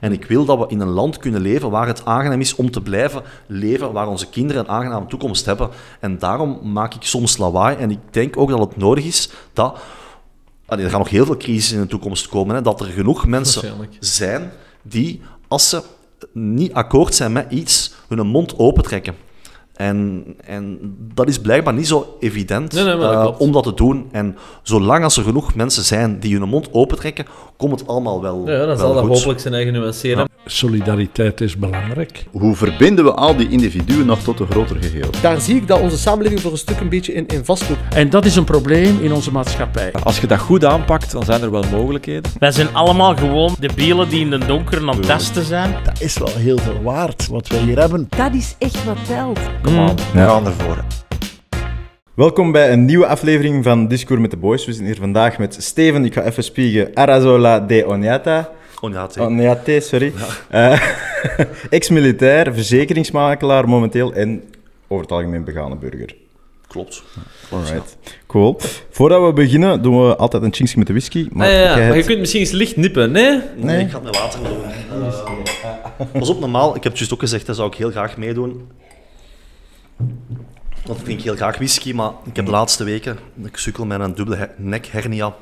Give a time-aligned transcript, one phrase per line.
[0.00, 2.70] En ik wil dat we in een land kunnen leven waar het aangenaam is om
[2.70, 5.68] te blijven leven, waar onze kinderen een aangename toekomst hebben.
[6.00, 7.76] En daarom maak ik soms lawaai.
[7.76, 9.78] En ik denk ook dat het nodig is dat.
[10.66, 12.54] Allee, er gaan nog heel veel crises in de toekomst komen.
[12.54, 14.50] Hè, dat er genoeg mensen zijn
[14.82, 15.82] die, als ze
[16.32, 19.14] niet akkoord zijn met iets, hun mond opentrekken.
[19.78, 20.78] En, en
[21.14, 24.08] dat is blijkbaar niet zo evident Nee, nee, eh, om dat te doen.
[24.12, 27.26] En zolang als er genoeg mensen zijn die hun mond opentrekken,
[27.58, 30.28] komt het allemaal wel, Ja, dan wel zal dat hopelijk zijn eigen nuanceren.
[30.46, 32.24] Solidariteit is belangrijk.
[32.30, 35.10] Hoe verbinden we al die individuen nog tot een groter geheel?
[35.20, 37.80] Daar zie ik dat onze samenleving voor een stuk een beetje in, in vastloopt.
[37.94, 39.92] En dat is een probleem in onze maatschappij.
[40.02, 42.32] Als je dat goed aanpakt, dan zijn er wel mogelijkheden.
[42.38, 45.74] Wij zijn allemaal gewoon de bielen die in de donker aan het testen zijn.
[45.84, 48.06] Dat is wel heel veel waard, wat we hier hebben.
[48.16, 49.40] Dat is echt wat telt.
[49.62, 50.84] Kom aan, we gaan ervoor.
[52.18, 54.64] Welkom bij een nieuwe aflevering van Discours met de Boys.
[54.64, 58.50] We zitten hier vandaag met Steven, ik ga even spiegen, Arazola de Onyata.
[58.80, 59.22] Onyate.
[59.22, 60.12] Onyate, sorry.
[60.48, 60.80] Eh,
[61.70, 64.42] Ex-militair, verzekeringsmakelaar momenteel en
[64.88, 66.16] over het algemeen begane burger.
[66.66, 67.02] Klopt.
[67.50, 68.56] Alright, cool.
[68.90, 71.28] Voordat we beginnen doen we altijd een chinkje met de whisky.
[71.32, 73.30] Maar Ah, ja, ja, maar je kunt misschien eens licht nippen, nee?
[73.30, 73.84] Nee, Nee.
[73.84, 74.58] ik ga het met water doen.
[76.12, 78.68] Pas op, normaal, ik heb het juist ook gezegd, dat zou ik heel graag meedoen.
[80.88, 84.00] Want ik drink heel graag whisky, maar ik heb de laatste weken, ik sukkel met
[84.00, 85.34] een dubbele her- nekhernia.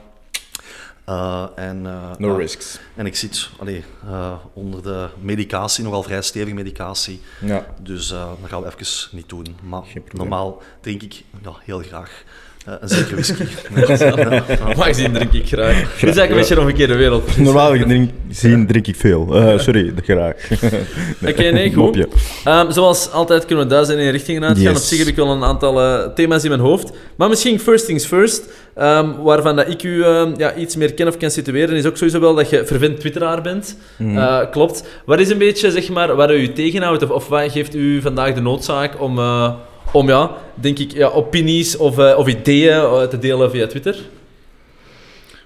[1.05, 2.79] Eh, en, eh, No risks.
[2.95, 7.21] En ik zit allee, eh, onder de medicatie, nogal vrij stevige medicatie.
[7.41, 7.67] Ja.
[7.81, 9.57] Dus dat gaan we even niet doen.
[9.63, 12.23] Maar normaal drink ik ja, heel graag
[12.67, 13.45] eh, een zekere whisky.
[14.77, 15.75] Maar gezien drink ik graag.
[15.75, 17.37] Dit is eigenlijk een beetje een omgekeerde wereld.
[17.37, 19.35] Normaal drink, zien drink ik veel.
[19.37, 20.35] Eh, sorry, graag.
[21.31, 21.77] Oké, nee, goed.
[21.77, 22.09] Mopje.
[22.45, 24.63] Ehm, zoals altijd kunnen we duizend in richtingen uitgaan.
[24.63, 24.77] Yes.
[24.77, 26.93] Op zich heb ik wel een aantal eh, thema's in mijn hoofd.
[27.17, 28.43] Maar misschien first things first.
[28.75, 31.97] ehm, waarvan dat ik u ehm, ja, iets meer ken of kan situeren, is ook
[31.97, 33.77] sowieso wel dat je vervent twitteraar bent.
[33.97, 34.19] Mhm.
[34.19, 34.85] Eh, klopt.
[35.05, 37.03] Wat is een beetje, zeg maar, waar u tegenhoudt?
[37.03, 39.53] Of, of wat geeft u vandaag de noodzaak om, eh,
[39.93, 44.09] om ja, denk ik, ja, opinies of, eh, of ideeën eh, te delen via Twitter?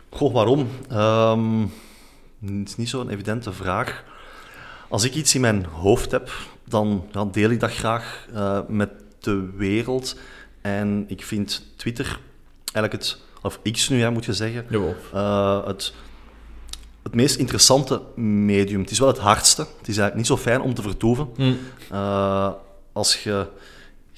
[0.09, 0.69] Goh, waarom?
[0.89, 1.61] Ehm,
[2.47, 4.05] het is niet zo'n evidente vraag.
[4.89, 6.31] Als ik iets in mijn hoofd heb,
[6.65, 10.17] dan ja, deel ik dat graag eh, met de wereld.
[10.61, 12.21] En ik vind Twitter
[12.73, 14.67] eigenlijk het, of X nu hè, moet je zeggen,
[15.67, 15.93] het,
[17.03, 18.81] het meest interessante medium.
[18.81, 19.61] Het is wel het hardste.
[19.61, 21.29] Het is eigenlijk niet zo fijn om te vertoeven.
[21.37, 21.53] Hm.
[21.91, 22.51] Eh,
[22.93, 23.47] als je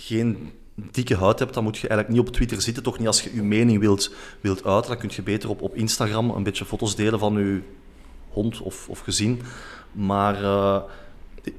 [0.07, 2.83] geen dikke huid hebt, dan moet je eigenlijk niet op Twitter zitten.
[2.83, 4.91] Toch niet als je je mening wilt, wilt uiten.
[4.91, 7.61] Dan kun je beter op, op Instagram een beetje foto's delen van je
[8.29, 9.41] hond of, of gezin.
[9.93, 10.83] Maar eh,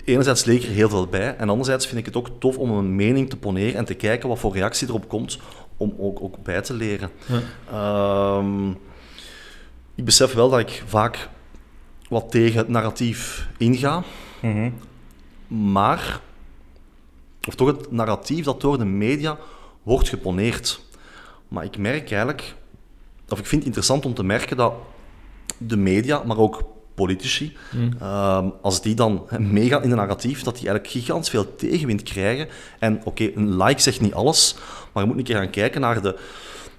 [0.06, 1.36] enerzijds leek er heel veel bij.
[1.36, 4.30] En anderzijds vind ik het ook tof om een mening te poneren en te kijken
[4.30, 5.40] wat voor reactie erop komt.
[5.78, 7.10] Om ook, ook bij te leren.
[7.26, 7.42] Ja.
[7.72, 8.70] Ehm,
[9.96, 11.30] ik besef wel dat ik vaak
[12.10, 14.04] wat tegen het narratief inga.
[14.42, 14.70] Mhm.
[15.48, 16.22] Maar,
[17.48, 19.38] of toch het narratief dat door de media
[19.84, 20.82] wordt geponeerd.
[21.48, 22.56] Maar ik merk eigenlijk,
[23.30, 24.74] of ik vind het interessant om te merken dat
[25.58, 26.64] de media, maar ook
[26.96, 27.58] politici,
[28.00, 32.48] ehm, als die dan meegaan in een narratief, dat die eigenlijk gigantisch veel tegenwind krijgen.
[32.80, 34.56] En oké, een like zegt niet alles,
[34.92, 36.16] maar je moet een keer gaan kijken naar de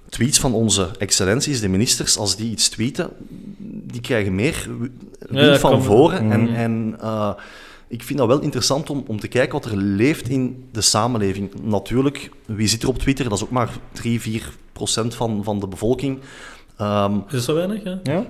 [0.09, 3.09] tweets van onze excellenties, de ministers, als die iets tweeten,
[3.57, 4.91] die krijgen meer wind
[5.29, 6.31] Ja, van voren.
[6.31, 7.33] En, en eh,
[7.87, 11.51] ik vind dat wel interessant om, om te kijken wat er leeft in de samenleving.
[11.63, 13.29] Natuurlijk, wie zit er op Twitter?
[13.29, 16.19] Dat is ook maar 3, 4 procent van, van de bevolking.
[16.77, 17.83] Ehm, Is dat zo weinig?
[17.83, 17.99] Ja?
[18.03, 18.25] Ja?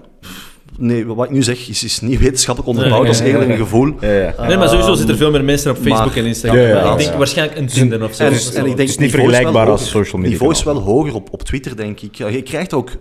[0.77, 3.93] nee, wat ik nu zeg is, is niet wetenschappelijk onderbouwd, dat is eerder een gevoel.
[3.99, 4.47] Ja, ja.
[4.47, 6.59] Nee, maar sowieso zitten er veel meer mensen op Facebook maar- en Instagram.
[6.59, 7.17] Ja, ja, ik denk ja.
[7.17, 8.23] waarschijnlijk een Tinder of zo.
[8.23, 10.05] En, ik denk, Het is niet niveau vergelijkbaar wel als hoger.
[10.05, 12.15] social media niveau is wel hoger op, op Twitter, denk ik.
[12.15, 12.91] Ja, je krijgt ook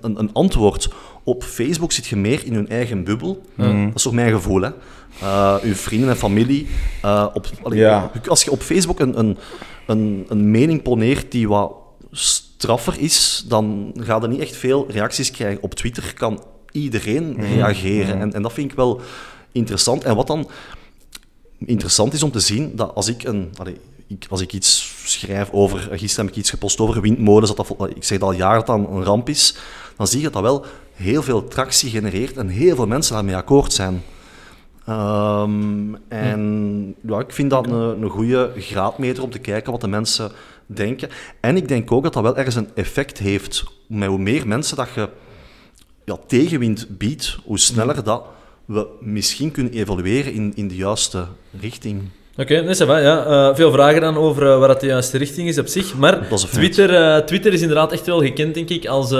[0.00, 0.88] een, antwoord.
[1.24, 3.42] Op Facebook zit je meer in hun eigen bubbel.
[3.54, 3.84] Mhm.
[3.86, 4.70] Dat is toch mijn gevoel, hè.
[5.22, 6.66] Uh, uw vrienden en familie.
[7.04, 8.10] Uh, op, allee, Ja.
[8.28, 9.38] Als je op Facebook een, een,
[9.86, 11.72] een, een mening poneert die wat
[12.10, 15.62] straffer is, dan ga je niet echt veel reacties krijgen.
[15.62, 16.42] Op Twitter kan
[16.72, 17.40] iedereen Mhm.
[17.40, 18.20] reageren.
[18.20, 19.00] En, en dat vind ik wel
[19.52, 20.04] interessant.
[20.04, 20.48] En wat dan
[21.58, 23.76] interessant is om te zien, dat als ik, een, allee,
[24.06, 25.78] ik, als ik iets schrijf over...
[25.78, 28.66] Gisteren heb ik iets gepost over windmolens, dat dat, ik zeg dat al jaren dat
[28.66, 29.56] dat een ramp is,
[29.96, 33.36] dan zie je dat dat wel heel veel tractie genereert en heel veel mensen daarmee
[33.36, 34.02] akkoord zijn.
[34.86, 39.88] Ehm, en ja, ik vind dat een, een goede graadmeter om te kijken wat de
[39.88, 40.32] mensen
[40.66, 41.08] denken.
[41.40, 43.64] En ik denk ook dat dat wel ergens een effect heeft.
[43.86, 45.08] Met hoe meer mensen dat je
[46.04, 48.24] ja, tegenwind biedt, hoe sneller dat
[48.64, 51.26] we misschien kunnen evolueren in, in de juiste
[51.60, 52.02] richting.
[52.40, 53.24] Oké, nee, ça va, ja.
[53.24, 55.96] Eh, veel vragen dan over eh, wat dat de juiste richting is op zich.
[55.96, 56.42] Maar is.
[56.42, 59.14] Twitter, eh, Twitter is inderdaad echt wel gekend, denk ik, als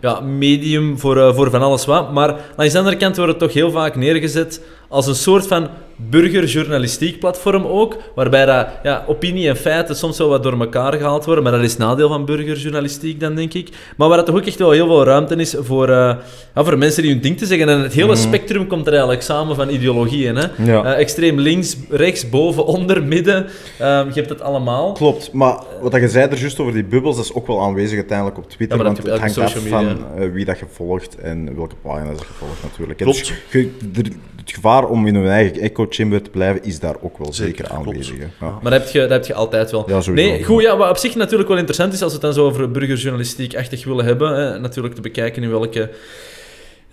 [0.00, 2.12] ja, medium voor, voor van alles wat.
[2.12, 5.68] Maar langs de andere kant wordt het toch heel vaak neergezet als een soort van
[5.96, 11.24] burgerjournalistiek platform ook, waarbij dat, ja, opinie en feiten soms wel wat door elkaar gehaald
[11.24, 13.68] worden, maar dat is het nadeel van burgerjournalistiek dan, denk ik.
[13.96, 16.14] Maar waar het toch ook echt wel heel veel ruimte is voor, eh,
[16.54, 17.68] ja, voor mensen die hun ding te zeggen.
[17.68, 20.36] En het hele spectrum komt er eigenlijk samen van ideologieën.
[20.36, 20.46] Hè?
[20.64, 20.84] Ja.
[20.84, 23.46] Eh, extreem links, rechts, boven, onder, midden.
[23.78, 24.92] Ehm, je hebt het allemaal.
[24.92, 27.96] Klopt, maar wat je zei er juist over die bubbels, dat is ook wel aanwezig
[27.96, 28.78] uiteindelijk op Twitter.
[28.78, 29.86] Ja, want het hangt af van
[30.16, 32.98] eh, wie dat je volgt en welke pagina's je volgt natuurlijk.
[32.98, 33.18] Klopt.
[33.18, 36.94] Dus je- er- het gevaar om in een eigen echo chamber te blijven is daar
[37.00, 38.18] ook wel zeker, Zeker, aanwezig.
[38.18, 38.46] hè.
[38.46, 38.58] Ja.
[38.62, 39.84] Maar dat heb je, dat heb je altijd wel.
[39.90, 40.30] Ja, sowieso.
[40.30, 42.46] nee, goed, ja, wat op zich natuurlijk wel interessant is, als we het dan zo
[42.50, 45.90] over burgerjournalistiek echt willen hebben, hè, natuurlijk te bekijken in welke...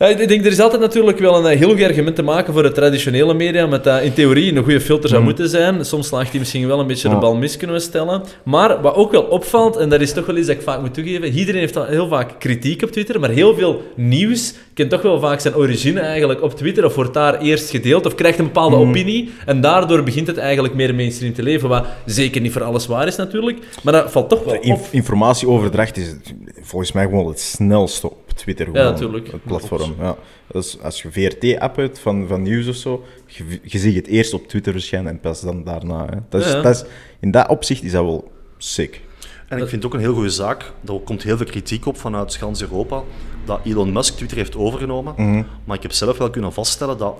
[0.01, 2.53] Ja, ik denk, er is altijd natuurlijk wel een eh, heel goed argument te maken
[2.53, 5.86] voor de traditionele media, met dat in theorie een goede filter zou moeten zijn.
[5.86, 8.24] Soms slaagt hij misschien wel een beetje de bal mis, kunnen we stellen.
[8.44, 10.94] Maar wat ook wel opvalt, en dat is toch wel iets dat ik vaak moet
[10.94, 15.19] toegeven, iedereen heeft heel vaak kritiek op Twitter, maar heel veel nieuws kent toch wel
[15.19, 18.75] vaak zijn origine eigenlijk op Twitter, of wordt daar eerst gedeeld, of krijgt een bepaalde
[18.75, 22.88] opinie, en daardoor begint het eigenlijk meer mainstream te leven, wat zeker niet voor alles
[22.88, 24.63] waar is natuurlijk, maar dat valt toch wel op.
[24.63, 26.15] inf- informatieoverdracht is
[26.62, 28.66] volgens mij gewoon het snelste Twitter.
[28.66, 29.31] Gewoon, natuurlijk.
[29.31, 29.95] Het platform.
[30.00, 30.18] Ja.
[30.51, 34.33] Dus als je VRT-app hebt van, van nieuws of zo, je, je ziet het eerst
[34.33, 36.06] op Twitter verschijnen en pas dan daarna.
[36.06, 36.18] Hè.
[36.30, 36.62] Dat is, Ja, ja.
[36.62, 36.83] Dat is,
[37.19, 39.01] in dat opzicht is dat wel sick.
[39.48, 40.72] En ik vind het ook een heel goede zaak.
[40.88, 43.04] Er komt heel veel kritiek op vanuit gans Europa
[43.45, 45.13] dat Elon Musk Twitter heeft overgenomen.
[45.18, 45.44] Mhm.
[45.63, 47.18] Maar ik heb zelf wel kunnen vaststellen dat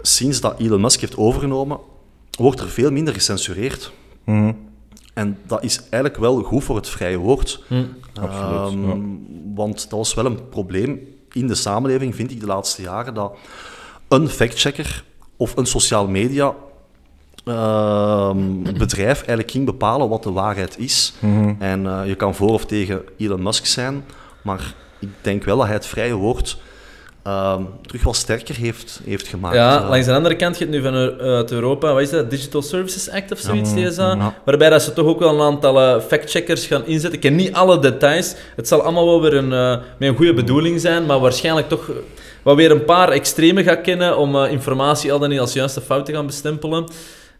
[0.00, 1.78] sinds dat Elon Musk heeft overgenomen,
[2.38, 3.92] wordt er veel minder gecensureerd.
[4.24, 4.52] Mhm.
[5.18, 7.62] En dat is eigenlijk wel goed voor het vrije woord.
[8.20, 8.96] Absoluut, Ehm, ja.
[9.54, 11.00] Want dat was wel een probleem
[11.32, 13.36] in de samenleving, vind ik, de laatste jaren, dat
[14.08, 15.04] een factchecker
[15.36, 16.54] of een sociaal media
[17.44, 21.12] ehm, bedrijf eigenlijk ging bepalen wat de waarheid is.
[21.20, 21.54] Mhm.
[21.58, 24.04] En eh, je kan voor of tegen Elon Musk zijn,
[24.42, 26.58] maar ik denk wel dat hij het vrije woord
[27.22, 29.54] ehm, terug wel sterker heeft, heeft gemaakt.
[29.54, 32.30] Ja, Eh, langs de andere kant, hebt nu vanuit uit Europa, wat is dat?
[32.30, 33.88] Digital Services Act of zoiets, Ja.
[33.90, 34.34] DSA, Ja.
[34.44, 37.12] waarbij dat ze toch ook wel een aantal eh, factcheckers gaan inzetten.
[37.12, 38.34] Ik ken niet alle details.
[38.56, 41.88] Het zal allemaal wel weer een, eh, met een goede bedoeling zijn, maar waarschijnlijk toch
[41.88, 41.94] eh,
[42.42, 45.80] wat weer een paar extreme gaat kennen om eh, informatie al dan niet als juiste
[45.80, 46.86] fout te gaan bestempelen.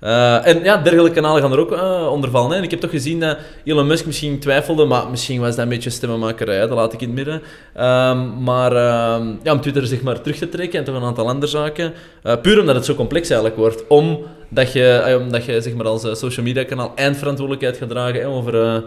[0.00, 2.50] Eh, en ja, dergelijke kanalen gaan er ook eh, onder vallen.
[2.50, 2.56] Hè.
[2.56, 5.69] En ik heb toch gezien dat Elon Musk misschien twijfelde, maar misschien was dat een
[5.69, 7.43] beetje stemmenmakerij, dat laat ik in het midden.
[7.75, 11.29] Ehm, maar ehm, ja, om Twitter zeg maar terug te trekken en toch een aantal
[11.29, 11.93] andere zaken.
[12.23, 13.87] Eh, puur omdat het zo complex eigenlijk wordt.
[13.89, 18.83] Omdat je, omdat je zeg maar, als social media kanaal eindverantwoordelijkheid gaat dragen hè, over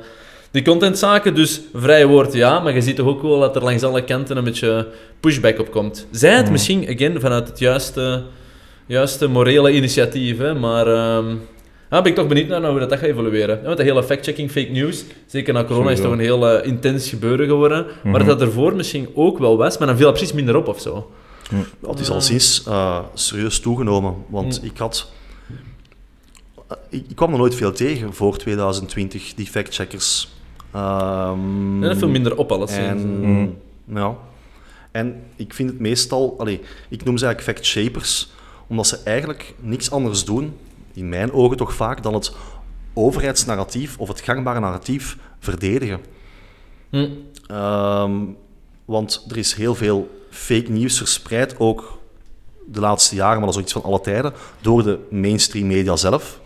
[0.52, 1.36] die contentzaken.
[1.36, 4.38] Dus vrije woord ja, maar je ziet toch ook wel dat er langs alle kanten
[4.38, 4.88] een beetje
[5.20, 6.08] pushback op komt.
[6.12, 8.24] Zij het misschien, again, vanuit het juiste
[8.92, 10.38] juiste morele initiatief.
[10.38, 10.54] Hè?
[10.54, 13.58] Maar ja, ben ik toch benieuwd naar hoe dat, dat gaat evolueren.
[13.58, 16.34] Ja, want de hele fact-checking fake news, zeker na corona, is toch Sowieso.
[16.34, 17.86] een heel eh, intens gebeuren geworden.
[18.04, 20.82] Maar dat ervoor misschien ook wel was, maar dan viel dat precies minder op of
[20.82, 21.12] zo.
[21.82, 24.16] Ja, het is al sinds eh, serieus toegenomen.
[24.30, 24.68] Want Mm.
[24.70, 25.12] ik had...
[26.68, 30.30] eh, Ik, ik kwam er nooit veel tegen voor 2020, die factcheckers.
[30.74, 33.04] Ehm En dat viel minder op, alleszins.
[33.04, 33.58] En,
[33.94, 34.16] ja.
[34.92, 36.36] en ik vind het meestal...
[36.38, 36.60] Allee,
[36.90, 38.32] ik noem ze eigenlijk fact-shapers,
[38.72, 40.54] omdat ze eigenlijk niks anders doen,
[40.94, 42.32] in mijn ogen toch vaak, dan het
[42.94, 46.00] overheidsnarratief of het gangbare narratief verdedigen.
[46.90, 47.10] Hm.
[47.48, 48.14] Ehm,
[48.86, 52.00] want er is heel veel fake nieuws verspreid, ook
[52.68, 55.96] de laatste jaren, maar dat is ook iets van alle tijden, door de mainstream media
[55.96, 56.40] zelf.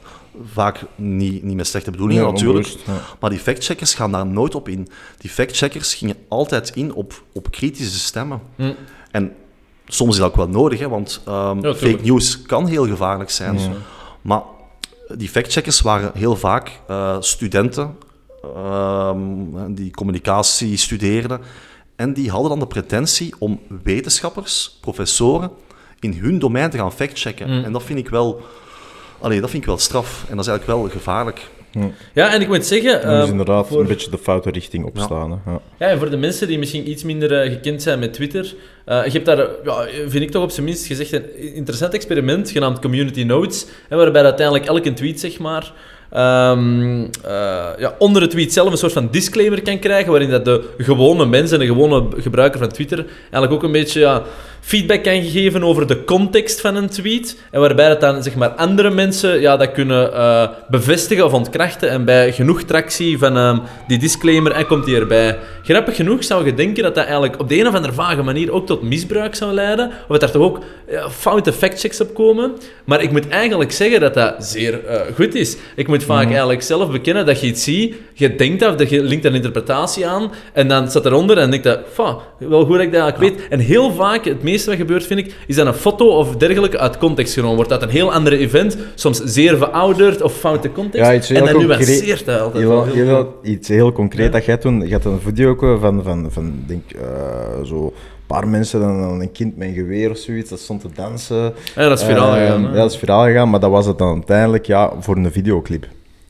[0.51, 2.67] Vaak niet, niet met slechte bedoelingen Ja, natuurlijk.
[2.67, 3.15] onbewust, ja.
[3.19, 4.87] Maar die factcheckers gaan daar nooit op in.
[5.17, 8.41] Die factcheckers gingen altijd in op, op kritische stemmen.
[8.55, 8.73] Hm.
[9.11, 9.35] En
[9.87, 13.59] soms is dat ook wel nodig, hè, want ehm, fake news kan heel gevaarlijk zijn.
[13.59, 13.71] Ja.
[14.21, 14.41] Maar
[15.13, 17.97] die factcheckers waren heel vaak eh, studenten
[18.55, 19.19] ehm,
[19.69, 21.41] die communicatie studeerden.
[21.95, 25.51] En die hadden dan de pretentie om wetenschappers, professoren,
[25.99, 27.47] in hun domein te gaan factchecken.
[27.47, 27.63] Mm.
[27.63, 28.41] En dat vind ik wel...
[29.19, 30.25] Allee, dat vind ik wel straf.
[30.29, 31.49] En dat is eigenlijk wel gevaarlijk.
[32.13, 33.01] Ja, en ik moet zeggen...
[33.01, 35.31] Dan is ehm, inderdaad voor- een beetje de foute richting opstaan.
[35.31, 35.51] hè.
[35.51, 35.59] Ja.
[35.79, 38.53] Ja, en voor de mensen die misschien iets minder eh, gekend zijn met Twitter,
[38.85, 42.49] eh je hebt daar, ja, vind ik toch op zijn minst gezegd, een interessant experiment
[42.51, 45.73] genaamd Community Notes, hè, waarbij uiteindelijk elke tweet, zeg maar,
[46.11, 50.45] ehm, eh, ja, onder de tweet zelf een soort van disclaimer kan krijgen, waarin dat
[50.45, 54.23] de gewone mensen, de gewone gebruiker van Twitter, eigenlijk ook een beetje ja,
[54.65, 57.37] feedback kan geven over de context van een tweet.
[57.51, 61.89] En waarbij dat dan zeg maar, andere mensen ja, dat kunnen eh, bevestigen of ontkrachten.
[61.89, 63.57] En bij genoeg tractie van ehm,
[63.87, 65.37] die disclaimer en komt die erbij.
[65.63, 68.51] Grappig genoeg zou je denken dat dat eigenlijk op de een of andere vage manier
[68.51, 69.91] ook tot misbruik zou leiden.
[70.07, 72.51] Of dat er toch ook ja, foute factchecks op komen.
[72.85, 75.57] Maar ik moet eigenlijk zeggen dat dat zeer eh, goed is.
[75.75, 79.03] Ik moet vaak eigenlijk zelf bekennen dat je iets ziet, je denkt dat, of je
[79.03, 82.85] linkt een interpretatie aan, en dan staat eronder en denk je, "Fa, wel goed dat
[82.85, 83.47] ik dat eigenlijk weet.
[83.47, 86.79] En heel vaak, het meeste wat gebeurt, vind ik, is dat een foto of dergelijke
[86.79, 87.71] uit context genomen wordt.
[87.71, 91.07] Uit een heel andere event, soms zeer verouderd of foute context.
[91.09, 94.25] Ja, iets heel en dan concreet- nuanceert dat altijd Heel, heel heel, iets heel concreet
[94.25, 94.31] Ja.
[94.31, 94.87] dat jij toen...
[94.87, 97.83] Je had een video ook van, van, van denk, eh, zo...
[97.85, 100.87] Een paar mensen, dan, dan een kind met een geweer of zoiets, dat stond te
[100.95, 101.53] dansen.
[101.75, 102.61] Ja, dat is viraal Eh, gegaan?
[102.61, 105.87] Ja, dat is viraal gegaan, maar dat was het dan uiteindelijk ja, voor een videoclip.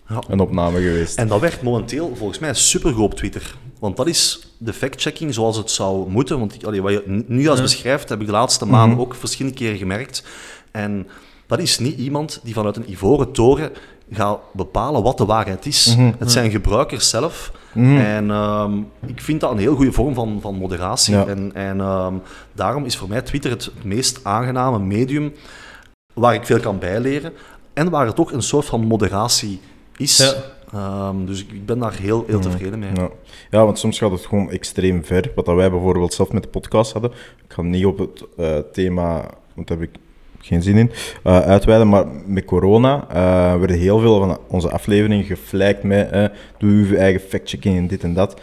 [0.10, 0.24] Ja.
[0.30, 1.18] Een opname geweest.
[1.18, 3.56] En dat werkt momenteel volgens mij supergoed op Twitter.
[3.80, 6.40] Want dat is de fact-checking zoals het zou moeten.
[6.40, 9.58] Want ik, allee, wat je nu als beschrijft, heb ik de laatste maanden ook verschillende
[9.58, 10.24] keren gemerkt.
[10.72, 11.08] En
[11.48, 13.72] dat is niet iemand die vanuit een ivoren toren
[14.12, 15.96] gaat bepalen wat de waarheid is.
[16.18, 17.52] Het zijn gebruikers zelf.
[17.74, 21.14] En ehm, ik vind dat een heel goede vorm van, van moderatie.
[21.14, 21.26] Ja.
[21.26, 22.14] En, en ehm,
[22.54, 25.34] daarom is voor mij Twitter het meest aangename medium
[26.14, 27.34] waar ik veel kan bijleren.
[27.74, 29.60] En waar het ook een soort van moderatie
[29.98, 30.18] is.
[30.18, 30.34] Ja.
[30.76, 32.90] Ehm, dus ik, ben daar heel, heel tevreden mee.
[32.96, 33.10] Ja.
[33.50, 35.32] ja, want soms gaat het gewoon extreem ver.
[35.36, 37.12] Wat dat wij bijvoorbeeld zelf met de podcast hadden.
[37.12, 40.00] Ik ga niet op het eh, thema, want daar heb ik
[40.40, 40.92] geen zin in,
[41.24, 41.90] eh, uitweiden.
[41.90, 47.22] Maar met corona eh, werden heel veel van onze afleveringen geflijkt met doe uw eigen
[47.22, 48.42] factchecking en dit en dat.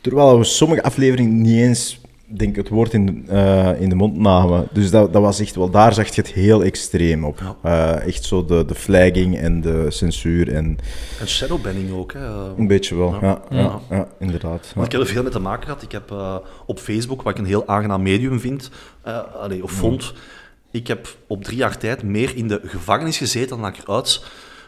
[0.00, 4.16] Terwijl we sommige afleveringen niet eens denk het woord in, de- eh, in de mond
[4.18, 4.68] namen.
[4.72, 7.56] Dus dat, dat was echt wel, daar zag je het heel extreem op.
[7.62, 10.78] Eh, echt zo de, de flagging en de censuur en
[11.20, 12.12] En shadowbanning ook.
[12.12, 12.26] Hè.
[12.58, 13.14] Een beetje wel.
[13.20, 13.40] Ja,
[13.90, 14.72] ja, inderdaad.
[14.74, 15.82] Want ik heb er veel mee te maken gehad.
[15.82, 18.70] Ik heb eh, op Facebook, wat ik een heel aangenaam medium vind,
[19.40, 20.12] allee, of vond,
[20.70, 24.24] ik heb op drie jaar tijd meer in de gevangenis gezeten dan ik eruit,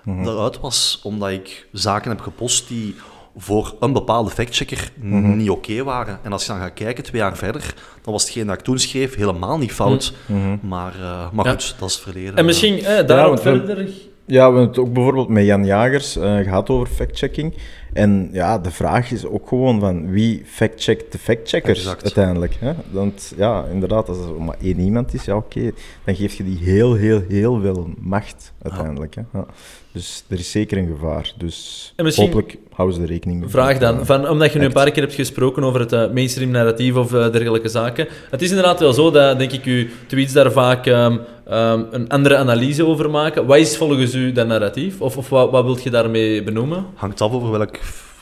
[0.06, 2.94] eruit was, omdat ik zaken heb gepost die
[3.38, 6.18] voor een bepaalde factchecker niet oké waren.
[6.23, 8.78] En als je dan gaat kijken, twee jaar verder, dan was hetgeen dat ik toen
[8.78, 10.12] schreef helemaal niet fout.
[10.61, 11.50] Maar, eh, maar Ja.
[11.50, 12.35] goed, dat is het verleden.
[12.37, 13.88] En misschien eh, daarop want we- verder...
[14.26, 17.54] Ja, we hebben het ook bijvoorbeeld met Jan Jagers eh, gehad over factchecking.
[17.92, 22.02] En ja, de vraag is ook gewoon van wie factcheckt de factcheckers Exact.
[22.02, 22.57] uiteindelijk.
[22.61, 22.73] Hè?
[22.90, 25.71] Want ja, inderdaad, als er maar één iemand is, ja oké,
[26.04, 29.14] dan geef je die heel, heel, heel veel macht uiteindelijk.
[29.14, 29.23] Hè?
[29.33, 29.47] Ja.
[29.92, 31.33] Dus er is zeker een gevaar.
[31.37, 33.49] Dus hopelijk houden ze er rekening mee.
[33.49, 36.50] Vraag dan, van, omdat je nu een paar keer hebt gesproken over het eh, mainstream
[36.50, 38.09] narratief of eh, dergelijke zaken.
[38.30, 41.16] Het is inderdaad wel zo dat, denk ik, uw tweets daar vaak ehm,
[41.47, 43.47] ehm, een andere analyse over maken.
[43.47, 45.00] Wat is volgens u dat narratief?
[45.00, 46.87] Of, of wat, wat wilt je daarmee benoemen?
[46.95, 47.76] Hangt af over, welk,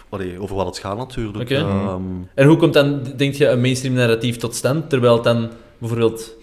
[0.09, 1.51] allee, over wat het gaat natuurlijk.
[1.51, 2.03] Ehm,
[2.35, 5.49] En hoe komt dan, denk je, een mainstream narratief tot stand, terwijl het dan
[5.79, 6.35] bijvoorbeeld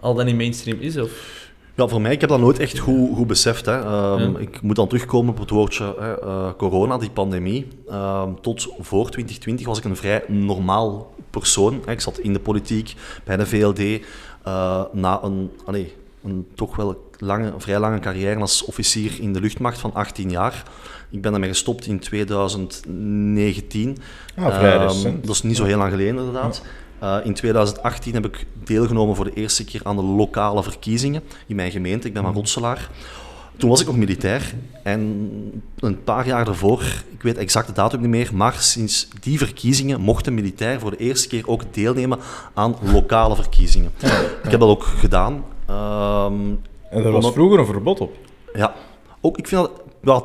[0.00, 0.96] al dan niet mainstream is?
[0.98, 1.42] Of?
[1.76, 3.66] Ja, voor mij, ik heb dat nooit echt goed, goed beseft.
[3.66, 3.80] Hè.
[3.80, 4.38] Ehm, Ja.
[4.38, 7.66] Ik moet dan terugkomen op het woordje hè, eh, corona, die pandemie.
[7.88, 11.82] Ehm, tot voor 2020 was ik een vrij normaal persoon.
[11.84, 11.92] Hè.
[11.92, 13.78] Ik zat in de politiek, bij de VLD.
[14.42, 15.92] eh, na een, allee,
[16.24, 20.62] een toch wel lange, vrij lange carrière als officier in de luchtmacht van 18 jaar.
[21.10, 23.96] Ik ben daarmee gestopt in 2019.
[24.36, 26.62] Ah, vrij Ehm, dat is niet zo heel lang geleden, inderdaad.
[26.98, 31.56] Eh, in 2018 heb ik deelgenomen voor de eerste keer aan de lokale verkiezingen in
[31.56, 32.06] mijn gemeente.
[32.06, 32.90] Ik ben van Rotselaar.
[33.56, 35.02] Toen was ik nog militair en
[35.78, 36.82] een paar jaar daarvoor,
[37.12, 40.90] ik weet exact de datum niet meer, maar sinds die verkiezingen mocht een militair voor
[40.90, 42.18] de eerste keer ook deelnemen
[42.54, 43.90] aan lokale verkiezingen.
[44.44, 45.44] Ik heb dat ook gedaan.
[45.66, 46.32] Ehm,
[46.90, 48.16] En daar was Omdat- vroeger een verbod op.
[48.54, 48.74] ja,
[49.20, 49.68] ook, ik vind
[50.02, 50.24] dat...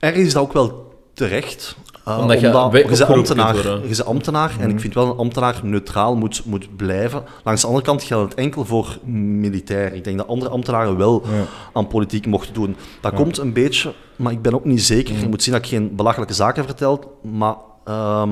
[0.00, 1.76] ergens is dat ook wel terecht.
[2.04, 5.16] eh, Omdat je omdat bij- je ambtenaar, je bent ambtenaar en ik vind wel een
[5.16, 7.22] ambtenaar neutraal moet, moet blijven.
[7.44, 9.92] Langs de andere kant geldt het enkel voor militair.
[9.94, 11.44] Ik denk dat andere ambtenaren wel Ja.
[11.72, 12.76] aan politiek mochten doen.
[13.00, 15.18] Dat komt een beetje, maar ik ben ook niet zeker.
[15.18, 17.54] Je moet zien dat ik geen belachelijke zaken vertel, maar
[17.84, 18.30] ehm,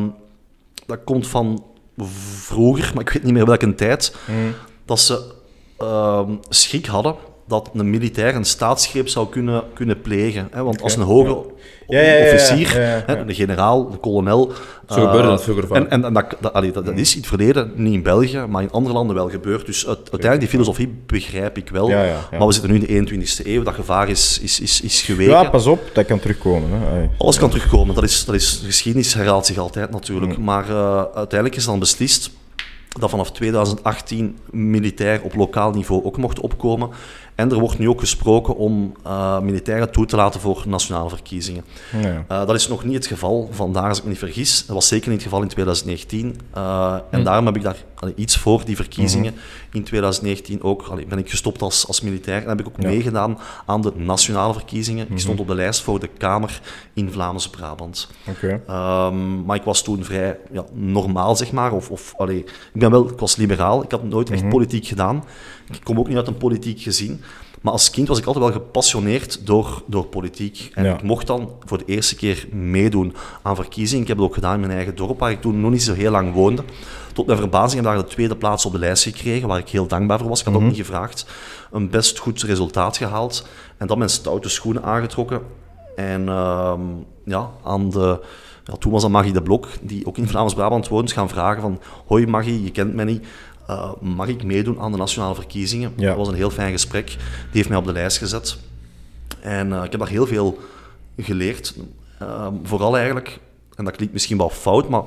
[0.87, 1.64] dat komt van
[1.96, 4.16] vroeger, maar ik weet niet meer welke tijd,
[4.84, 5.37] dat ze
[5.78, 7.14] ehm, schrik hadden
[7.48, 10.48] dat een militair een staatsgreep zou kunnen, kunnen plegen.
[10.50, 10.62] Hè?
[10.62, 11.46] Want als een hoge
[11.88, 12.68] Ja, ja, ja, officier.
[13.06, 14.52] Hè, de generaal, de kolonel...
[14.88, 15.76] Zo gebeurde eh, dat vroeger vaak.
[15.76, 18.44] En, en, en dat, dat, allee, dat, dat is in het verleden niet in België,
[18.48, 19.66] maar in andere landen wel gebeurd.
[19.66, 21.88] Dus uit- uiteindelijk, die filosofie begrijp ik wel.
[21.88, 25.32] Maar we zitten nu in de 21ste eeuw, dat gevaar is, is, is, is geweken.
[25.32, 26.68] Ja, pas op, dat kan terugkomen.
[26.72, 27.08] Hè.
[27.18, 30.38] Alles kan terugkomen, dat is, dat is, geschiedenis herhaalt zich altijd natuurlijk.
[30.38, 30.44] Mm.
[30.44, 32.30] Maar eh, uiteindelijk is dan beslist
[32.98, 36.88] dat vanaf 2018 militair op lokaal niveau ook mocht opkomen.
[37.38, 41.64] En er wordt nu ook gesproken om eh, militairen toe te laten voor nationale verkiezingen.
[42.28, 44.66] Eh, dat is nog niet het geval, vandaar als ik me niet vergis.
[44.66, 46.40] Dat was zeker niet het geval in 2019.
[46.52, 49.35] Eh, en daarom heb ik daar allee, iets voor die verkiezingen
[49.73, 50.83] in 2019 ook.
[50.83, 52.88] Allee, ben ik gestopt als, als militair en heb ik ook Ja.
[52.88, 55.07] meegedaan aan de nationale verkiezingen.
[55.11, 56.61] Ik stond op de lijst voor de Kamer
[56.92, 58.09] in Vlaams-Brabant.
[58.28, 58.61] Oké.
[58.66, 61.73] Ehm, maar ik was toen vrij ja, normaal, zeg maar.
[61.73, 62.38] Of, of, allee,
[62.75, 65.25] ik, ben wel, ik was liberaal, ik had nooit echt politiek gedaan.
[65.73, 67.21] Ik kom ook niet uit een politiek gezin.
[67.62, 70.70] Maar als kind was ik altijd wel gepassioneerd door, door politiek.
[70.74, 70.94] En Ja.
[70.94, 74.02] ik mocht dan voor de eerste keer meedoen aan verkiezingen.
[74.02, 75.92] Ik heb het ook gedaan in mijn eigen dorp, waar ik toen nog niet zo
[75.94, 76.62] heel lang woonde.
[77.12, 79.68] Tot mijn verbazing heb ik daar de tweede plaats op de lijst gekregen, waar ik
[79.68, 80.40] heel dankbaar voor was.
[80.40, 81.26] Ik had ook niet gevraagd.
[81.72, 83.46] Een best goed resultaat gehaald.
[83.76, 85.40] En dan mijn stoute schoenen aangetrokken.
[85.96, 86.80] En ehm,
[87.24, 88.20] ja, aan de...
[88.64, 91.80] Ja, toen was dat Magie de Blok, die ook in Vlaams-Brabant woont, gaan vragen van...
[92.06, 93.26] Hoi Magie, je kent mij niet.
[93.68, 95.92] Eh, mag ik meedoen aan de nationale verkiezingen?
[95.96, 96.06] Ja.
[96.08, 97.06] Dat was een heel fijn gesprek.
[97.06, 97.16] Die
[97.52, 98.58] heeft mij op de lijst gezet.
[99.40, 100.58] En eh, ik heb daar heel veel
[101.18, 101.75] geleerd.
[102.18, 103.38] Ehm, vooral eigenlijk,
[103.75, 105.02] en dat klinkt misschien wel fout, maar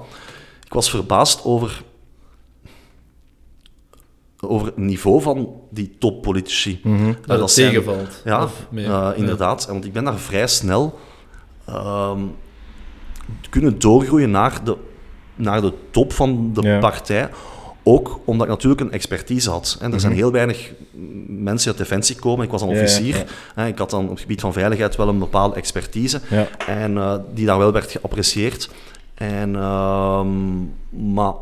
[0.65, 1.83] ik was verbaasd over,
[4.39, 6.79] over het niveau van die toppolitici.
[6.83, 7.13] Mhm.
[7.25, 8.21] Dat zijn- tegenvalt.
[8.25, 8.89] Ja, meer.
[8.91, 9.65] eh, inderdaad.
[9.67, 10.99] Want ik ben daar vrij snel
[11.65, 12.21] ehm,
[13.49, 14.77] kunnen doorgroeien naar de,
[15.35, 16.79] naar de top van de Ja.
[16.79, 17.29] partij.
[17.83, 19.77] Ook omdat ik natuurlijk een expertise had.
[19.79, 20.71] En er zijn heel weinig
[21.27, 22.45] mensen uit Defensie komen.
[22.45, 22.75] Ik was een Mhm.
[22.77, 23.25] Ja, ja, officier.
[23.55, 23.65] ja.
[23.65, 26.21] Ik had dan op het gebied van veiligheid wel een bepaalde expertise.
[26.67, 28.69] En eh, die daar wel werd geapprecieerd.
[29.13, 30.59] En, ehm,
[31.13, 31.33] maar...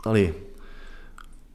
[0.00, 0.32] Allee,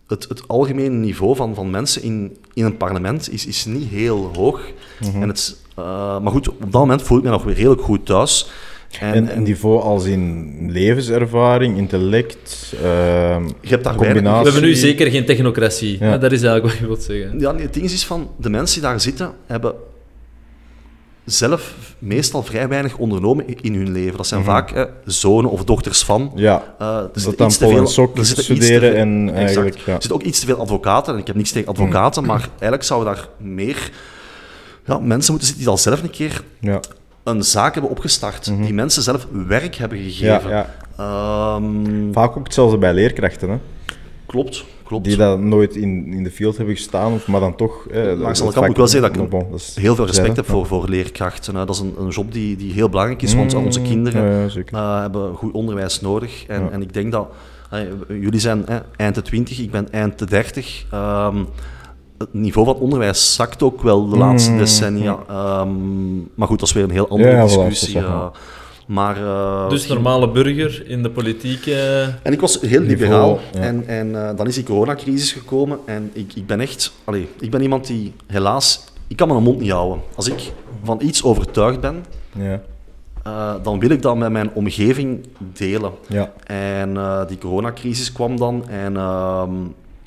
[0.08, 4.32] het, het algemene niveau van, van mensen in, in een parlement is, is niet heel
[4.36, 4.62] hoog.
[5.00, 5.22] Mhm.
[5.22, 8.06] en het, eh, maar goed, op dat moment voel ik me nog weer redelijk goed
[8.06, 8.50] thuis.
[9.00, 14.44] En, En, en niveau als in levenservaring, intellect, ehm, je hebt daar We combinatie.
[14.52, 15.98] hebben nu zeker geen technocratie.
[16.00, 16.18] Ja.
[16.18, 17.40] Dat is eigenlijk wat je wilt zeggen.
[17.40, 19.74] Ja, nee, het ding is van, de mensen die daar zitten, hebben
[21.26, 24.18] zelf meestal vrij weinig ondernomen in hun leven.
[24.18, 26.32] Dat zijn vaak eh, zonen of dochters van.
[26.36, 29.76] Ja, Eh, er dat dan Paul en Sok er studeren veel- en eigenlijk...
[29.78, 29.84] Ja.
[29.86, 32.28] Er zitten ook iets te veel advocaten, en ik heb niks tegen advocaten, Mm.
[32.28, 33.92] maar eigenlijk zouden daar meer
[34.86, 36.80] ja, mensen moeten zitten die al zelf een keer Ja,
[37.28, 40.08] een zaak hebben opgestart, die mensen zelf werk hebben Mhm.
[40.08, 40.50] ja, gegeven.
[40.50, 40.66] ja.
[40.98, 43.58] Ehm, Vaak ook hetzelfde bij leerkrachten, hè.
[44.26, 45.04] klopt, klopt.
[45.06, 47.88] die dat nooit in, in de field hebben gestaan, of, maar dan toch...
[47.88, 49.46] Eh, Maar dat aan de is kant vaak- moet ik wel zeggen dat ik Bon,
[49.52, 51.54] dat is- heel veel respect heb voor, voor leerkrachten.
[51.54, 55.00] Dat is een, een job die, die heel belangrijk is, want Mm, onze kinderen eh,
[55.02, 56.46] hebben goed onderwijs nodig.
[56.48, 57.28] En, en ik denk dat,
[58.08, 60.86] jullie zijn eh, eind de 20, ik ben eind de 30.
[60.92, 61.38] Ehm,
[62.18, 65.18] het niveau van onderwijs zakt ook wel de laatste Mm, decennia.
[65.30, 68.02] Ehm, maar goed, dat is weer een heel andere Ja, discussie.
[68.02, 68.26] wel, eh.
[68.88, 71.66] maar, eh, Dus normale burger in de politiek.
[71.66, 73.40] eh, en ik was heel Niveau, liberaal.
[73.54, 73.60] ja.
[73.60, 75.80] En, en eh, dan is die coronacrisis gekomen.
[75.86, 76.92] En ik, ik ben echt...
[77.04, 78.84] Allee, ik ben iemand die helaas...
[79.08, 80.02] Ik kan mijn mond niet houden.
[80.16, 80.52] Als ik
[80.84, 82.06] van iets overtuigd ben,
[82.38, 82.62] Ja,
[83.24, 85.92] eh, dan wil ik dat met mijn omgeving delen.
[86.08, 86.32] ja.
[86.44, 88.70] En eh, die coronacrisis kwam dan.
[88.70, 89.52] En ehm,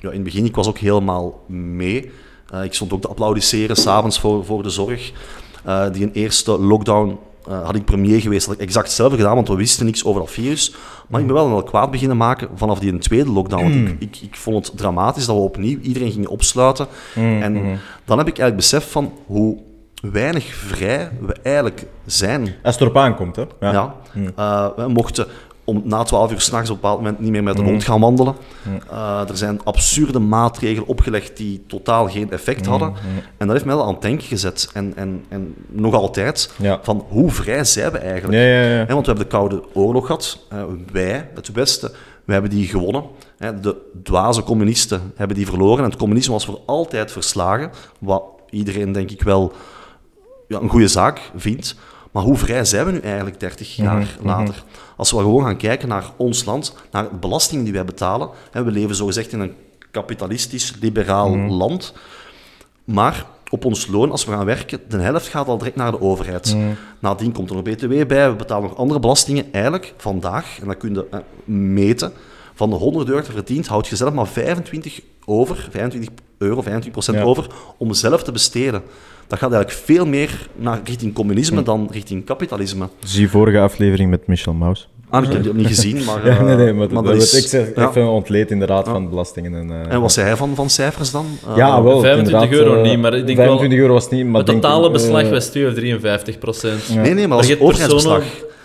[0.00, 2.10] ja, in het begin, ik was ook helemaal mee.
[2.50, 5.12] Eh, ik stond ook te applaudisseren s'avonds voor, voor de zorg.
[5.64, 9.34] Eh, die een eerste lockdown eh, had ik premier geweest, had ik exact hetzelfde gedaan,
[9.34, 10.74] want we wisten niks over dat virus.
[11.08, 13.62] Maar ik ben wel wel kwaad beginnen maken vanaf die tweede lockdown.
[13.62, 16.86] Want ik, ik, ik vond het dramatisch dat we opnieuw iedereen gingen opsluiten.
[17.14, 17.52] En
[18.04, 19.58] dan heb ik eigenlijk besef van hoe
[20.02, 22.54] weinig vrij we eigenlijk zijn.
[22.62, 23.44] Als het erop aankomt, hè.
[23.60, 23.94] Ja.
[24.36, 24.72] Ja.
[24.76, 25.26] We mochten
[25.64, 28.00] om na 12 uur s'nachts op een bepaald moment niet meer met een hond gaan
[28.00, 28.34] wandelen.
[28.90, 32.92] Eh, er zijn absurde maatregelen opgelegd die totaal geen effect hadden.
[33.36, 34.70] En dat heeft mij wel aan het denken gezet.
[34.72, 36.78] En, en, en nog altijd, Ja.
[36.82, 38.38] van hoe vrij zijn we eigenlijk?
[38.38, 40.38] Ja, ja, want we hebben de Koude Oorlog gehad.
[40.48, 41.90] Eh, wij, het Westen,
[42.24, 43.04] we hebben die gewonnen.
[43.62, 45.84] De dwaze communisten hebben die verloren.
[45.84, 47.70] En het communisme was voor altijd verslagen.
[47.98, 49.52] Wat iedereen, denk ik, wel
[50.48, 51.74] ja, een goede zaak vindt.
[52.10, 54.64] Maar hoe vrij zijn we nu eigenlijk 30 jaar later?
[54.96, 58.28] Als we gewoon gaan kijken naar ons land, naar de belastingen die wij betalen.
[58.50, 59.54] Hè, we leven zogezegd in een
[59.90, 61.92] kapitalistisch, liberaal land.
[62.84, 66.00] Maar op ons loon, als we gaan werken, de helft gaat al direct naar de
[66.00, 66.56] overheid.
[66.98, 69.52] Nadien komt er nog BTW bij, we betalen nog andere belastingen.
[69.52, 71.18] Eigenlijk, vandaag, en dat kun je eh,
[71.54, 72.12] meten,
[72.54, 76.54] van de 100 euro dat je verdient, houd je zelf maar 25 over, 25 euro,
[76.62, 77.22] 25 procent Ja.
[77.24, 77.46] over,
[77.76, 78.82] om zelf te besteden.
[79.30, 82.88] Dat gaat eigenlijk veel meer naar richting communisme dan richting kapitalisme.
[83.04, 84.88] Zie vorige aflevering met Michel Maus.
[85.10, 86.26] Ah, ik heb die ook niet gezien, maar...
[86.26, 87.88] Ja, eh, nee, nee, maar, dat, dat is- ik zeg ja.
[87.88, 89.54] even ontleed inderdaad van belastingen.
[89.54, 91.26] En, eh, En wat zei hij van, van cijfers dan?
[91.48, 92.00] Eh, Ja, wel.
[92.00, 94.90] 25 inderdaad, euro niet, maar ik denk wel- 25 euro was niet, maar Het totale
[94.90, 96.88] beslag was 2 of 53 procent.
[96.88, 98.22] Nee, nee, maar Maar als je hebt overheidsbeslag.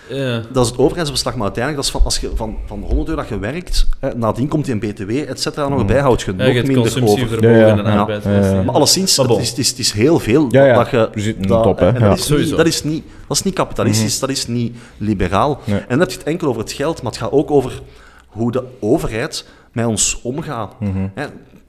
[0.09, 0.41] Ja.
[0.51, 3.21] Dat is het overheidsbeslag, maar uiteindelijk, dat is van, als je van, van 100 euro
[3.21, 6.31] dat je werkt, hè, nadien komt die een btw, et cetera, nog bij, houdt je
[6.31, 6.99] Ja, nog je hebt minder over.
[7.01, 8.19] consumptievermogen Ja, ja.
[8.21, 8.65] en.
[8.65, 10.47] Maar alleszins, Maar het is, het, is, het is heel veel.
[10.49, 10.73] Ja, ja.
[10.73, 11.91] Dat je, dat, top, hè.
[11.99, 12.47] dat, is Sowieso.
[12.49, 15.59] niet, dat, is niet, dat is niet kapitalistisch, dat is niet liberaal.
[15.63, 15.77] Nee.
[15.79, 17.81] En dan heb je het enkel over het geld, maar het gaat ook over
[18.27, 20.73] hoe de overheid met ons omgaat.
[21.13, 21.25] Hè,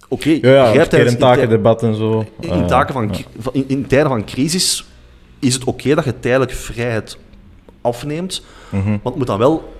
[0.09, 2.25] Oké, Ja, ja, jij het tijdens- kerntakendebat en zo.
[2.40, 3.11] in, Eh, taken van,
[3.66, 4.85] in tijden van crisis
[5.38, 7.18] is het oké dat je tijdelijk vrijheid
[7.87, 8.88] afneemt, Mhm.
[8.88, 9.72] want het moet dan wel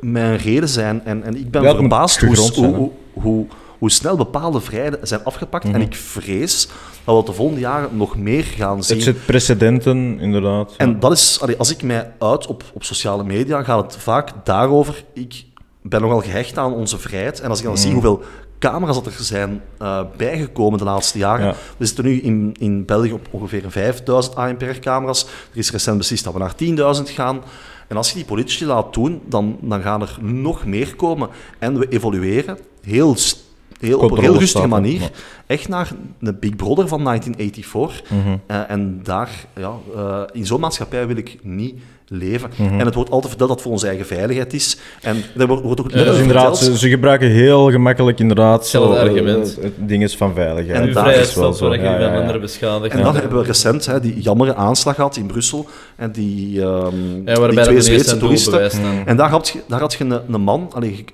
[0.00, 1.04] een reden zijn.
[1.04, 3.46] En, en ik ben Ja, verbaasd hoe, zijn, hoe, hoe,
[3.78, 5.64] hoe, snel bepaalde vrijheden zijn afgepakt.
[5.64, 5.74] Mhm.
[5.74, 6.68] En ik vrees
[7.04, 8.96] dat we de volgende jaren nog meer gaan zien.
[8.96, 10.74] Het zet precedenten, inderdaad.
[10.76, 15.04] En dat is, als ik mij uit op, op sociale media, gaat het vaak daarover.
[15.14, 15.44] Ik
[15.82, 17.40] ben nogal gehecht aan onze vrijheid.
[17.40, 17.82] En als ik dan Mhm.
[17.82, 18.22] zie hoeveel
[18.60, 21.46] camera's dat er zijn eh, bijgekomen de laatste jaren.
[21.46, 21.54] Ja.
[21.76, 25.22] We zitten nu in, in België op ongeveer 5000 ANPR-camera's.
[25.24, 27.42] Er is recent beslist dat we naar 10.000 gaan.
[27.88, 31.28] En als je die politici laat doen, dan, dan gaan er nog meer komen.
[31.58, 33.48] En we evolueren heel, st-
[33.80, 35.08] heel, op een heel rustige staat er, manier ja.
[35.46, 38.10] echt naar de Big Brother van 1984.
[38.10, 38.36] Mhm.
[38.46, 41.74] Eh, en daar, ja, eh, in zo'n maatschappij wil ik niet
[42.10, 42.50] leven.
[42.56, 42.78] Mhm.
[42.80, 44.78] En het wordt altijd verteld dat het voor onze eigen veiligheid is.
[45.02, 48.20] En er wordt, wordt ook Ja, Dat is net inderdaad, ze, ze gebruiken heel gemakkelijk
[48.20, 49.58] inderdaad zo, eh, argument.
[49.76, 50.80] Ding is van veiligheid.
[50.80, 52.20] En Uw daar is waar je Ja, van ja, ja.
[52.20, 52.94] anderen beschadigt.
[52.94, 55.66] En dan hebben we recent hè, die jammere aanslag gehad in Brussel.
[55.96, 58.70] En die, ehm, ja, die twee dat Zweedse toeristen.
[59.06, 61.04] En daar had je, daar had je een, een man, allee,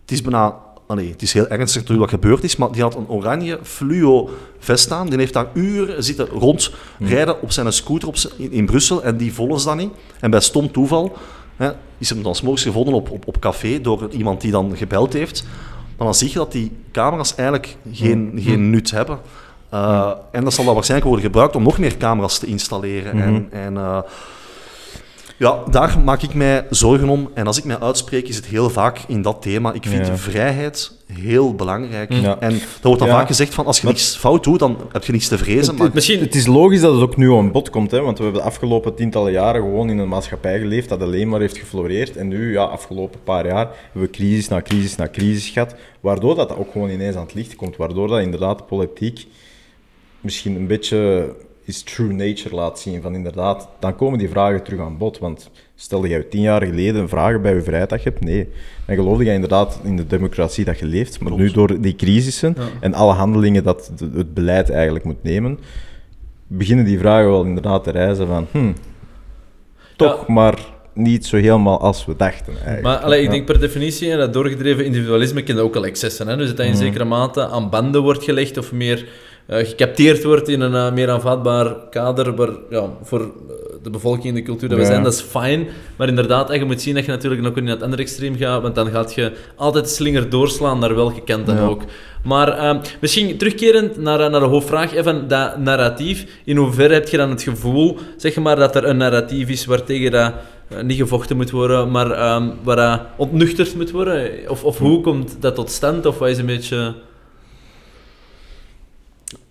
[0.00, 0.54] het is bijna,
[0.90, 4.30] allee, het is heel ernstig natuurlijk wat gebeurd is, maar die had een oranje fluo
[4.58, 5.08] vest aan.
[5.08, 9.16] Die heeft daar uren zitten rondrijden op zijn scooter op zijn- in, in Brussel en
[9.16, 9.90] die volgen ze dan niet.
[10.20, 11.16] En bij stom toeval
[11.56, 14.76] hè, is hem dan 's morgens gevonden op, op, op café door iemand die dan
[14.76, 15.44] gebeld heeft.
[15.96, 19.18] Maar dan zie je dat die camera's eigenlijk geen, geen nut hebben.
[19.74, 23.20] Uh, En dat zal dan waarschijnlijk worden gebruikt om nog meer camera's te installeren.
[23.22, 23.98] En, en uh,
[25.40, 27.30] ja, daar maak ik mij zorgen om.
[27.34, 29.72] En als ik mij uitspreek, is het heel vaak in dat thema.
[29.72, 30.16] Ik vind Ja.
[30.16, 32.12] vrijheid heel belangrijk.
[32.12, 32.36] Ja.
[32.40, 33.14] En er wordt dan Ja.
[33.14, 35.74] vaak gezegd van, als je niks fout doet, dan heb je niets te vrezen.
[35.76, 38.24] Maar Misschien, Het is logisch dat het ook nu aan bod komt, hè, want we
[38.24, 42.16] hebben de afgelopen tientallen jaren gewoon in een maatschappij geleefd dat alleen maar heeft gefloreerd.
[42.16, 46.34] En nu, ja, afgelopen paar jaar, hebben we crisis na crisis na crisis gehad, waardoor
[46.34, 47.76] dat ook gewoon ineens aan het licht komt.
[47.76, 49.26] Waardoor dat inderdaad de politiek
[50.20, 51.28] misschien een beetje
[51.70, 53.02] is true nature laat zien.
[53.02, 55.18] Van inderdaad, dan komen die vragen terug aan bod.
[55.18, 58.48] Want stel dat jij tien jaar geleden vragen bij je vrijheid dat je hebt, nee.
[58.86, 61.20] Dan geloofde jij inderdaad in de democratie dat je leeft.
[61.20, 65.58] Maar nu door die crisissen en alle handelingen dat het beleid eigenlijk moet nemen,
[66.46, 68.72] beginnen die vragen wel inderdaad te reizen van, hm,
[69.96, 70.58] toch maar
[70.94, 72.82] niet zo helemaal als we dachten eigenlijk.
[72.82, 76.28] Maar allee, ik denk per definitie, en dat doorgedreven individualisme kent ook al excessen.
[76.28, 76.36] Hè?
[76.36, 76.74] Dus dat dat Mhm.
[76.74, 79.06] in zekere mate aan banden wordt gelegd of meer
[79.58, 83.26] gecapteerd wordt in een eh, meer aanvaardbaar kader waar, ja, voor eh,
[83.82, 85.68] de bevolking en de cultuur dat we zijn, dat is fijn.
[85.96, 88.74] Maar inderdaad, je moet zien dat je natuurlijk ook in het andere extreem gaat, want
[88.74, 91.82] dan gaat je altijd slinger doorslaan naar welke kant dan ook.
[92.22, 96.26] Maar eh, misschien terugkerend naar, eh, naar de hoofdvraag eh, van dat narratief.
[96.44, 100.10] In hoeverre heb je dan het gevoel, zeg maar, dat er een narratief is waartegen
[100.10, 100.32] dat
[100.68, 104.30] eh, niet gevochten moet worden, maar ehm, waar dat ontnuchterd moet worden?
[104.48, 106.06] Of, of hoe komt dat tot stand?
[106.06, 106.94] Of wat is een beetje...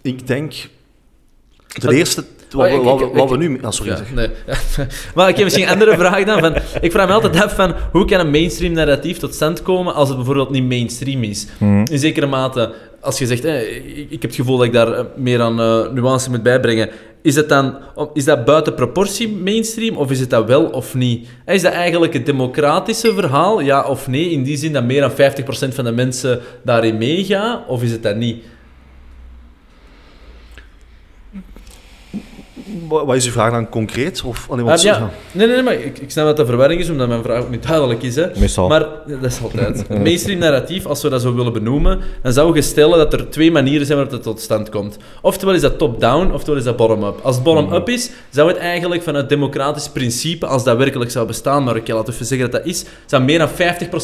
[0.09, 0.51] ik denk...
[1.67, 3.59] Ten Wat- eerste, wat, Oh, wat, we- wat nu...
[3.61, 4.13] Ah, sorry, Ja, zeg.
[4.13, 4.27] nee.
[5.15, 6.39] maar ik heb misschien een andere vraag dan.
[6.39, 9.93] Van, ik vraag me altijd af van, hoe kan een mainstream narratief tot stand komen
[9.93, 11.47] als het bijvoorbeeld niet mainstream is?
[11.59, 11.83] Mhm.
[11.91, 14.93] In zekere mate, als je zegt, hè, ik, ik heb het gevoel dat ik daar
[14.93, 16.89] eh, meer aan eh, nuance moet bijbrengen,
[17.21, 17.77] is dat dan
[18.13, 21.27] is dat buiten proportie mainstream of is het dat wel of niet?
[21.45, 24.29] Is dat eigenlijk het democratische verhaal, ja of nee?
[24.29, 25.13] In die zin dat meer dan 50%
[25.73, 28.43] van de mensen daarin meegaan, of is het dat niet?
[32.89, 34.21] Wat is uw vraag dan concreet?
[34.25, 35.09] Of, allee, Ah, want, ja.
[35.31, 37.49] Nee, nee, nee, maar ik, ik snap dat de verwarring is, omdat mijn vraag ook
[37.49, 38.15] niet duidelijk is.
[38.15, 38.25] Hè.
[38.39, 38.67] Meestal.
[38.67, 39.77] Maar dat is altijd.
[39.87, 43.29] Het mainstream narratief, als we dat zo willen benoemen, dan zou je stellen dat er
[43.29, 44.97] twee manieren zijn waarop het tot stand komt.
[45.21, 47.19] Oftewel is dat top-down, oftewel is dat bottom-up.
[47.23, 51.63] Als het bottom-up is, zou het eigenlijk vanuit democratisch principe, als dat werkelijk zou bestaan,
[51.63, 53.49] maar ik kan laten even zeggen dat dat is, zou meer dan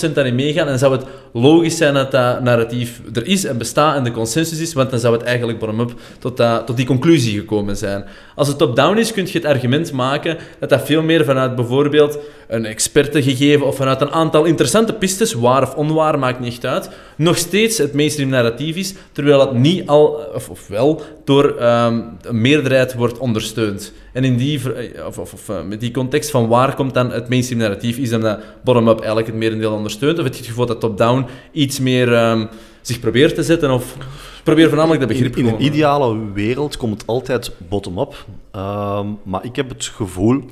[0.10, 3.96] 50% daarin meegaan en zou het logisch zijn dat dat narratief er is en bestaat
[3.96, 7.40] en de consensus is, want dan zou het eigenlijk bottom-up tot, dat- tot die conclusie
[7.40, 8.06] gekomen zijn.
[8.36, 12.20] Als het top-down is, kun je het argument maken dat dat veel meer vanuit bijvoorbeeld
[12.48, 16.66] een experte gegeven of vanuit een aantal interessante pistes, waar of onwaar, maakt niet echt
[16.66, 21.56] uit, nog steeds het mainstream narratief is, terwijl het niet al, of, of wel, door
[21.58, 23.94] ehm, een meerderheid wordt ondersteund.
[24.14, 27.12] En in die, eh, of, of, of, eh, met die context van waar komt dan
[27.12, 30.50] het mainstream narratief, is dan dat bottom-up eigenlijk het merendeel ondersteunt, of heb je het
[30.50, 32.46] gevoel dat top-down iets meer ehm,
[32.82, 33.96] zich probeert te zetten, of
[34.44, 38.26] probeer voornamelijk dat begrip in, in een gewoon- ideale wereld komt het altijd bottom-up.
[38.56, 40.44] Ehm, maar ik heb het gevoel...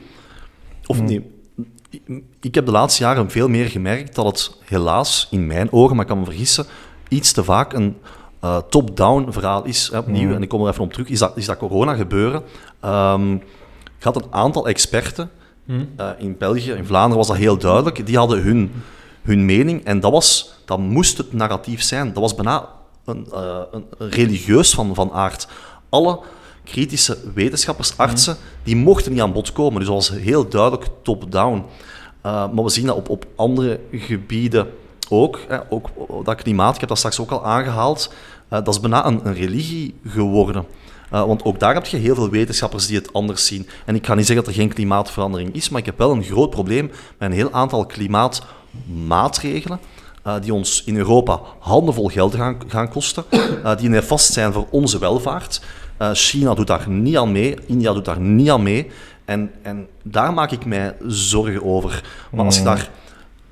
[0.86, 1.32] Of nee,
[2.40, 6.06] ik heb de laatste jaren veel meer gemerkt dat het helaas, in mijn ogen, maar
[6.06, 6.66] ik kan me vergissen,
[7.08, 7.98] iets te vaak een
[8.40, 9.90] eh, top-down verhaal is.
[9.92, 12.44] Hè, opnieuw, en ik kom er even op terug, is dat, is dat corona gebeuren.
[12.80, 13.34] Ehm,
[13.98, 15.30] ik had een aantal experten,
[15.68, 18.72] eh, in België, in Vlaanderen was dat heel duidelijk, die hadden hun,
[19.22, 22.14] hun mening en dat, was, dat moest het narratief zijn.
[22.14, 22.70] Dat was bijna
[23.06, 25.48] een, eh, een religieus van, van aard.
[25.90, 26.20] Alle
[26.64, 29.80] kritische wetenschappers, artsen, die mochten niet aan bod komen.
[29.80, 31.58] Dus dat was heel duidelijk top-down.
[32.26, 34.68] Uh, maar we zien dat op, op andere gebieden
[35.10, 35.40] ook.
[35.48, 35.90] Hè, ook
[36.24, 38.14] dat klimaat, ik heb dat straks ook al aangehaald,
[38.54, 40.66] uh, dat is bijna een, een religie geworden.
[41.14, 43.68] Uh, want ook daar heb je heel veel wetenschappers die het anders zien.
[43.86, 46.24] En ik ga niet zeggen dat er geen klimaatverandering is, maar ik heb wel een
[46.24, 46.86] groot probleem
[47.18, 49.80] met een heel aantal klimaatmaatregelen.
[50.28, 54.68] Uh, die ons in Europa handenvol geld gaan, gaan kosten, uh, die nefast zijn voor
[54.70, 55.62] onze welvaart.
[56.02, 58.88] Uh, China doet daar niet aan mee, India doet daar niet aan mee.
[59.26, 62.04] En, en daar maak ik mij zorgen over.
[62.32, 62.90] Maar als je daar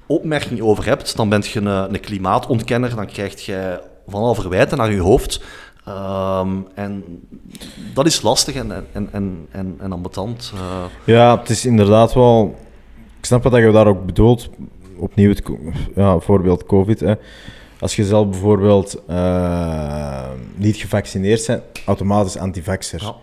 [0.05, 4.77] opmerking over hebt, dan ben je een, een klimaatontkenner, dan krijg je van al verwijten
[4.77, 5.41] naar je hoofd.
[5.87, 7.03] Um, en
[7.93, 10.51] dat is lastig en, en, en, en, en ambetant.
[10.55, 10.61] Uh.
[11.03, 12.55] Ja, het is inderdaad wel...
[13.19, 14.49] Ik snap wat je daar ook bedoelt.
[14.97, 15.41] Opnieuw het
[15.95, 16.99] ja, voorbeeld COVID.
[16.99, 17.13] Hè.
[17.81, 23.01] Als je zelf bijvoorbeeld uh, niet gevaccineerd bent, automatisch antivaxer.
[23.01, 23.15] Ja.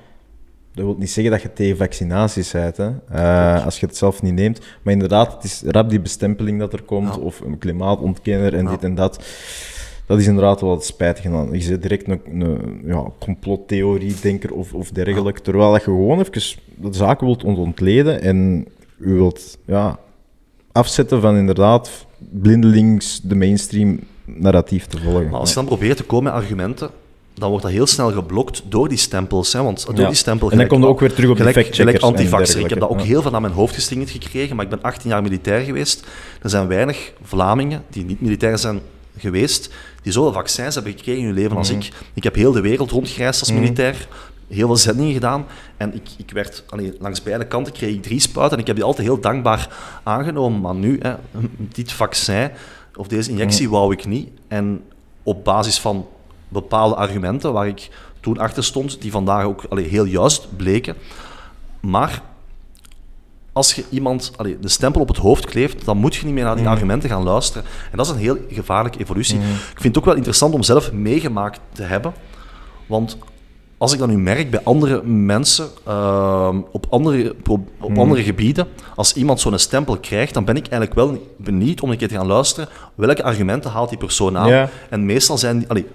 [0.74, 2.90] Dat wil niet zeggen dat je tegen vaccinaties bent, hè?
[3.12, 4.60] Uh, als je het zelf niet neemt.
[4.82, 7.20] Maar inderdaad, het is rap die bestempeling dat er komt, ja.
[7.20, 8.70] of een klimaatontkenner en ja.
[8.70, 9.24] dit en dat.
[10.06, 11.48] Dat is inderdaad wel het spijtige.
[11.52, 15.40] Je zit direct een, een ja, complottheorie-denker of, of dergelijke.
[15.40, 18.66] Terwijl dat je gewoon even de zaken wilt ontleden en
[18.98, 19.98] u wilt ja,
[20.72, 24.00] afzetten van inderdaad blindelings de mainstream
[24.36, 25.28] narratief te volgen.
[25.28, 26.90] Maar als je dan probeert te komen met argumenten,
[27.34, 29.52] dan wordt dat heel snel geblokt door die stempels.
[29.52, 29.62] Hè?
[29.62, 30.06] Want door ja.
[30.06, 30.50] die stempel...
[30.50, 32.60] En dan komt ook weer terug op gelijk, de antivaxer.
[32.60, 33.04] Ik heb dat ook ja.
[33.04, 36.06] heel veel aan mijn hoofd geslingerd gekregen, maar ik ben 18 jaar militair geweest.
[36.42, 38.80] Er zijn weinig Vlamingen die niet militair zijn
[39.18, 39.70] geweest,
[40.02, 41.78] die zoveel vaccins hebben gekregen in hun leven als mm.
[41.78, 41.92] ik.
[42.14, 44.08] Ik heb heel de wereld rondgereisd als militair,
[44.48, 45.46] heel veel zendingen gedaan.
[45.76, 48.76] En ik, ik werd, allee, langs beide kanten kreeg ik drie spuiten en ik heb
[48.76, 49.68] die altijd heel dankbaar
[50.02, 50.60] aangenomen.
[50.60, 51.14] Maar nu, hè,
[51.72, 52.50] dit vaccin
[52.98, 54.28] of deze injectie wou ik niet.
[54.48, 54.84] En
[55.22, 56.06] op basis van
[56.48, 60.94] bepaalde argumenten waar ik toen achter stond, die vandaag ook allee, heel juist bleken.
[61.80, 62.22] Maar
[63.52, 66.44] als je iemand allee, de stempel op het hoofd kleeft, dan moet je niet meer
[66.44, 66.70] naar die mm.
[66.70, 67.64] argumenten gaan luisteren.
[67.90, 69.38] En dat is een heel gevaarlijke evolutie.
[69.38, 69.42] Mm.
[69.44, 72.14] Ik vind het ook wel interessant om zelf meegemaakt te hebben.
[72.86, 73.18] Want
[73.78, 77.34] als ik dat nu merk bij andere mensen, uh, op, andere,
[77.80, 77.98] op mm.
[77.98, 81.96] andere gebieden, als iemand zo'n stempel krijgt, dan ben ik eigenlijk wel benieuwd om een
[81.96, 84.48] keer te gaan luisteren welke argumenten haalt die persoon aan.
[84.48, 84.68] Ja.
[84.90, 85.68] En meestal zijn die...
[85.68, 85.86] Allee,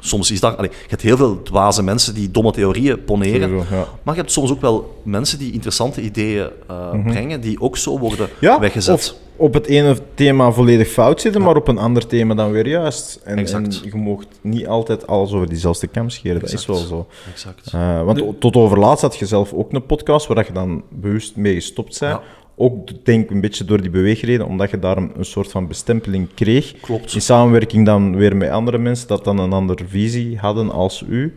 [0.00, 0.56] soms is dat...
[0.56, 3.86] Allee, je hebt heel veel dwaze mensen die domme theorieën poneren, Sowieso, ja.
[4.02, 7.10] maar je hebt soms ook wel mensen die interessante ideeën uh, Mhm.
[7.10, 8.94] brengen, die ook zo worden Ja, weggezet.
[8.94, 12.66] of op het ene thema volledig fout zitten, maar op een ander thema dan weer
[12.68, 13.20] juist.
[13.24, 17.06] En, en je mag niet altijd alles over diezelfde kam scheren, dat is wel zo.
[17.32, 17.72] Exact.
[17.74, 20.82] Uh, want De- tot over laatst had je zelf ook een podcast waar je dan
[20.90, 22.20] bewust mee gestopt bent.
[22.60, 25.68] Ook denk ik een beetje door die beweegreden, omdat je daar een, een soort van
[25.68, 26.74] bestempeling kreeg.
[26.80, 27.14] Klopt.
[27.14, 31.34] In samenwerking dan weer met andere mensen dat dan een andere visie hadden als u.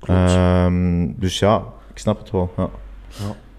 [0.00, 2.52] Ehm, dus ja, ik snap het wel.
[2.56, 2.70] Ja.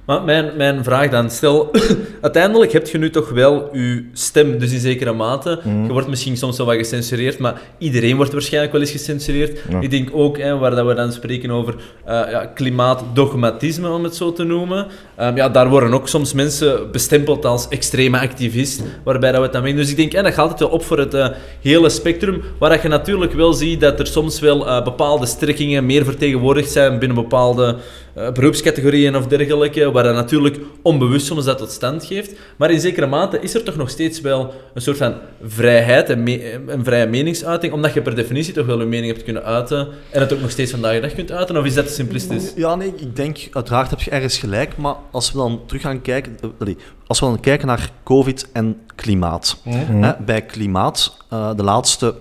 [0.06, 1.71] Maar mijn, mijn vraag dan, stel,
[2.21, 5.60] uiteindelijk heb je nu toch wel je stem, dus in zekere mate.
[5.63, 5.84] Mhm.
[5.84, 9.60] Je wordt misschien soms wel wat gecensureerd, maar iedereen wordt waarschijnlijk wel eens gecensureerd.
[9.69, 9.80] Ja.
[9.80, 14.15] Ik denk ook, hè, waar dat we dan spreken over eh, ja, klimaatdogmatisme, om het
[14.15, 14.88] zo te noemen.
[15.15, 19.62] Ehm, ja, daar worden ook soms mensen bestempeld als extreme activist, waarbij dat we dan
[19.62, 19.78] weten.
[19.78, 21.28] Dus ik denk, hè, dat gaat altijd wel op voor het eh,
[21.62, 25.86] hele spectrum, waar dat je natuurlijk wel ziet dat er soms wel eh, bepaalde strekkingen
[25.86, 27.75] meer vertegenwoordigd zijn binnen bepaalde
[28.13, 32.34] eh, beroepscategorieën of dergelijke, waar dat natuurlijk onbewust soms dat tot stand geeft.
[32.56, 35.13] Maar in zekere mate is er toch nog steeds wel een soort van
[35.47, 36.28] vrijheid, en
[36.67, 40.19] een vrije meningsuiting, omdat je per definitie toch wel je mening hebt kunnen uiten en
[40.19, 42.54] het ook nog steeds vandaag de dag kunt uiten, of is dat te simplistisch?
[42.56, 46.02] Ja, nee, ik denk, uiteraard heb je ergens gelijk, maar als we dan terug gaan
[46.02, 46.76] kijken, eh,
[47.08, 49.58] als we dan kijken naar COVID en klimaat.
[49.63, 52.15] Hè, bij klimaat, eh, de laatste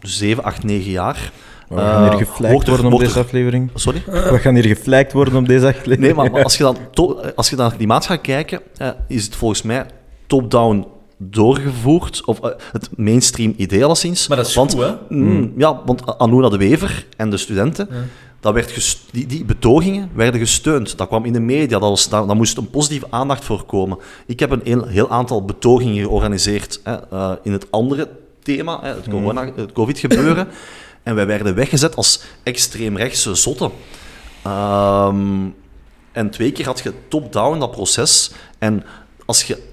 [0.00, 1.32] 7, 8, 9 jaar.
[1.68, 3.70] We gaan hier eh, geflijkt worden op deze er- aflevering.
[3.74, 4.02] Sorry?
[4.06, 6.00] We gaan hier geflijkt worden op deze aflevering.
[6.00, 8.88] Nee, maar, maar als, je dan to- als je dan naar klimaat gaat kijken, eh,
[9.08, 9.86] is het volgens mij
[10.26, 12.38] top-down doorgevoerd, of
[12.72, 14.28] het mainstream idee alleszins.
[14.28, 14.92] Maar dat is want, goed, hè?
[15.08, 17.88] mm, Ja, want Anuna de Wever en de studenten,
[18.40, 20.98] dat werd die, die betogingen werden gesteund.
[20.98, 23.98] Dat kwam in de media, dat was, daar, daar moest een positieve aandacht voor komen.
[24.26, 28.08] Ik heb een heel, heel aantal betogingen georganiseerd hè, eh, in het andere
[28.42, 30.48] thema, hè, het, corona, het covid-gebeuren.
[31.02, 33.70] En wij werden weggezet als extreemrechtse zotten.
[34.42, 35.46] Ehm,
[36.12, 38.30] en twee keer had je top-down dat proces.
[38.58, 38.84] En
[39.26, 39.67] als je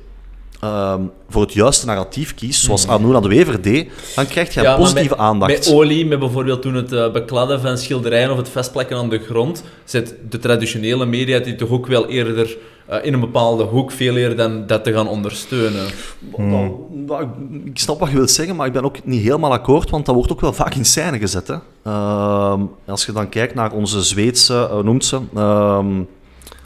[0.62, 4.76] ehm, voor het juiste narratief kiest, zoals Arnouna de Wever deed, dan krijg je Ja,
[4.78, 5.52] positieve met, aandacht.
[5.52, 9.20] Met olie, met bijvoorbeeld toen het eh, bekladden van schilderijen of het vastplakken aan de
[9.20, 13.92] grond, zit de traditionele media die toch ook wel eerder eh, in een bepaalde hoek
[13.92, 15.86] veel eerder dan dat te gaan ondersteunen.
[16.38, 17.28] Nou,
[17.66, 20.16] ik- snap wat je wilt zeggen, maar ik ben ook niet helemaal akkoord, want dat
[20.16, 21.48] wordt ook wel vaak in scène gezet.
[21.48, 21.56] Hè.
[21.84, 25.20] Ehm, als je dan kijkt naar onze Zweedse, eh, noemt ze?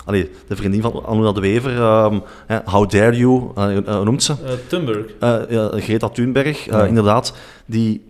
[0.10, 4.24] Allee, de vriendin van Anuna de Wever, ehm, hè, How Dare You, eh, eh, noemt
[4.24, 4.32] ze?
[4.45, 5.06] Eh Thunberg.
[5.19, 7.34] Eh, ja, Greta Thunberg, eh, inderdaad,
[7.65, 8.02] die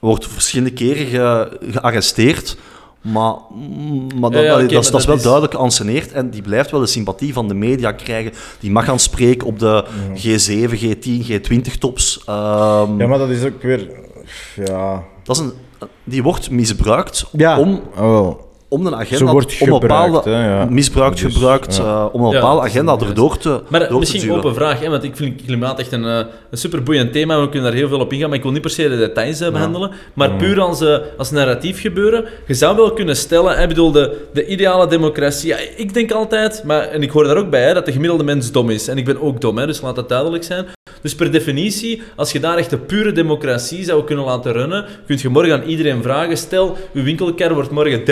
[0.00, 2.56] wordt verschillende keren ge- gearresteerd.
[3.00, 5.54] Maar, mm, maar dat, Ja, ja, dat, is- maar dat is dat wel is- duidelijk
[5.54, 8.32] geanceneerd en die blijft wel de sympathie van de media krijgen.
[8.60, 12.20] Die mag gaan spreken op de G7, G10, G20-tops.
[12.26, 13.90] Ehm, Ja, maar dat is ook weer...
[14.64, 15.04] Ja...
[15.24, 15.52] dat is een,
[16.04, 18.45] die wordt misbruikt Ja, om, oh, wel.
[18.68, 19.16] Om een agenda...
[19.26, 20.64] Zo wordt om een bepaalde, hè, ja.
[20.70, 21.82] Misbruikt, Dus, gebruikt, ja.
[21.82, 23.16] eh, om een Ja, bepaalde dat is agenda inderdaad.
[23.16, 25.92] erdoor te, Maar door te misschien een open vraag, hè, want ik vind klimaat echt
[25.92, 26.16] een, eh,
[26.50, 28.60] een superboeiend thema en we kunnen daar heel veel op ingaan, maar ik wil niet
[28.60, 29.90] per se de details eh, behandelen.
[30.14, 34.26] Maar puur als, eh, als narratief gebeuren, je zou wel kunnen stellen, ik bedoel, de,
[34.32, 37.74] de ideale democratie, ja, ik denk altijd, maar, en ik hoor daar ook bij, hè,
[37.74, 38.88] dat de gemiddelde mens dom is.
[38.88, 40.66] En ik ben ook dom, hè, dus laat dat duidelijk zijn.
[41.06, 45.18] Dus per definitie, als je daar echt de pure democratie zou kunnen laten runnen, kun
[45.20, 46.36] je morgen aan iedereen vragen.
[46.36, 48.04] Stel, uw winkelkar wordt morgen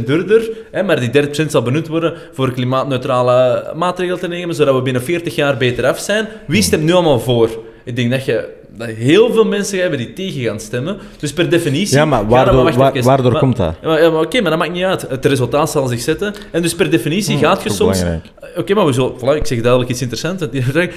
[0.00, 4.74] 30% duurder, hè, maar die 30% zal benut worden voor klimaatneutrale maatregelen te nemen, zodat
[4.74, 6.28] we binnen 40 jaar beter af zijn.
[6.46, 7.62] Wie stemt nu allemaal voor?
[7.84, 10.96] Ik denk dat je dat heel veel mensen hebben die tegen gaan stemmen.
[11.18, 11.96] Dus per definitie...
[11.96, 12.92] Ja, maar waardoor- waar-
[13.32, 13.74] Maar- komt dat?
[13.82, 15.06] Ja, maar, ja, maar oké, maar dat maakt niet uit.
[15.08, 16.34] Het resultaat zal zich zetten.
[16.52, 17.98] En dus per definitie gaat je soms...
[17.98, 18.32] belangrijk.
[18.56, 19.12] Oké, maar we zullen...
[19.18, 20.44] Voilà, ik zeg duidelijk iets interessants.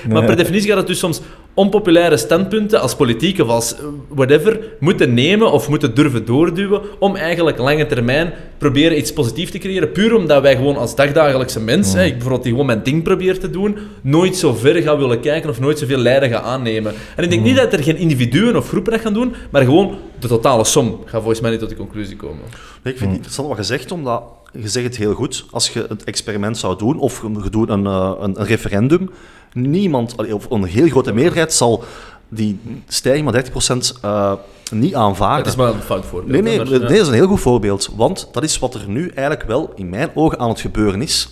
[0.09, 1.21] Maar per definitie gaat het dus soms
[1.53, 7.15] onpopulaire standpunten als politiek of als eh, whatever moeten nemen of moeten durven doorduwen om
[7.15, 9.91] eigenlijk lange termijn proberen iets positiefs te creëren.
[9.91, 13.39] Puur omdat wij gewoon als dagdagelijkse mens, hè, ik bijvoorbeeld die gewoon mijn ding probeer
[13.39, 16.93] te doen, nooit zo ver gaan willen kijken of nooit zoveel lijden gaan aannemen.
[17.15, 19.97] En ik denk niet dat er geen individuen of groepen dat gaan doen, maar gewoon
[20.19, 22.43] de totale som gaat volgens mij niet tot die conclusie komen.
[22.84, 25.45] Nee, ik vind het interessant wat je zegt, omdat je zegt het heel goed.
[25.51, 29.10] Als je het experiment zou doen, of je doet een, eh, een, een referendum,
[29.53, 31.84] niemand, of een heel grote meerderheid, zal
[32.29, 34.34] die stijging van 30% eh
[34.71, 35.38] niet aanvaarden.
[35.38, 36.32] Het is maar een fout voorbeeld.
[36.32, 36.88] Nee, nee, maar, nee, ja.
[36.88, 37.89] dat is een heel goed voorbeeld.
[37.95, 41.29] Want dat is wat er nu eigenlijk wel in mijn ogen aan het gebeuren is.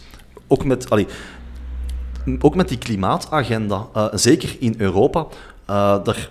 [0.47, 1.08] Ook met, allee,
[2.39, 5.28] ook met die klimaatagenda, eh, zeker in Europa.
[5.67, 6.30] Eh, er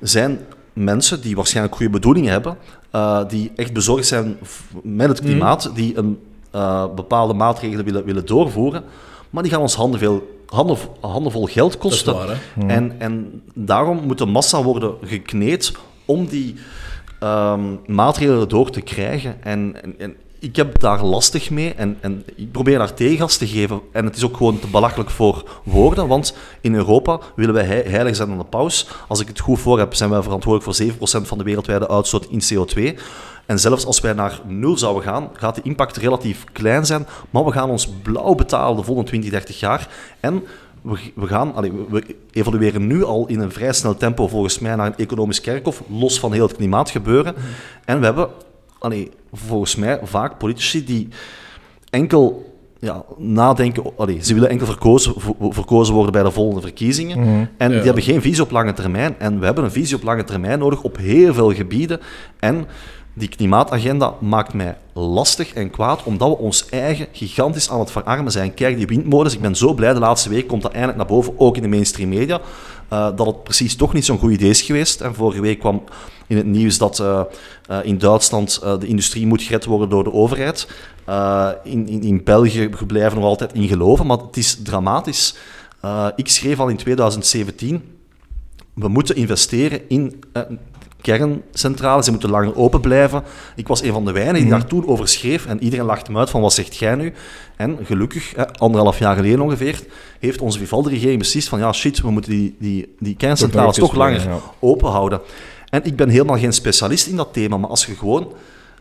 [0.00, 0.38] zijn
[0.72, 2.56] mensen die waarschijnlijk goede bedoelingen hebben,
[2.90, 4.38] eh, die echt bezorgd zijn
[4.82, 6.18] met het klimaat, die een
[6.50, 8.84] eh, bepaalde maatregelen willen, willen doorvoeren,
[9.30, 12.14] maar die gaan ons handen, veel, handen, handenvol geld Dat is kosten.
[12.14, 12.66] waar, hè.
[12.66, 15.72] En, en daarom moet de massa worden gekneed
[16.04, 16.54] om die
[17.20, 19.42] ehm, maatregelen door te krijgen.
[19.42, 23.46] En, en, en ik heb daar lastig mee en, en ik probeer daar tegengas te
[23.46, 23.80] geven.
[23.92, 27.88] En het is ook gewoon te belachelijk voor woorden, want in Europa willen wij hei-
[27.88, 28.88] heilig zijn aan de paus.
[29.08, 32.26] Als ik het goed voor heb, zijn wij verantwoordelijk voor 7% van de wereldwijde uitstoot
[32.30, 32.98] in CO2.
[33.46, 37.44] En zelfs als wij naar nul zouden gaan, gaat de impact relatief klein zijn, maar
[37.44, 39.88] we gaan ons blauw betalen de volgende 20, 30 jaar.
[40.20, 40.42] En
[40.82, 44.86] we, gaan, allee, we evolueren nu al in een vrij snel tempo volgens mij naar
[44.86, 47.34] een economisch kerkhof, los van heel het klimaatgebeuren.
[47.84, 48.28] En we hebben
[48.80, 51.08] allee, volgens mij vaak politici die
[51.90, 57.48] enkel ja, nadenken, allee, ze willen enkel verkozen, ver- verkozen worden bij de volgende verkiezingen.
[57.56, 59.14] En die hebben geen visie op lange termijn.
[59.18, 62.00] En we hebben een visie op lange termijn nodig op heel veel gebieden.
[62.38, 62.66] En
[63.14, 68.32] die klimaatagenda maakt mij lastig en kwaad, omdat we ons eigen gigantisch aan het verarmen
[68.32, 68.54] zijn.
[68.54, 71.34] Kijk, die windmolens, ik ben zo blij, de laatste week komt dat eindelijk naar boven,
[71.36, 72.40] ook in de mainstream media,
[72.88, 75.00] eh, dat het precies toch niet zo'n goed idee is geweest.
[75.00, 75.82] En vorige week kwam
[76.26, 77.20] in het nieuws dat eh,
[77.66, 80.68] eh, in Duitsland de industrie moet gered worden door de overheid.
[81.64, 85.34] In, in, in België we blijven nog altijd in geloven, maar het is dramatisch.
[86.16, 87.82] Ik schreef al in 2017
[88.74, 90.22] we moeten investeren in
[91.00, 93.22] kerncentrales, ze moeten langer open blijven.
[93.56, 96.18] Ik was een van de weinigen die daar toen over schreef en iedereen lachte me
[96.18, 97.12] uit van wat zegt jij nu?
[97.56, 99.80] En gelukkig, eh, anderhalf jaar geleden ongeveer,
[100.18, 104.22] heeft onze Vivaldi-regering beslist van ja shit, we moeten die, die, die kerncentrales Toch langer
[104.28, 104.38] ja.
[104.58, 105.20] open houden.
[105.70, 108.32] En ik ben helemaal geen specialist in dat thema, maar als je gewoon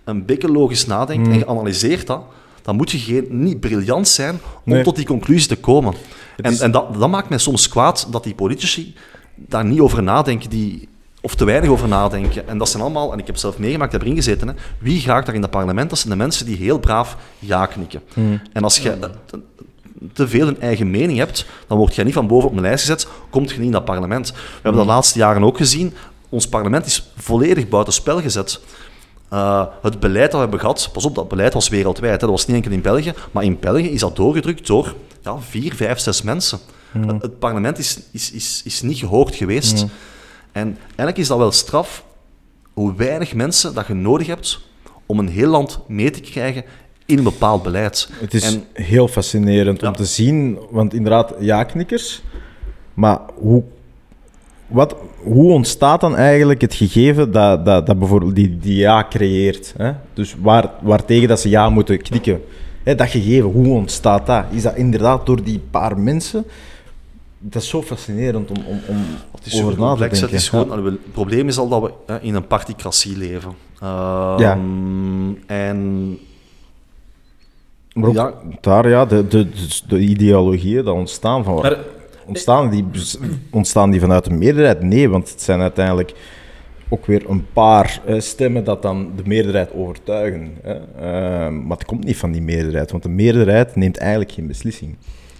[0.03, 2.21] een beetje logisch nadenkt en je analyseert dat,
[2.61, 4.83] dan moet je geen, niet briljant zijn om Nee.
[4.83, 5.93] tot die conclusie te komen.
[6.37, 8.93] En, en dat, dat maakt mij soms kwaad dat die politici
[9.35, 10.87] daar niet over nadenken, die,
[11.21, 12.47] of te weinig over nadenken.
[12.47, 15.25] En dat zijn allemaal, en ik heb zelf meegemaakt, heb erin gezeten, hè, wie gaat
[15.25, 15.89] daar in het parlement?
[15.89, 18.01] Dat zijn de mensen die heel braaf ja knikken.
[18.53, 19.39] En als je eh, te-
[20.13, 22.79] te veel een eigen mening hebt, dan word je niet van boven op een lijst
[22.85, 24.31] gezet, komt je niet in dat parlement.
[24.31, 25.93] We hebben de laatste jaren ook gezien,
[26.29, 28.59] ons parlement is volledig buitenspel gezet.
[29.33, 32.29] Uh, het beleid dat we hebben gehad, pas op, dat beleid was wereldwijd, hè, dat
[32.29, 35.99] was niet enkel in België, maar in België is dat doorgedrukt door ja, vier, vijf,
[35.99, 36.59] zes mensen.
[37.13, 39.85] Het, het parlement is, is, is, is niet gehoord geweest.
[40.51, 42.03] En eigenlijk is dat wel straf
[42.73, 44.59] hoe weinig mensen dat je nodig hebt
[45.05, 46.63] om een heel land mee te krijgen
[47.05, 48.09] in een bepaald beleid.
[48.19, 49.87] Het is En- heel fascinerend Ja.
[49.87, 52.21] om te zien, want inderdaad, ja-knikkers.
[52.93, 53.63] Maar hoe,
[54.67, 59.73] wat, hoe ontstaat dan eigenlijk het gegeven dat, dat, dat bijvoorbeeld die, die ja creëert?
[59.77, 59.91] Hè?
[60.13, 62.41] Dus waar, waartegen dat ze ja moeten knikken.
[62.83, 64.43] Hè, dat gegeven, hoe ontstaat dat?
[64.51, 66.45] Is dat inderdaad door die paar mensen?
[67.39, 69.05] Dat is zo fascinerend om, om, om
[69.43, 70.11] Het is over zo na te complex.
[70.19, 70.29] denken.
[70.29, 73.51] Het, is gewoon, het probleem is al dat we hè, in een particratie leven.
[73.81, 74.57] Ehm, Ja.
[75.47, 76.09] En
[77.93, 78.33] Maar ook Ja.
[78.61, 81.55] daar, ja, de, de, de, de ideologieën dat ontstaan van...
[81.55, 81.77] Maar
[82.25, 82.85] Ontstaan die,
[83.51, 84.81] ontstaan die vanuit de meerderheid?
[84.81, 86.13] Nee, want het zijn uiteindelijk
[86.89, 90.51] ook weer een paar eh, stemmen dat dan de meerderheid overtuigen.
[90.61, 90.73] Hè.
[90.73, 94.95] Eh, maar het komt niet van die meerderheid, want de meerderheid neemt eigenlijk geen beslissing.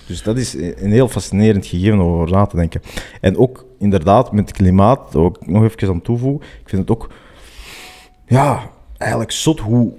[0.10, 2.82] Dus dat is een heel fascinerend gegeven om over na te denken.
[3.22, 7.10] En ook inderdaad met klimaat, ook nog even aan toevoegen, ik vind het ook
[8.28, 9.92] ja, eigenlijk zot hoe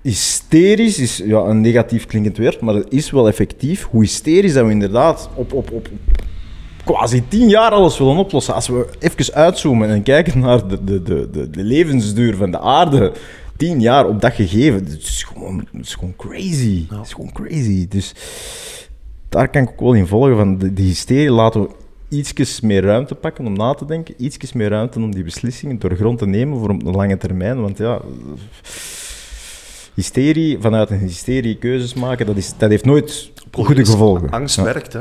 [0.00, 3.86] hysterisch is ja, een negatief klinkend woord, maar het is wel effectief.
[3.90, 5.88] Hoe hysterisch dat we inderdaad op, op, op
[6.84, 8.54] quasi tien jaar alles willen oplossen.
[8.54, 13.12] Als we even uitzoomen en kijken naar de, de, de, de levensduur van de aarde,
[13.56, 16.86] tien jaar op dat gegeven, het is gewoon, het is gewoon crazy.
[16.88, 17.88] Het is gewoon crazy.
[17.88, 18.14] Dus
[19.28, 21.68] daar kan ik ook wel in volgen van de, die hysterie laten we
[22.08, 25.96] ietsjes meer ruimte pakken om na te denken, ietsjes meer ruimte om die beslissingen door
[25.96, 28.00] grond te nemen voor op de lange termijn, want ja
[29.94, 34.30] hysterie, vanuit een hysterie keuzes maken, dat, is, dat heeft nooit goede gevolgen.
[34.30, 34.62] Angst Ja.
[34.62, 35.00] werkt, hè.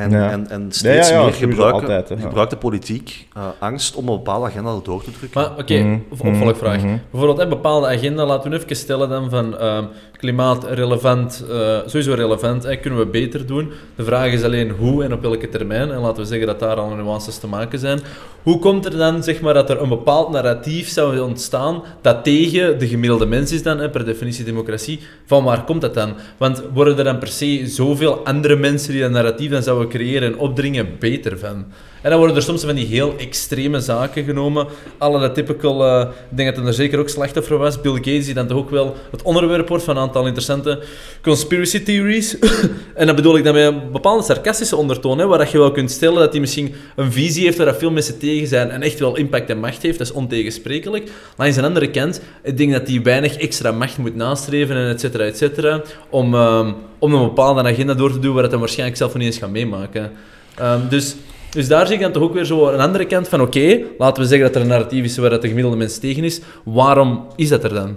[0.00, 0.30] En, Ja.
[0.30, 2.20] en, en steeds Ja, ja, ja, meer gebruiken, altijd, hè, ja.
[2.20, 5.40] gebruikt de politiek eh, angst om een bepaalde agenda door te drukken.
[5.42, 6.82] Maar oké, Mhm, opvolgvraag.
[6.82, 6.96] mhm.
[7.10, 9.84] Bijvoorbeeld een bepaalde agenda, laten we nu even stellen dan van ehm,
[10.16, 13.70] klimaat relevant, eh, sowieso relevant, hè, kunnen we beter doen.
[13.96, 15.90] De vraag is alleen hoe en op welke termijn.
[15.90, 18.00] En laten we zeggen dat daar al nuances te maken zijn.
[18.42, 22.78] Hoe komt er dan zeg maar, dat er een bepaald narratief zou ontstaan dat tegen
[22.78, 25.00] de gemiddelde mens is dan, hè, per definitie democratie?
[25.26, 26.12] Van waar komt dat dan?
[26.36, 30.32] Want worden er dan per se zoveel andere mensen die dat narratief dan zouden creëren
[30.32, 31.66] en opdringen beter van?
[32.02, 34.66] En dan worden er soms van die heel extreme zaken genomen.
[34.98, 37.80] Alle dat typical, eh, ik denk dat er zeker ook slachtoffer was.
[37.80, 40.82] Bill Gates, die dan toch ook wel het onderwerp wordt van een aantal interessante
[41.22, 42.38] conspiracy theories.
[42.94, 45.90] en dat bedoel ik dan met een bepaalde sarcastische ondertoon, hè, waar je wel kunt
[45.90, 49.16] stellen dat hij misschien een visie heeft waar veel mensen tegen zijn en echt wel
[49.16, 49.98] impact en macht heeft.
[49.98, 51.10] Dat is ontegensprekelijk.
[51.36, 55.00] Langs de andere kant, ik denk dat hij weinig extra macht moet nastreven en et
[55.00, 58.60] cetera, et cetera, om, ehm, om een bepaalde agenda door te doen waar dat hij
[58.60, 60.12] waarschijnlijk zelf niet eens gaat meemaken.
[60.54, 61.16] Ehm, dus,
[61.50, 64.22] dus daar zie ik dan toch ook weer zo een andere kant van, oké, laten
[64.22, 66.40] we zeggen dat er een narratief is waar dat de gemiddelde mens tegen is.
[66.64, 67.96] Waarom is dat er dan?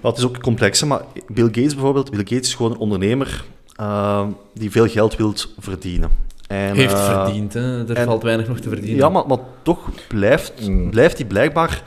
[0.00, 2.78] Maar het is ook complex, hè, maar Bill Gates bijvoorbeeld, Bill Gates is gewoon een
[2.78, 3.44] ondernemer
[3.76, 4.22] eh,
[4.54, 6.10] die veel geld wil verdienen.
[6.48, 7.88] En, Heeft eh, verdiend, hè?
[7.88, 8.96] er en- valt weinig nog te verdienen.
[8.96, 9.78] Ja, maar, maar toch
[10.08, 10.90] blijft, Mm.
[10.90, 11.82] blijft hij blijkbaar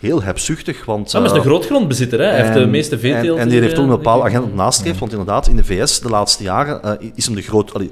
[0.00, 1.10] heel hebzuchtig, want...
[1.12, 2.26] Ja, maar hij is eh, een grootgrondbezitter, hè?
[2.26, 3.36] hij heeft de meeste veeteelt.
[3.36, 6.08] En, en die heeft ook een bepaalde agenda nastreeft, want inderdaad, in de VS de
[6.08, 7.90] laatste jaren eh, is hem de, groot, allee,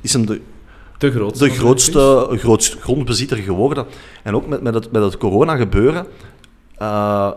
[0.00, 0.40] is hem de,
[1.10, 1.44] Te grootste.
[1.44, 3.86] de grootste, grootste grondbezitter geworden.
[4.22, 6.06] En ook met, met, het, met het corona-gebeuren,
[6.78, 7.30] eh,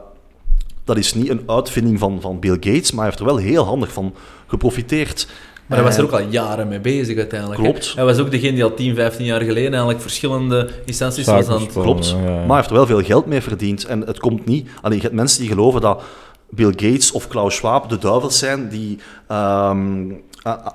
[0.84, 3.64] dat is niet een uitvinding van, van Bill Gates, maar hij heeft er wel heel
[3.66, 4.14] handig van
[4.48, 5.28] geprofiteerd.
[5.66, 7.62] Maar hij was er En- ook al jaren mee bezig uiteindelijk.
[7.62, 7.68] hè.
[7.70, 7.94] Klopt.
[7.96, 11.62] Hij was ook degene die al 10, 15 jaar geleden eigenlijk verschillende instanties was aan
[11.62, 11.72] het...
[11.72, 12.24] Klopt, Ja, ja.
[12.24, 13.86] maar hij heeft er wel veel geld mee verdiend.
[13.86, 14.68] En het komt niet...
[14.82, 16.04] Allee, je hebt mensen die geloven dat
[16.50, 18.98] Bill Gates of Klaus Schwab de duivels zijn die
[19.28, 20.04] ehm,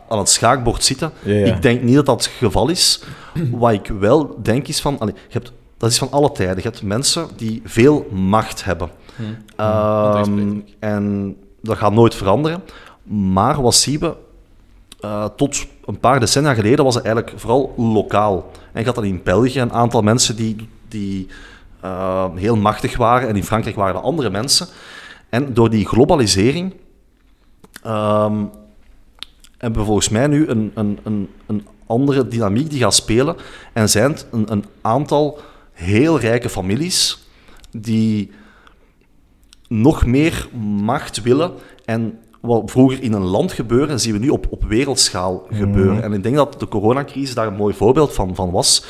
[0.09, 1.13] aan het schaakbord zitten.
[1.23, 1.55] Ja, ja.
[1.55, 3.03] Ik denk niet dat dat het geval is.
[3.51, 4.99] Wat ik wel denk is van...
[4.99, 6.57] Allee, je hebt, dat is van alle tijden.
[6.57, 8.91] Je hebt mensen die veel macht hebben.
[9.17, 9.23] Hm.
[9.57, 12.63] Ehm, en dat gaat nooit veranderen.
[13.03, 14.17] Maar wat zien we?
[15.01, 18.51] Eh, tot een paar decennia geleden was het eigenlijk vooral lokaal.
[18.73, 21.27] En je had dan in België een aantal mensen die, die
[21.81, 23.29] eh, heel machtig waren.
[23.29, 24.67] En in Frankrijk waren er andere mensen.
[25.29, 26.75] En door die globalisering
[27.83, 28.45] ehm,
[29.61, 33.37] hebben we volgens mij nu een, een, een, een andere dynamiek die gaat spelen.
[33.73, 35.39] En zijn het een, een aantal
[35.73, 37.27] heel rijke families
[37.71, 38.31] die
[39.69, 40.49] nog meer
[40.83, 41.53] macht willen.
[41.85, 46.03] En wat vroeger in een land gebeurde, zien we nu op, op wereldschaal gebeuren.
[46.03, 48.85] En ik denk dat de coronacrisis daar een mooi voorbeeld van, van was.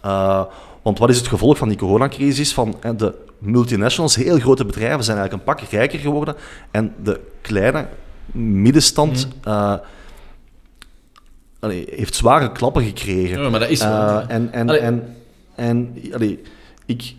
[0.00, 0.44] Eh,
[0.82, 2.54] want wat is het gevolg van die coronacrisis?
[2.54, 6.34] Van, de multinationals, heel grote bedrijven, zijn eigenlijk een pak rijker geworden.
[6.70, 7.88] En de kleine
[8.32, 9.74] middenstand eh,
[11.64, 13.42] allee, heeft zware klappen gekregen.
[13.42, 13.90] Ja, maar dat is wel.
[13.90, 14.22] Eh, hè.
[14.22, 14.80] en en, Allee.
[14.80, 15.16] en,
[15.54, 16.42] en allee,
[16.86, 17.14] ik,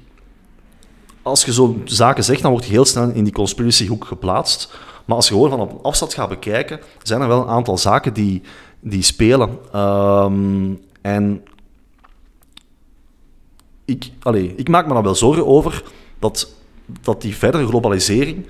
[1.21, 4.73] als je zo'n zaken zegt, dan word je heel snel in die conspiracyhoek geplaatst.
[5.05, 8.13] Maar als je gewoon van op afstand gaat bekijken, zijn er wel een aantal zaken
[8.13, 8.41] die,
[8.79, 9.57] die spelen.
[9.71, 11.43] Ehm, en
[13.85, 15.83] ik, allee, ik maak me daar wel zorgen over
[16.19, 16.53] dat,
[17.01, 18.45] dat die verdere globalisering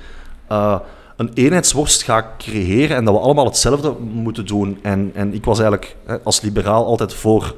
[0.48, 0.80] eh,
[1.16, 4.78] een eenheidsworst gaat creëren en dat we allemaal hetzelfde moeten doen.
[4.82, 7.56] En, en ik was eigenlijk als liberaal altijd voor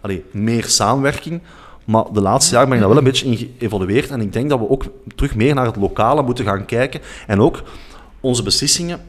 [0.00, 1.40] allee, meer samenwerking.
[1.84, 4.10] Maar de laatste jaren ben ik daar wel een beetje in geëvolueerd.
[4.10, 4.84] En ik denk dat we ook
[5.14, 7.00] terug meer naar het lokale moeten gaan kijken.
[7.26, 7.62] En ook
[8.20, 9.00] onze beslissingen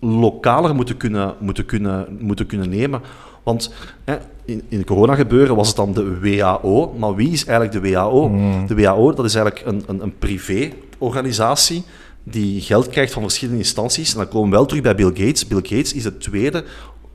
[0.00, 3.00] lokaler moeten kunnen, moeten kunnen, moeten kunnen nemen.
[3.42, 3.72] Want
[4.04, 6.94] hè, in, in het corona-gebeuren was het dan de WHO.
[6.98, 8.30] Maar wie is eigenlijk de WHO?
[8.66, 11.84] De WHO dat is eigenlijk een, een, een privé-organisatie
[12.30, 14.12] die geld krijgt van verschillende instanties.
[14.12, 15.46] En dan komen we wel terug bij Bill Gates.
[15.46, 16.64] Bill Gates is de tweede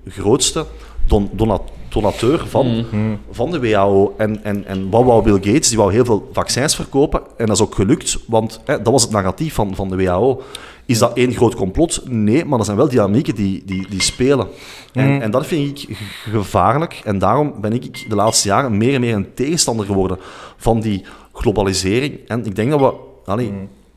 [0.08, 0.66] grootste
[1.08, 2.86] don- dona- donateur van,
[3.32, 4.14] van de WHO.
[4.18, 5.70] En, en, en wat wou Bill Gates?
[5.70, 7.22] Die wou heel veel vaccins verkopen.
[7.38, 10.42] En dat is ook gelukt, want hè, dat was het narratief van, van de WHO.
[10.86, 12.02] Is dat één groot complot?
[12.10, 14.48] Nee, maar er zijn wel dynamieken die, die, die spelen.
[14.94, 15.98] En, en dat vind ik
[16.30, 17.02] gevaarlijk.
[17.04, 20.18] En daarom ben ik de laatste jaren meer en meer een tegenstander geworden
[20.58, 21.04] van die
[21.34, 22.20] globalisering.
[22.28, 22.94] En ik denk dat we
[23.26, 23.52] allee,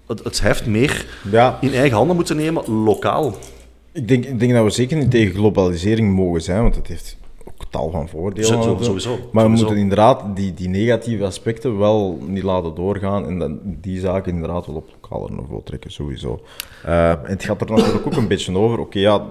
[0.09, 3.35] het, het heft meer Ja, in eigen handen moeten nemen, lokaal.
[3.93, 7.17] ik denk, ik denk dat we zeker niet tegen globalisering mogen zijn, want het heeft
[7.45, 8.47] ook tal van voordelen.
[8.47, 8.85] Zo- zo- natuurlijk.
[8.85, 9.65] sowieso, Maar we sowieso.
[9.65, 14.67] moeten inderdaad die, die negatieve aspecten wel niet laten doorgaan en dan die zaken inderdaad
[14.67, 16.41] wel op lokaler niveau trekken, sowieso.
[16.85, 19.27] Eh, en het gaat er natuurlijk ook een beetje over, oké ja,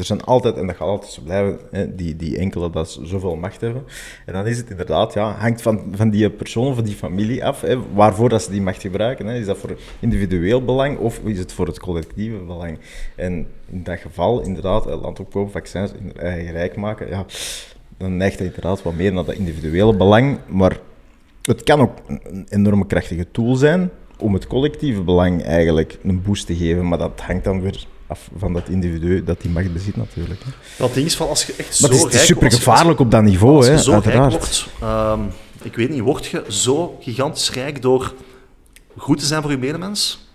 [0.00, 3.36] er zijn altijd, en dat gaat altijd zo blijven, hè, die, die enkele dat zoveel
[3.36, 3.82] macht hebben.
[4.26, 7.60] En dan is het inderdaad, ja, hangt van, van die persoon, van die familie af,
[7.60, 9.26] hè, waarvoor dat ze die macht gebruiken.
[9.26, 9.38] Hè.
[9.38, 12.78] Is dat voor individueel belang of is het voor het collectieve belang?
[13.16, 17.26] En in dat geval, inderdaad, land opkopen, vaccins eigen rijk maken, ja,
[17.96, 20.38] dan neigt het inderdaad wat meer naar dat individuele belang.
[20.46, 20.78] Maar
[21.42, 26.46] het kan ook een enorme krachtige tool zijn om het collectieve belang eigenlijk een boost
[26.46, 29.96] te geven, maar dat hangt dan weer af van dat individu dat die macht bezit
[29.96, 30.40] natuurlijk.
[30.44, 30.50] Hè.
[30.78, 32.50] Dat ding is van als je echt Maar zo het is, het is rijk super
[32.52, 34.30] gevaarlijk op dat niveau, Als je hè, zo uiteraard.
[34.32, 35.20] rijk wordt, ehm,
[35.62, 38.12] ik weet niet, word je zo gigantisch rijk door
[38.96, 40.28] goed te zijn voor je medemens?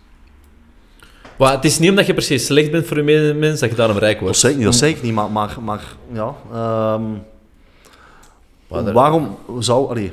[1.37, 3.75] Maar het is niet omdat je per se slecht bent voor je medemens dat je
[3.75, 4.37] daarom rijk Dat wordt.
[4.37, 6.35] zeg ik niet, dat zeg ik niet, maar, maar, maar ja.
[6.53, 7.03] ehm,
[8.93, 9.89] waarom zou...
[9.89, 10.11] Allee,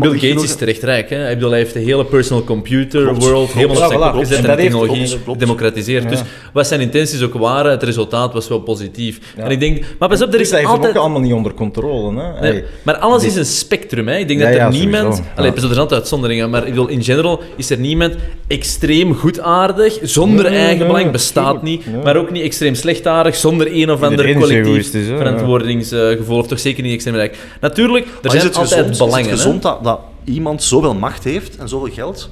[0.00, 1.10] Bill Gates genoeg- is terecht rijk.
[1.10, 1.28] Hè?
[1.28, 4.44] Ik bedoel, hij heeft de hele personal computer Klopt, world helemaal op zijn kop gezet
[4.44, 6.02] En technologie gedemocratiseerd.
[6.02, 6.08] Ja.
[6.08, 6.20] Dus
[6.52, 9.18] wat zijn intenties ook waren, het resultaat was wel positief.
[9.36, 9.42] Ja.
[9.44, 10.96] En ik denk, maar pas op, er Dus is hem altijd...
[10.96, 12.20] ook allemaal niet onder controle.
[12.22, 12.40] Hè.
[12.40, 14.08] Nee, Hey, maar alles dit- is een spectrum.
[14.08, 14.16] Hè.
[14.16, 15.22] Ik denk Ja, dat er niemand...
[15.36, 18.14] Allee, er zijn altijd uitzonderingen, maar ik bedoel, in general is er niemand
[18.46, 21.82] extreem goedaardig, zonder Nee, eigen belang, nee, bestaat niet.
[22.04, 26.92] Maar ook niet extreem slechtaardig, zonder een of ander collectief verantwoordingsgevoel, of toch zeker niet
[26.92, 27.36] extreem rijk.
[27.60, 29.82] Natuurlijk, er zijn is het altijd gezond, belangen.
[29.84, 32.30] Dat, iemand zoveel macht heeft en zoveel geld?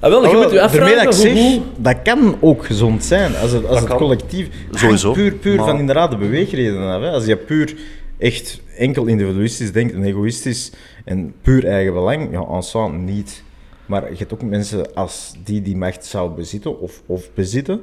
[0.00, 1.42] Ah, wel, je Ah, moet je afvragen dat ik hoe...
[1.42, 3.36] zeg, dat kan ook gezond zijn.
[3.36, 3.96] Als het, als Dat het kan.
[3.98, 4.48] collectief...
[4.72, 7.00] Sowieso, Puur, puur maar- van inderdaad de beweegredenen af.
[7.00, 7.10] Hè.
[7.10, 7.74] Als je puur
[8.18, 10.70] echt enkel individualistisch denkt en egoïstisch
[11.04, 13.42] en puur eigen belang, ja, ensemble niet.
[13.86, 17.80] Maar je hebt ook mensen als die die macht zou bezitten of, of bezitten,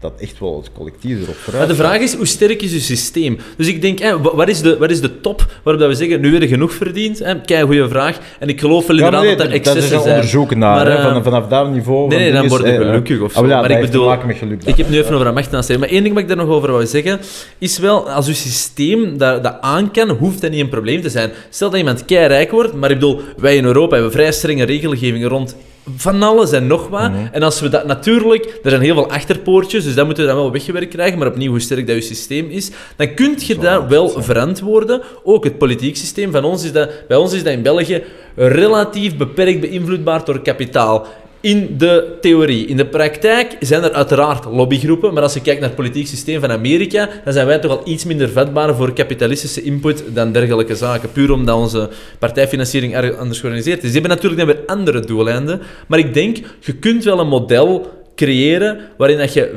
[0.00, 2.80] dat echt wel het collectief erop Maar vooruit de vraag is, hoe sterk is je
[2.80, 3.38] systeem?
[3.56, 6.20] Dus ik denk, hè, wat, is de, wat is de top waarop dat we zeggen,
[6.20, 7.18] nu weer genoeg verdiend?
[7.18, 7.40] Hè?
[7.40, 8.18] Kei goede vraag.
[8.38, 10.02] En ik geloof wel Ja, inderdaad maar nee, dat er dat- dat is excessen een
[10.02, 10.14] zijn.
[10.14, 12.08] onderzoek naar, Maar, hè, eh, van, vanaf dat niveau.
[12.08, 13.38] Nee, nee, dan dinges, word ik eh, gelukkig of zo.
[13.38, 14.62] ah, wel ja, maar ik bedoel, maken met geluk.
[14.64, 15.80] ik heb nu even over een macht stellen.
[15.80, 17.20] Maar één ding wat ik daar nog over wil zeggen,
[17.58, 21.08] is wel, als je systeem dat, dat aan kan, hoeft dat niet een probleem te
[21.10, 21.30] zijn.
[21.50, 24.64] Stel dat iemand kei rijk wordt, maar ik bedoel, wij in Europa hebben vrij strenge
[24.64, 25.56] regelgevingen rond
[25.96, 27.10] van alles en nog wat.
[27.10, 27.26] Mhm.
[27.32, 30.40] En als we dat natuurlijk, er zijn heel veel achterpoortjes, dus dat moeten we dan
[30.40, 33.86] wel weggewerkt krijgen, maar opnieuw hoe sterk dat je systeem is, dan kun je dat
[33.88, 35.02] wel verantwoorden.
[35.24, 38.02] Ook het politiek systeem van ons is dat, bij ons is dat in België
[38.36, 41.06] relatief beperkt beïnvloedbaar door kapitaal.
[41.40, 42.66] In de theorie.
[42.66, 46.40] In de praktijk zijn er uiteraard lobbygroepen, maar als je kijkt naar het politiek systeem
[46.40, 50.74] van Amerika, dan zijn wij toch al iets minder vatbaar voor kapitalistische input dan dergelijke
[50.74, 51.12] zaken.
[51.12, 53.92] Puur omdat onze partijfinanciering anders georganiseerd is.
[53.92, 57.90] Die hebben natuurlijk dan weer andere doeleinden, maar ik denk, je kunt wel een model
[58.16, 59.52] creëren waarin dat je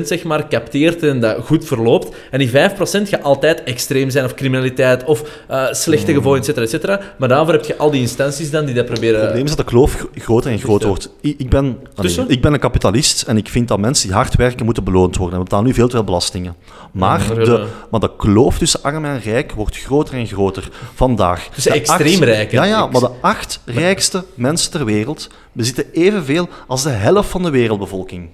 [0.00, 2.16] 95% zeg maar capteert en dat goed verloopt.
[2.30, 2.52] En die 5%
[2.84, 7.00] gaat altijd extreem zijn of criminaliteit of eh, slechte gevolgen, et cetera, et cetera.
[7.18, 9.20] Maar daarvoor heb je al die instanties dan die dat Het proberen...
[9.22, 11.10] probleem is dat de kloof gro- groter en groter wordt.
[11.20, 14.64] Ik ben, allee, ik ben een kapitalist en ik vind dat mensen die hard werken
[14.64, 15.38] moeten beloond worden.
[15.38, 16.54] We betalen nu veel te veel belastingen.
[16.92, 20.68] Maar, Ja, de, maar de kloof tussen arm en rijk wordt groter en groter.
[20.94, 21.48] Vandaag.
[21.48, 22.58] De extreem acht- rijken.
[22.58, 27.42] Ja, ja, maar de acht rijkste mensen ter wereld bezitten evenveel als de helft van
[27.42, 28.28] de wereldbevolking.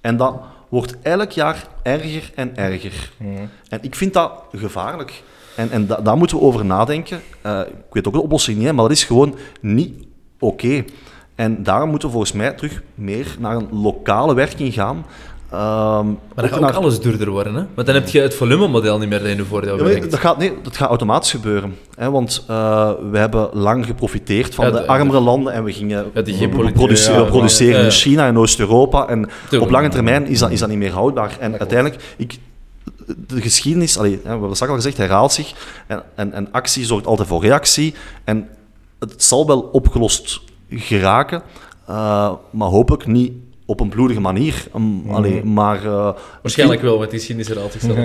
[0.00, 3.12] En dat wordt elk jaar erger en erger.
[3.68, 5.22] En ik vind dat gevaarlijk.
[5.56, 7.20] En, en da- daar moeten we over nadenken.
[7.42, 10.04] Eh, ik weet ook de oplossing niet, hè, maar dat is gewoon niet
[10.38, 10.84] oké.
[11.34, 15.06] En daarom moeten we volgens mij terug meer naar een lokale werking gaan.
[15.50, 17.64] Maar Ehm, dan ook gaat ook alles duurder worden, hè?
[17.74, 20.38] Want dan heb je het volumemodel niet meer dat je voordeel Ja, maar dat, gaat,
[20.38, 21.76] nee, dat gaat automatisch gebeuren.
[21.94, 25.72] Hè, want eh, we hebben lang geprofiteerd van Ja, de, de- armere landen en we
[25.72, 26.72] gingen Ja, die we
[27.26, 29.06] produceren in China en Oost-Europa.
[29.08, 29.62] En Tuurlijk.
[29.62, 31.36] op lange termijn is dat, is dat niet meer houdbaar.
[31.40, 32.38] En uiteindelijk, ik,
[33.26, 35.52] de geschiedenis, allee, we hebben het straks al gezegd, herhaalt zich.
[35.86, 37.94] En, en, en actie zorgt altijd voor reactie.
[38.24, 38.48] En
[38.98, 40.40] het zal wel opgelost
[40.70, 41.42] geraken,
[41.86, 43.32] eh, maar hopelijk niet
[43.70, 44.66] op een bloedige manier.
[44.76, 46.10] Um, allee, maar, eh,
[46.42, 47.98] Waarschijnlijk wel, want die geschiedenis herhaalt zichzelf.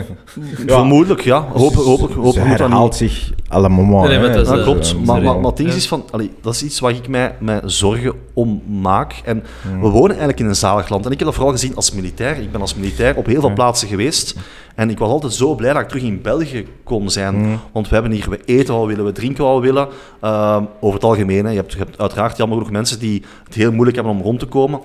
[0.67, 1.41] Vermoedelijk, ja.
[1.41, 2.57] Hopelijk, hopelijk, Ze hopelijk moet dat niet.
[2.57, 4.01] herhaalt zich allemaal.
[4.01, 4.35] Nee, nee, maar hè.
[4.35, 4.85] dat is, Ja, eh, klopt.
[4.85, 5.39] is maar, er maar, een.
[5.41, 5.75] maar het ding Ja.
[5.75, 9.21] is van, allee, dat is iets waar ik mij, mij zorgen om maak.
[9.23, 9.43] En
[9.81, 11.05] we wonen eigenlijk in een zalig land.
[11.05, 12.37] En ik heb dat vooral gezien als militair.
[12.39, 14.35] Ik ben als militair op heel veel plaatsen geweest.
[14.75, 17.59] En ik was altijd zo blij dat ik terug in België kon zijn.
[17.71, 19.87] Want we hebben hier, we eten wat we willen, we drinken wat we willen.
[20.21, 21.49] Ehm, over het algemeen, hè.
[21.51, 24.39] Je, hebt, je hebt uiteraard jammer genoeg mensen die het heel moeilijk hebben om rond
[24.39, 24.79] te komen.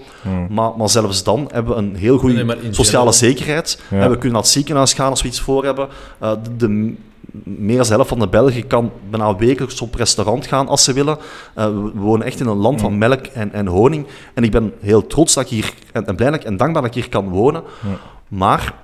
[0.48, 3.12] Maar, maar zelfs dan hebben we een heel goede Nee, sociale general.
[3.12, 3.82] zekerheid.
[3.90, 3.96] Ja.
[4.00, 5.88] En we kunnen naar het ziekenhuis gaan als we iets voor hebben.
[6.18, 6.94] Eh, de, de
[7.44, 10.92] meer dan de helft van de Belgen kan bijna wekelijks op restaurant gaan als ze
[10.92, 11.16] willen.
[11.54, 14.06] Eh, we wonen echt in een land van melk en, en honing.
[14.34, 16.82] En ik ben heel trots dat ik hier, en, en blij dat ik- en dankbaar
[16.82, 17.62] dat ik hier kan wonen.
[18.28, 18.74] Maar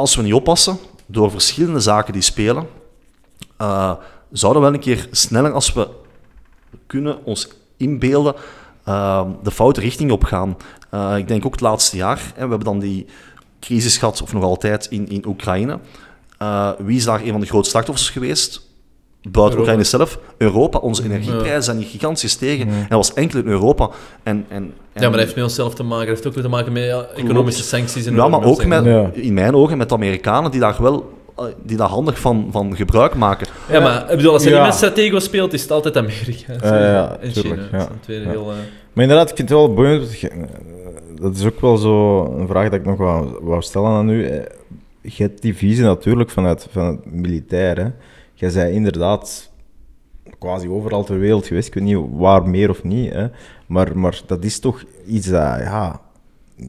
[0.00, 2.66] als we niet oppassen, door verschillende zaken die spelen,
[3.56, 3.92] eh,
[4.32, 5.88] zouden we wel een keer sneller als we
[6.86, 8.34] kunnen ons inbeelden
[8.84, 10.56] eh, de foute richting op gaan.
[10.90, 13.06] Eh, ik denk ook het laatste jaar, hè, we hebben dan die
[13.60, 15.78] crisis gehad, of nog altijd, in, in Oekraïne.
[16.78, 18.68] Wie is daar een van de grootste slachtoffers geweest?
[19.28, 19.58] Buiten.
[19.58, 20.78] Oekraïne zelf, Europa.
[20.78, 22.68] Onze energieprijzen zijn hier gigantisch gestegen.
[22.68, 23.90] En dat was enkel in Europa.
[24.22, 26.06] En, en, en, Ja, maar dat heeft met onszelf te maken.
[26.06, 28.06] Dat heeft ook weer te maken met ja, economische sancties.
[28.06, 31.44] En ja, maar ook met, in mijn ogen met de Amerikanen die daar wel eh,
[31.62, 33.46] die daar handig van, van gebruik maken.
[33.70, 34.56] Ja, maar ik bedoel, als je Ja.
[34.56, 36.52] niet met Stratego speelt, is het altijd Amerika.
[36.62, 37.68] ja, en tuurlijk, China.
[37.72, 37.78] ja.
[37.78, 38.28] Dat zijn twee Ja.
[38.28, 38.50] heel...
[38.50, 38.56] eh,
[38.92, 40.20] Maar inderdaad, ik vind het wel boeiend.
[41.20, 44.26] Dat is ook wel zo een vraag dat ik nog wou, wou stellen aan u.
[44.26, 44.40] Eh,
[45.02, 47.76] Je hebt die visie natuurlijk vanuit, vanuit het militair.
[47.78, 47.86] Hè.
[48.40, 49.50] Jij zei inderdaad
[50.38, 51.66] quasi overal ter wereld geweest.
[51.66, 53.12] Ik weet niet waar meer of niet.
[53.12, 53.26] Hè.
[53.66, 56.00] Maar, maar dat is toch iets dat ja,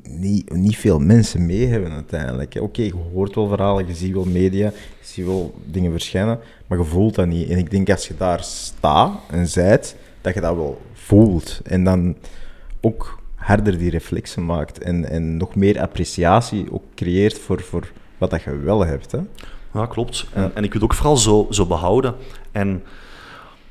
[0.04, 2.56] niet, niet veel mensen mee hebben uiteindelijk.
[2.62, 4.66] Oké, je hoort wel verhalen, je ziet wel media,
[5.00, 7.50] je ziet wel dingen verschijnen, maar je voelt dat niet.
[7.50, 11.62] En ik denk als je daar staat en zijt, dat je dat wel voelt.
[11.64, 12.16] En dan
[12.82, 18.30] ook harder die reflexen maakt en, en nog meer appreciatie ook creëert voor, voor wat
[18.30, 19.12] dat je wel hebt.
[19.12, 19.20] Hè.
[19.74, 20.26] Ja, klopt.
[20.34, 20.52] En, Ja.
[20.54, 22.16] en ik wil het ook vooral zo, zo behouden.
[22.52, 22.84] En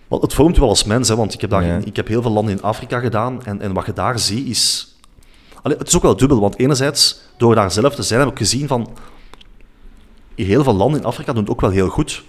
[0.08, 1.80] wel, het vormt wel als mens, hè, want ik heb, daar, Ja.
[1.84, 3.44] ik heb heel veel landen in Afrika gedaan.
[3.44, 4.94] En, en wat je daar ziet is.
[5.62, 8.38] Allee, het is ook wel dubbel, want enerzijds, door daar zelf te zijn, heb ik
[8.38, 8.88] gezien van.
[10.34, 12.22] Heel veel landen in Afrika doen het ook wel heel goed.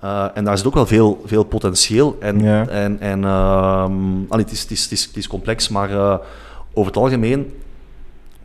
[0.00, 2.16] Eh, en daar zit ook wel veel, veel potentieel.
[2.20, 2.66] En, Ja.
[2.68, 6.16] en, en allee, het, is, het, is, het, is, het is complex, maar eh,
[6.72, 7.52] over het algemeen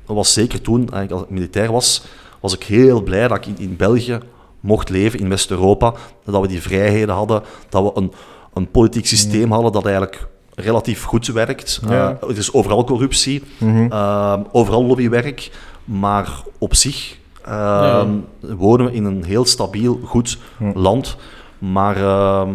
[0.05, 2.03] was zeker toen, eigenlijk als ik militair was,
[2.39, 4.19] was ik heel blij dat ik in, in België
[4.63, 5.93] mocht leven, in West-Europa.
[6.25, 8.11] Dat we die vrijheden hadden, dat we een,
[8.53, 11.81] een politiek systeem hadden dat eigenlijk relatief goed werkt.
[11.89, 12.17] Ja.
[12.21, 13.91] Eh, er is overal corruptie, Mhm.
[13.91, 15.51] eh, overal lobbywerk,
[15.85, 18.03] maar op zich eh,
[18.39, 20.37] wonen we in een heel stabiel, goed
[20.73, 21.17] land.
[21.57, 22.49] Maar ehm,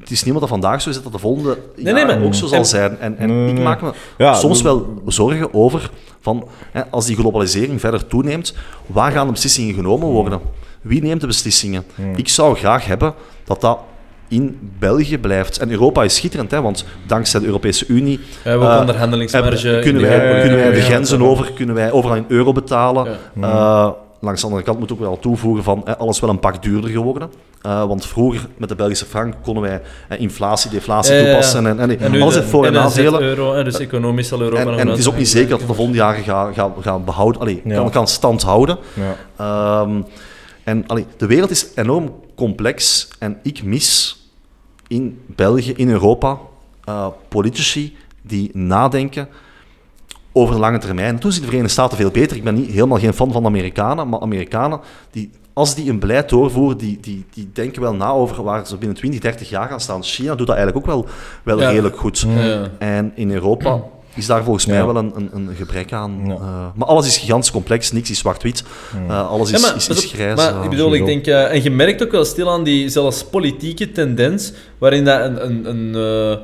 [0.00, 2.46] het is wat dat vandaag zo is, dat de volgende nee, jaren maar- ook zo
[2.46, 2.98] zal en- zijn.
[2.98, 3.62] En, en Nee, ik nee.
[3.62, 8.54] maak me Ja, soms wel zorgen over van, hè, als die globalisering verder toeneemt,
[8.86, 10.40] waar gaan de beslissingen genomen worden?
[10.80, 11.84] Wie neemt de beslissingen?
[12.16, 13.14] Ik zou graag hebben
[13.44, 13.78] dat dat
[14.28, 15.58] in België blijft.
[15.58, 19.66] En Europa is schitterend, hè, want dankzij de Europese Unie we hebben ook eh, onderhandelingsmarge.
[19.66, 20.48] hebben- kunnen, de wij, geopolitiek.
[20.50, 23.18] kunnen wij de grenzen over, kunnen wij overal in euro betalen.
[23.40, 23.48] Ja.
[23.86, 23.90] Eh,
[24.20, 26.62] langs de andere kant moet ik ook wel toevoegen van hè, alles wel een pak
[26.62, 27.30] duurder geworden.
[27.62, 31.66] Eh, want vroeger met de Belgische frank konden wij eh, inflatie, deflatie toepassen.
[31.66, 33.20] En, en, alles heeft voor- en nadelen.
[33.22, 35.74] euro, en dus economisch zal Europa En, het is ook niet zeker dat het de
[35.74, 37.40] volgende jaren gaan, gaan behouden.
[37.40, 37.74] Allee, Ja.
[37.74, 38.78] kan, kan stand houden.
[38.94, 39.16] Ja.
[39.36, 40.02] Ehm,
[40.64, 44.18] en allee, de wereld is enorm complex en ik mis
[44.88, 46.38] in België, in Europa,
[46.84, 49.28] eh, politici die nadenken
[50.32, 51.18] over de lange termijn.
[51.18, 52.36] Toen zijn de Verenigde Staten veel beter.
[52.36, 55.98] Ik ben niet, helemaal geen fan van de Amerikanen, maar Amerikanen, die, als die een
[55.98, 59.68] beleid doorvoeren, die, die, die denken wel na over waar ze binnen 20, 30 jaar
[59.68, 60.02] gaan staan.
[60.02, 61.06] China doet dat eigenlijk ook wel,
[61.42, 61.68] wel Ja.
[61.70, 62.24] redelijk goed.
[62.28, 62.68] Ja.
[62.78, 63.82] En in Europa
[64.14, 64.86] is daar volgens mij Ja.
[64.86, 66.20] wel een, een, een gebrek aan.
[66.26, 66.32] Ja.
[66.34, 68.64] Eh, maar alles is gigantisch complex, niks is zwart-wit.
[69.08, 70.36] Eh, alles is, Ja, maar, is, grijs.
[70.36, 70.62] maar ja.
[70.62, 73.92] ik bedoel, ik denk, eh, en je merkt ook wel stil aan die zelfs politieke
[73.92, 76.38] tendens, waarin dat een, een, een, eh,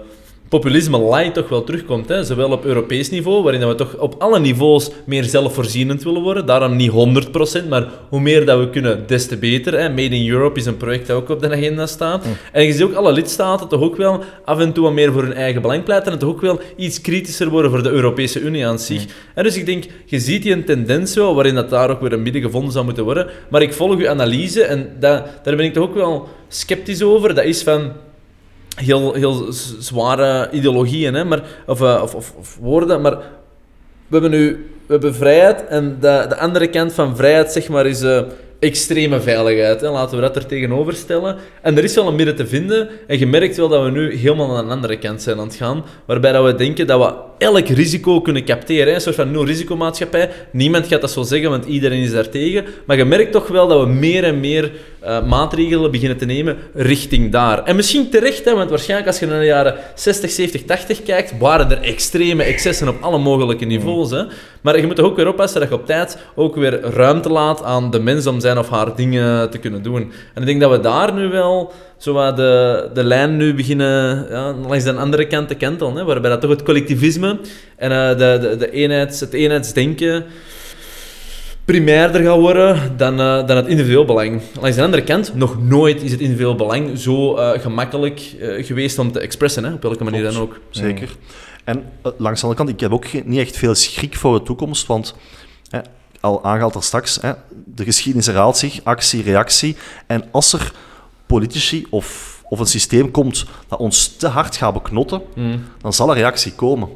[0.49, 2.09] populisme light toch wel terugkomt.
[2.09, 2.25] Hè?
[2.25, 6.47] Zowel op Europees niveau, waarin dat we toch op alle niveaus meer zelfvoorzienend willen worden.
[6.47, 6.91] Daarom niet
[7.65, 9.79] 100%, maar hoe meer dat we kunnen, des te beter.
[9.79, 9.89] Hè?
[9.89, 12.25] Made in Europe is een project dat ook op de agenda staat.
[12.53, 15.23] En je ziet ook alle lidstaten toch ook wel af en toe wat meer voor
[15.23, 18.67] hun eigen belang pleiten en toch ook wel iets kritischer worden voor de Europese Unie
[18.67, 19.05] aan zich.
[19.35, 22.13] En dus ik denk, je ziet hier een tendens wel, waarin dat daar ook weer
[22.13, 23.27] een midden gevonden zou moeten worden.
[23.51, 27.35] Maar ik volg uw analyse en dat, daar ben ik toch ook wel sceptisch over.
[27.35, 27.93] Dat is van
[28.77, 29.47] heel, heel
[29.79, 33.17] zware ideologieën, hè, maar, of, eh, of, of, of woorden, maar
[34.07, 37.87] we hebben nu we hebben vrijheid en de, de andere kant van vrijheid zeg maar,
[37.87, 38.21] is eh,
[38.59, 39.81] extreme veiligheid.
[39.81, 39.91] Hè.
[39.91, 41.37] Laten we dat er tegenover stellen.
[41.63, 44.15] En er is wel een midden te vinden en je merkt wel dat we nu
[44.15, 47.45] helemaal aan de andere kant zijn aan het gaan, waarbij dat we denken dat we
[47.45, 48.95] elk risico kunnen capteren.
[48.95, 50.31] Een soort van nul-risicomaatschappij.
[50.53, 52.65] Niemand gaat dat zo zeggen, want iedereen is daartegen.
[52.87, 54.73] Maar je merkt toch wel dat we meer en meer
[55.07, 57.65] eh, maatregelen beginnen te nemen richting daar.
[57.65, 61.39] En misschien terecht, hè, want waarschijnlijk als je naar de jaren 60, 70, 80 kijkt,
[61.39, 64.11] waren er extreme excessen op alle mogelijke niveaus.
[64.11, 64.23] Hè.
[64.61, 67.63] Maar je moet toch ook weer oppassen dat je op tijd ook weer ruimte laat
[67.63, 70.13] aan de mens om zijn of haar dingen te kunnen doen.
[70.35, 74.53] En ik denk dat we daar nu wel zo de, de lijn nu beginnen ja,
[74.53, 75.97] langs de andere kant te kantelen.
[75.97, 77.39] Hè, waarbij dat toch het collectivisme
[77.77, 80.25] en eh, de, de, de eenheids, het eenheidsdenken
[81.67, 84.43] primairder gaat worden dan, eh, dan het individueel belang.
[84.61, 88.99] Langs de andere kant, nog nooit is het individueel belang zo eh, gemakkelijk eh, geweest
[88.99, 90.35] om te expressen, hè, op welke manier Klopt.
[90.35, 90.59] dan ook.
[90.71, 91.17] Zeker.
[91.65, 94.87] En langs de andere kant, ik heb ook niet echt veel schrik voor de toekomst,
[94.87, 95.15] want
[95.71, 95.79] hè,
[96.21, 97.33] al aangehaald er straks, hè,
[97.65, 99.77] de geschiedenis herhaalt zich, actie, reactie.
[100.07, 100.73] En als er
[101.27, 105.23] politici of, of een systeem komt dat ons te hard gaat beknotten,
[105.81, 106.89] dan zal er reactie komen.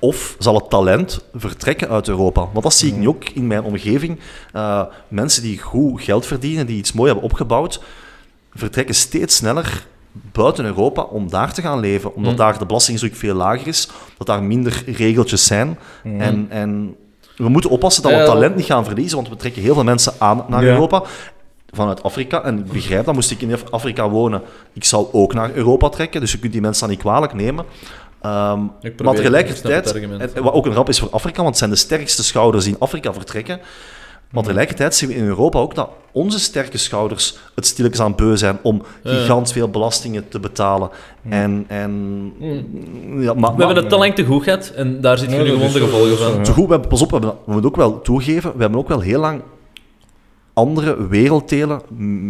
[0.00, 2.40] Of zal het talent vertrekken uit Europa?
[2.52, 4.18] Want dat zie ik nu ook in mijn omgeving.
[4.52, 7.80] Eh, mensen die goed geld verdienen, die iets mooi hebben opgebouwd,
[8.54, 9.86] vertrekken steeds sneller
[10.32, 12.14] buiten Europa om daar te gaan leven.
[12.14, 13.88] Omdat daar de belastingdruk veel lager is,
[14.18, 15.78] dat daar minder regeltjes zijn.
[16.02, 16.96] En, en
[17.36, 20.12] we moeten oppassen dat we talent niet gaan verliezen, want we trekken heel veel mensen
[20.18, 20.70] aan naar Ja.
[20.70, 21.02] Europa.
[21.70, 24.42] Vanuit Afrika, en ik begrijp dat, moest ik in Af- Afrika wonen,
[24.72, 27.64] ik zou ook naar Europa trekken, dus je kunt die mensen dan niet kwalijk nemen.
[28.20, 30.32] Ehm, probeer maar tegelijkertijd, ik snap het argument.
[30.32, 32.74] en wat ook een ramp is voor Afrika, want het zijn de sterkste schouders die
[32.74, 33.60] in Afrika vertrekken.
[34.30, 38.36] Maar tegelijkertijd zien we in Europa ook dat onze sterke schouders het stilletjes aan beu
[38.36, 40.90] zijn om gigantisch veel belastingen te betalen.
[41.28, 42.32] En, en,
[43.18, 45.72] ja, maar, We hebben het te lang te goed gehad en daar zitten nu gewoon
[45.72, 46.46] de gevolgen van.
[46.46, 48.78] Zo goed, we hebben, pas op, we, hebben, we moeten ook wel toegeven, we hebben
[48.78, 49.42] ook wel heel lang
[50.58, 51.80] andere werelddelen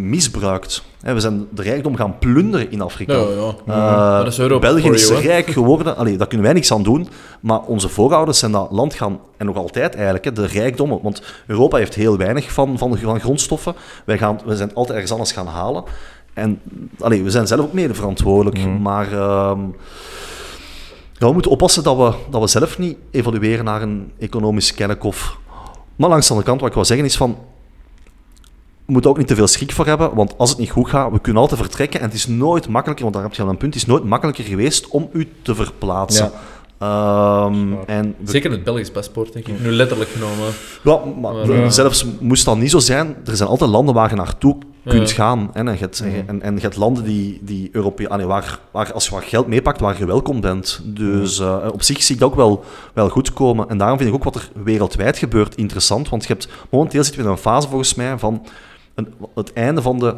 [0.08, 0.82] misbruikt.
[1.00, 3.12] We zijn de rijkdom gaan plunderen in Afrika.
[3.12, 4.18] Ja, ja.
[4.18, 5.96] Eh, dat is België for is you, rijk geworden.
[5.96, 7.08] Allee, daar kunnen wij niks aan doen.
[7.40, 10.98] Maar onze voorouders zijn dat land gaan, en nog altijd eigenlijk, de rijkdommen.
[11.02, 13.74] Want Europa heeft heel weinig van, van, van grondstoffen.
[14.04, 15.84] Wij, gaan, we zijn altijd ergens anders gaan halen.
[16.34, 16.60] En
[16.98, 18.66] allee, we zijn zelf ook mede verantwoordelijk.
[18.80, 19.60] Maar ehm,
[21.12, 25.38] ja, we moeten oppassen dat we, dat we zelf niet evolueren naar een economisch kerkhof.
[25.96, 27.36] Maar langs de andere kant, wat ik wil zeggen is van...
[28.88, 31.12] We moeten ook niet te veel schrik voor hebben, want als het niet goed gaat,
[31.12, 32.00] we kunnen altijd vertrekken.
[32.00, 34.04] En het is nooit makkelijker, want daar heb je al een punt, het is nooit
[34.04, 36.30] makkelijker geweest om u te verplaatsen.
[36.78, 39.60] Ehm, en we- Zeker het Belgisch paspoort, denk ik.
[39.60, 40.52] Nu letterlijk genomen.
[40.82, 44.16] ja, maar Maar, zelfs moest dat niet zo zijn, er zijn altijd landen waar je
[44.16, 45.14] naartoe kunt Ja.
[45.14, 45.50] gaan.
[45.52, 45.58] hè.
[45.60, 49.04] En, je hebt, en, en je hebt landen die, die Europee, allee, waar, waar, als
[49.08, 50.80] je wat geld meepakt, waar je welkom bent.
[50.84, 53.68] Dus eh, op zich zie ik dat ook wel, wel goed komen.
[53.68, 56.08] En daarom vind ik ook wat er wereldwijd gebeurt interessant.
[56.08, 58.46] Want je hebt, momenteel zitten we in een fase volgens mij van
[58.98, 60.14] een, het einde van de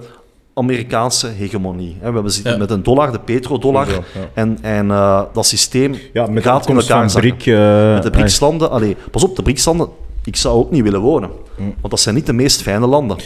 [0.55, 1.97] Amerikaanse hegemonie.
[2.01, 2.07] hè.
[2.09, 2.59] We hebben zitten Ja.
[2.59, 3.89] met een dollar, de petrodollar.
[3.89, 4.01] Ja.
[4.35, 7.12] En, en eh, dat systeem Ja, met gaat de in elkaar.
[7.12, 7.47] BRIC...
[7.47, 9.89] eh, Met de BRICS-landen, allee, pas op, de BRICS-landen,
[10.24, 11.31] ik zou ook niet willen wonen.
[11.57, 13.16] Want dat zijn niet de meest fijne landen.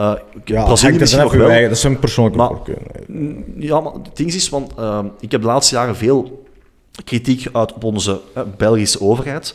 [0.00, 0.12] Uh,
[0.44, 1.48] Ja, Brazilië misschien nog wel.
[1.48, 2.78] eigen- Dat is een persoonlijke Maar- voorkeur.
[3.56, 6.46] Ja, maar het ding is, want ehm, ik heb de laatste jaren veel
[7.04, 9.54] kritiek geuit op onze eh, Belgische overheid.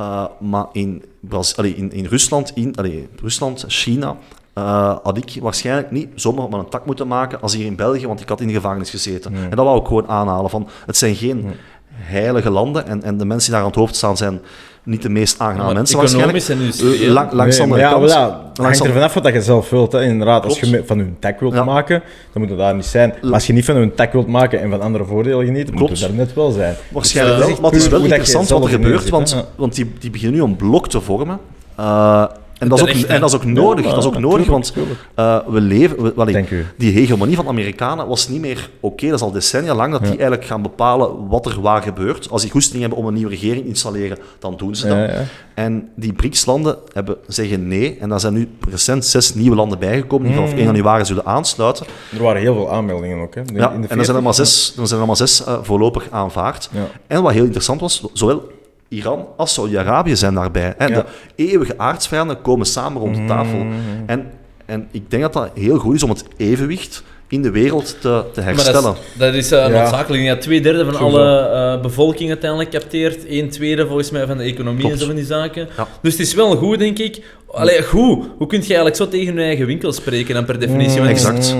[0.00, 4.16] Uh, maar in, Braz- allee, in, in Rusland, in, allee, Rusland, China,
[4.58, 8.06] uh, had ik waarschijnlijk niet zomaar maar een tak moeten maken als hier in België,
[8.06, 9.34] want ik had in de gevangenis gezeten.
[9.34, 10.50] En dat wou ik gewoon aanhalen.
[10.50, 11.46] Van, het zijn geen
[11.92, 14.40] heilige landen en, en de mensen die daar aan het hoofd staan zijn
[14.84, 16.48] niet de meest aangename mensen waarschijnlijk.
[16.48, 16.60] en.
[16.60, 18.10] Eh, lang- langs Nee, ja, kant.
[18.10, 19.92] ja, langs hangt er vanaf wat je zelf wilt.
[19.92, 20.02] Hè.
[20.02, 21.64] Inderdaad, als je van hun tech wilt Ja.
[21.64, 22.02] maken,
[22.32, 23.14] dan moet het daar niet zijn.
[23.22, 25.78] Maar als je niet van hun tech wilt maken en van andere voordelen geniet, dan
[25.78, 26.74] moet het daar net wel zijn.
[26.92, 29.92] Waarschijnlijk Dus, wel, eh, maar het is wel interessant wat er gebeurt, want, want die,
[29.98, 31.38] die beginnen nu een blok te vormen.
[31.80, 32.24] Uh,
[32.58, 34.74] En dat, is ook, en dat is ook nodig, dat is ook nodig want
[35.14, 36.02] eh, we leven...
[36.02, 39.06] We, die hegemonie van de Amerikanen was niet meer oké.
[39.06, 42.30] Dat is al decennia lang dat die eigenlijk gaan bepalen wat er waar gebeurt.
[42.30, 44.96] Als die goesting hebben om een nieuwe regering te installeren, dan doen ze dat.
[44.96, 45.24] Ja.
[45.54, 47.96] En die BRICS-landen hebben, zeggen nee.
[48.00, 50.58] En daar zijn nu recent zes nieuwe landen bijgekomen die vanaf Mm.
[50.58, 51.86] 1 januari zullen aansluiten.
[52.16, 53.34] Er waren heel veel aanmeldingen ook.
[53.34, 53.40] Hè.
[53.40, 54.54] In- de en er zijn er maar 40.
[54.54, 56.70] zes, er zijn er maar zes eh, voorlopig aanvaard.
[57.06, 58.52] En wat heel interessant was, zowel
[58.88, 60.74] Iran als Saudi-Arabië zijn daarbij.
[60.78, 60.94] En Ja.
[60.94, 61.04] de
[61.34, 63.58] eeuwige aardsvijanden komen samen rond de tafel.
[63.58, 63.72] Mm.
[64.06, 64.30] En,
[64.64, 67.02] en ik denk dat dat heel goed is om het evenwicht
[67.34, 68.92] in de wereld te, te Maar dat herstellen.
[69.12, 69.68] is, dat is Ja.
[69.68, 70.22] noodzakelijk.
[70.22, 73.18] Ja, twee derde van alle eh, bevolking uiteindelijk capteert.
[73.28, 75.68] Een tweede volgens mij van de economie en zo van die zaken.
[75.76, 75.88] Ja.
[76.02, 77.22] Dus het is wel goed, denk ik.
[77.50, 78.24] Allee, goed.
[78.38, 81.00] Hoe kun je eigenlijk zo tegen je eigen winkel spreken dan per definitie?
[81.00, 81.54] Is Exact.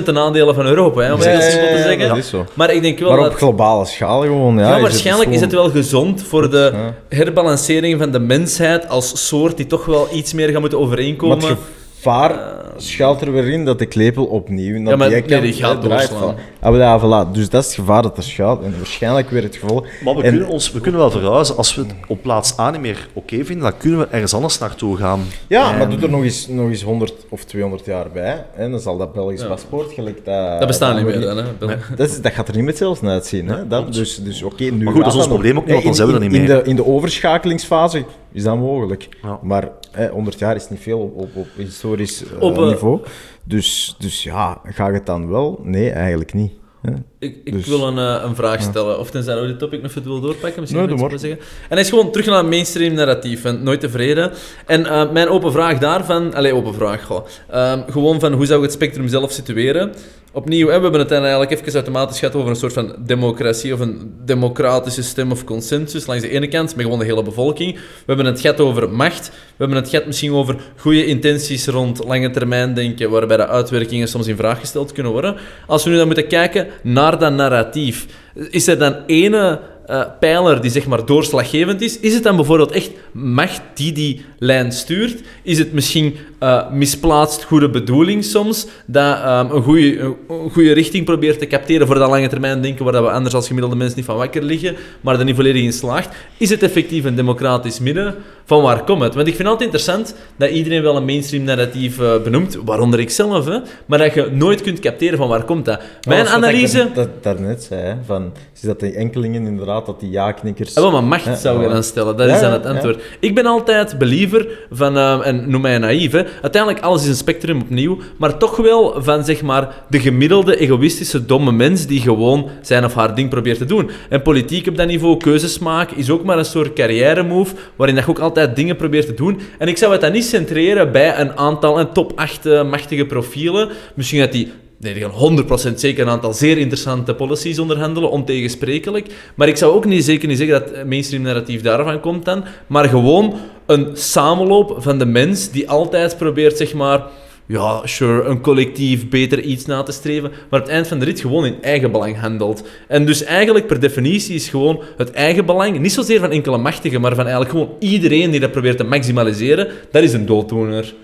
[0.00, 2.08] 100% de nadelen van Europa, hè, om het Ja, heel ja, simpel te ja, zeggen.
[2.08, 2.46] dat is zo.
[2.54, 3.30] Maar ik denk wel Maar dat...
[3.30, 4.54] op globale schaal gewoon.
[4.58, 6.72] Ja, Ja, is het waarschijnlijk is het wel gezond voor de
[7.08, 11.56] herbalancering van de mensheid als soort die toch wel iets meer gaan moeten Maar overeenkomen.
[12.04, 14.74] Het gevaar schuilt er weer in dat de klepel opnieuw...
[14.90, 16.18] Ja, maar nee, die gaat doorslaan.
[16.20, 17.32] van- Ah, wel, ja, voilà.
[17.32, 18.62] Dus dat is het gevaar dat er schuilt.
[18.62, 19.86] En waarschijnlijk weer het gevolg.
[20.04, 21.56] Maar we, En- kunnen ons, we kunnen wel verhuizen.
[21.56, 24.58] Als we het op plaats A niet meer oké vinden, dan kunnen we ergens anders
[24.58, 25.20] naartoe gaan.
[25.48, 28.44] Ja, En- maar doe er nog eens, nog eens 100 of 200 jaar bij.
[28.56, 29.46] En dan zal dat Belgisch Ja.
[29.46, 30.58] paspoort gelijk dat...
[30.58, 31.44] dat bestaat niet dat meer dan, hè.
[31.58, 33.48] Bel- Dat, is, dat gaat er niet met zelfs uitzien.
[33.48, 33.66] Hè?
[33.68, 35.90] Dat, dus dus oké, nu Maar goed, dat is ons probleem ook niet, want dan
[35.90, 36.62] in- zijn we er in- niet in meer.
[36.64, 38.04] de, in de overschakelingsfase
[38.34, 39.08] is dat mogelijk.
[39.22, 39.38] Ja.
[39.42, 43.00] Maar hè, 100 jaar is niet veel op, op, op historisch eh, Op, eh, niveau.
[43.44, 45.60] Dus, dus ja, ga je het dan wel?
[45.62, 46.52] Nee, eigenlijk niet.
[46.82, 46.92] Hè?
[47.18, 48.98] Ik, ik Dus- wil een, eh, een vraag stellen.
[48.98, 50.60] Of tenzij we dit topic nog even wil doorpakken.
[50.60, 51.38] Misschien Nee, doe zeggen.
[51.40, 53.44] En hij is gewoon terug naar het mainstream narratief.
[53.44, 54.32] En nooit tevreden.
[54.66, 56.34] En mijn open vraag daarvan...
[56.34, 57.04] Allee, open vraag.
[57.04, 57.26] Goh.
[57.50, 59.92] Ehm, gewoon van hoe zou ik het spectrum zelf situeren?
[60.34, 63.80] Opnieuw, hè, we hebben het eigenlijk even automatisch gehad over een soort van democratie of
[63.80, 67.74] een democratische stem of consensus langs de ene kant, met gewoon de hele bevolking.
[67.74, 69.28] We hebben het gehad over macht.
[69.28, 74.08] We hebben het gehad misschien over goede intenties rond lange termijn denken, waarbij de uitwerkingen
[74.08, 75.36] soms in vraag gesteld kunnen worden.
[75.66, 78.06] Als we nu dan moeten kijken naar dat narratief,
[78.50, 82.00] is er dan ene eh, pijler die zeg maar doorslaggevend is?
[82.00, 85.22] Is het dan bijvoorbeeld echt macht die die lijn stuurt?
[85.42, 90.72] Is het misschien eh, misplaatst goede bedoeling soms, dat ehm, een, goede, een, een goede
[90.72, 93.76] richting probeert te capteren voor dat lange termijn denken, waar dat we anders als gemiddelde
[93.76, 96.16] mensen niet van wakker liggen, maar er niet volledig in slaagt?
[96.38, 98.14] Is het effectief een democratisch midden?
[98.46, 99.14] Van waar komt het?
[99.14, 103.00] Want ik vind het altijd interessant dat iedereen wel een mainstream narratief eh, benoemt, waaronder
[103.00, 105.80] ik zelf, hè, maar dat je nooit kunt capteren van waar komt dat.
[106.08, 106.80] Mijn Dat wat analyse...
[106.80, 110.74] Ik dat, daarnet zei, hè, van, is dat de enkelingen inderdaad, dat die ja-knikkers...
[110.74, 112.66] Ah, wel, maar macht Ja, zou je dan stellen, dat Ja, is dan ja, het
[112.66, 113.02] antwoord.
[113.20, 116.22] Ik ben altijd believer van, eh, en noem mij naïef, hè.
[116.42, 121.24] Uiteindelijk alles is een spectrum opnieuw, maar toch wel van zeg maar de gemiddelde egoïstische
[121.24, 123.90] domme mens die gewoon zijn of haar ding probeert te doen.
[124.08, 127.96] En politiek op dat niveau, keuzes maken, is ook maar een soort carrière move, waarin
[127.96, 129.40] je ook altijd dingen probeert te doen.
[129.58, 133.04] En ik zou het dan niet centreren bij een aantal, een top 8 eh, machtige
[133.04, 133.68] profielen.
[133.94, 134.52] Misschien dat die
[134.84, 139.06] Nee, die gaan 100% zeker een aantal zeer interessante policies onderhandelen, ontegensprekelijk.
[139.34, 142.88] Maar ik zou ook niet zeker niet zeggen dat mainstream narratief daarvan komt dan, maar
[142.88, 143.34] gewoon
[143.66, 147.02] een samenloop van de mens die altijd probeert, zeg maar,
[147.46, 151.04] ja, sure, een collectief beter iets na te streven, maar op het eind van de
[151.04, 152.66] rit gewoon in eigen belang handelt.
[152.88, 157.00] En dus eigenlijk per definitie is gewoon het eigen belang, niet zozeer van enkele machtigen,
[157.00, 160.94] maar van eigenlijk gewoon iedereen die dat probeert te maximaliseren, dat is een dooddoener.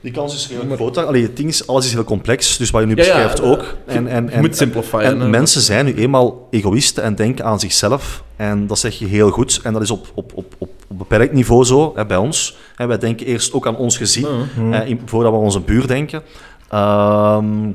[0.00, 0.96] Die kans is heel groot.
[0.96, 3.76] Allee, het ding is, alles is heel complex, dus wat je nu beschrijft eh, ook.
[3.86, 5.28] En, en, je en, moet simplifyen, En hè.
[5.28, 8.22] mensen zijn nu eenmaal egoïsten en denken aan zichzelf.
[8.36, 9.60] En dat zeg je heel goed.
[9.62, 12.56] En dat is op, op, op, op, op beperkt niveau zo hè, bij ons.
[12.76, 14.26] Hè, wij denken eerst ook aan ons gezin,
[14.70, 16.22] hè, in- voordat we aan onze buur denken.
[16.68, 17.70] Ehm,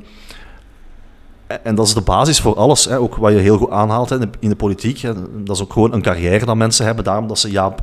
[1.63, 2.85] en dat is de basis voor alles.
[2.85, 2.99] Hè.
[2.99, 4.97] Ook wat je heel goed aanhaalt hè, in de- politiek.
[4.99, 5.13] Hè.
[5.43, 7.03] Dat is ook gewoon een carrière dat mensen hebben.
[7.03, 7.75] Daarom dat ze ja,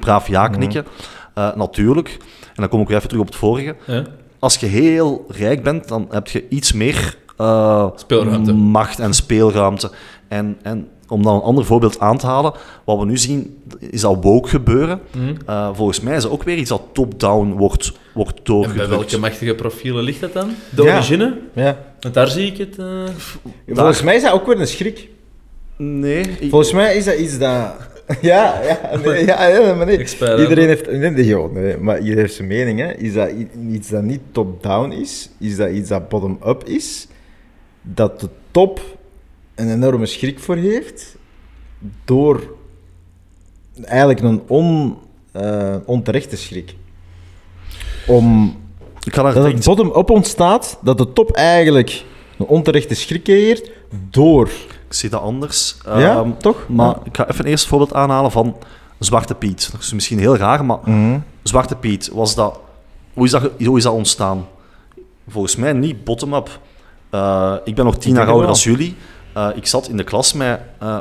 [0.00, 0.86] braaf ja knikken.
[1.34, 2.16] Eh, natuurlijk.
[2.56, 4.04] En dan kom ik weer even terug op het vorige Ja.
[4.38, 8.52] als je heel rijk bent, dan heb je iets meer eh, Speelruimte.
[8.52, 9.90] macht en speelruimte.
[10.28, 12.52] En, en om dan een ander voorbeeld aan te halen,
[12.84, 15.00] wat we nu zien, is dat woke gebeuren.
[15.16, 15.34] Mhm.
[15.46, 19.18] Eh, volgens mij is dat ook weer iets dat top-down wordt, wordt En bij welke
[19.18, 20.50] machtige profielen ligt dat dan?
[20.70, 20.92] De Ja.
[20.94, 21.38] origine?
[21.52, 21.78] Ja.
[22.00, 22.78] Want daar zie ik het.
[22.78, 22.86] eh,
[23.68, 25.08] Volgens mij is dat ook weer een schrik.
[25.76, 27.74] Nee, ik- Volgens mij is dat iets dat...
[28.20, 29.98] Ja, ja, nee, ja, ja maar nee.
[29.98, 30.42] Expert, hè?
[30.42, 30.90] Iedereen heeft...
[30.90, 32.78] Nee, nee, joh, nee, maar iedereen heeft zijn mening.
[32.80, 32.92] Hè.
[32.92, 33.30] Is dat
[33.70, 35.30] iets dat niet top-down is?
[35.38, 37.06] Is dat iets dat bottom-up is?
[37.82, 38.80] Dat de top
[39.54, 41.16] een enorme schrik voor heeft
[42.04, 42.54] door
[43.84, 44.96] eigenlijk een on,
[45.32, 46.74] eh, onterechte schrik.
[48.06, 48.56] Om
[49.04, 52.04] ik dat het bottom-up ontstaat, dat de top eigenlijk
[52.38, 53.70] een onterechte schrik creëert
[54.10, 54.50] door...
[54.88, 55.76] ik zie dat anders.
[55.84, 56.64] Ja, Ehm, toch?
[56.68, 58.56] Maar ik ga even eerst een voorbeeld aanhalen van
[58.98, 59.68] Zwarte Piet.
[59.72, 61.18] Dat is misschien heel raar, maar Mhm.
[61.42, 62.60] Zwarte Piet, was dat,
[63.14, 64.46] hoe, is dat, hoe is dat ontstaan?
[65.28, 66.60] Volgens mij niet bottom-up.
[67.10, 68.96] Eh, ik ben nog tien jaar ouder als jullie.
[69.32, 70.98] Eh, ik zat in de klas met eh,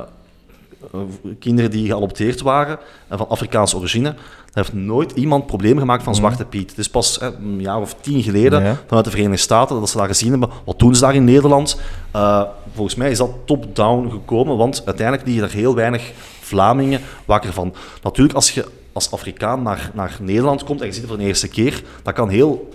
[1.40, 2.78] kinderen die geadopteerd waren
[3.08, 4.14] en van Afrikaanse origine.
[4.54, 6.70] Daar heeft nooit iemand probleem gemaakt van Zwarte Piet.
[6.70, 8.78] Het is pas eh, een jaar of tien geleden Ja.
[8.88, 10.50] vanuit de Verenigde Staten dat ze daar gezien hebben.
[10.66, 11.80] Wat doen ze daar in Nederland?
[12.12, 12.42] Eh,
[12.74, 17.74] volgens mij is dat top-down gekomen, want uiteindelijk liggen er heel weinig Vlamingen wakker van.
[18.04, 21.26] Natuurlijk, als je als Afrikaan naar, naar Nederland komt en je ziet het voor de
[21.28, 22.70] eerste keer, dat kan heel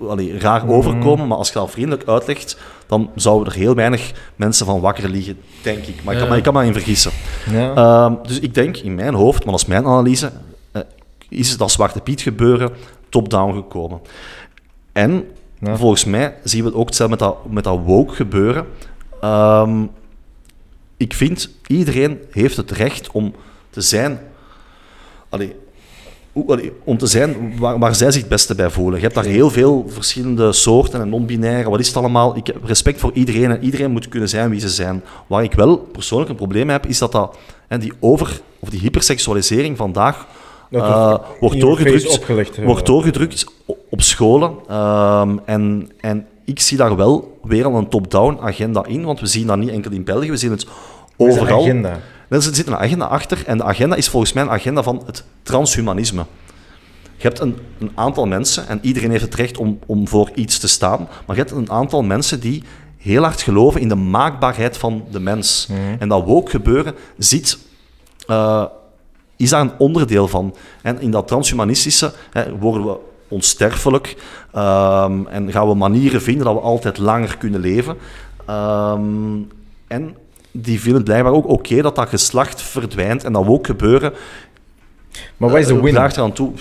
[0.00, 4.66] allee, raar overkomen, maar als je dat vriendelijk uitlegt, dan zouden er heel weinig mensen
[4.66, 6.04] van wakker liggen, denk ik.
[6.04, 6.32] Maar ik kan, Ja.
[6.34, 7.10] me- ik kan in vergissen.
[7.50, 7.74] Ja.
[7.74, 10.32] Ehm, dus ik denk in mijn hoofd, maar dat is mijn analyse,
[10.72, 10.82] eh,
[11.28, 12.70] is dat Zwarte Piet gebeuren
[13.08, 14.00] top-down gekomen.
[14.92, 15.24] En
[15.60, 15.76] Ja.
[15.76, 18.66] volgens mij zien we het ook hetzelfde met dat, met dat woke gebeuren.
[19.20, 19.84] Ehm,
[20.96, 23.34] ik vind, iedereen heeft het recht om
[23.70, 24.20] te zijn...
[25.28, 25.56] Allee,
[26.84, 28.94] om te zijn waar, waar zij zich het beste bij voelen.
[28.94, 32.36] Je hebt daar heel veel verschillende soorten en non-binaire, wat is het allemaal.
[32.36, 35.02] Ik heb respect voor iedereen en iedereen moet kunnen zijn wie ze zijn.
[35.26, 37.36] Waar ik wel persoonlijk een probleem mee heb, is dat, dat
[37.68, 40.26] hè, die over- of die hyperseksualisering vandaag
[40.70, 43.44] eh, wordt, doorgedrukt, opgelegd, wordt doorgedrukt
[43.90, 44.52] op scholen.
[44.68, 49.26] Ehm, en, en ik zie daar wel weer al een top-down agenda in, want we
[49.26, 50.66] zien dat niet enkel in België, we zien het
[51.16, 51.64] overal.
[52.28, 55.24] Er zit een agenda achter en de agenda is volgens mij een agenda van het
[55.42, 56.24] transhumanisme.
[57.16, 60.58] Je hebt een, een aantal mensen, en iedereen heeft het recht om, om voor iets
[60.58, 62.62] te staan, maar je hebt een aantal mensen die
[62.96, 65.68] heel hard geloven in de maakbaarheid van de mens.
[65.98, 67.58] En dat woke gebeuren ziet,
[68.26, 68.64] eh,
[69.36, 70.54] is daar een onderdeel van.
[70.82, 72.96] En in dat transhumanistische hè, worden we
[73.28, 74.16] onsterfelijk
[74.52, 77.96] ehm, en gaan we manieren vinden dat we altijd langer kunnen leven.
[78.46, 79.38] Ehm,
[79.86, 80.16] en
[80.60, 84.12] die vinden het blijkbaar ook oké dat dat geslacht verdwijnt en dat woke gebeuren.
[85.36, 85.92] Maar wat is de eh, win?
[85.92, 86.52] draagt eraan toe.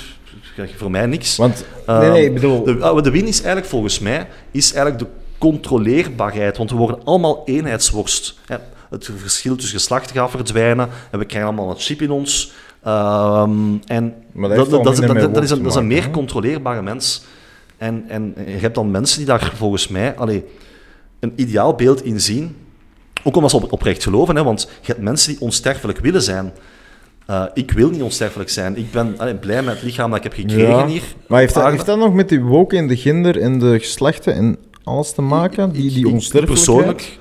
[0.77, 1.35] Voor mij niks.
[1.37, 2.63] Want, Ehm, nee, nee, ik bedoel...
[2.63, 6.99] De, ah, de win is eigenlijk volgens mij is eigenlijk de controleerbaarheid, want we worden
[7.03, 8.39] allemaal eenheidsworst.
[8.89, 12.51] Het verschil tussen geslachten gaat verdwijnen en we krijgen allemaal een chip in ons.
[12.83, 14.49] Ehm, en dat
[14.83, 17.23] dat, is- dat- een, dat is een meer controleerbare mens.
[17.77, 20.43] En, en je hebt dan mensen die daar volgens mij allee,
[21.19, 22.55] een ideaal beeld in zien.
[23.27, 26.53] Ook omdat ze op, oprecht geloven, hè, want je hebt mensen die onsterfelijk willen zijn.
[27.25, 28.77] Eh, ik wil niet onsterfelijk zijn.
[28.77, 30.85] Ik ben allee, blij met het lichaam dat ik heb gekregen Ja.
[30.87, 31.01] hier.
[31.27, 33.79] Maar heeft dat, Maar- heeft dat nog met die woke en de gender en de
[33.79, 35.71] geslachten en alles te maken?
[35.71, 36.65] Die, die onsterfelijkheid?
[36.65, 37.17] Persoonlijk,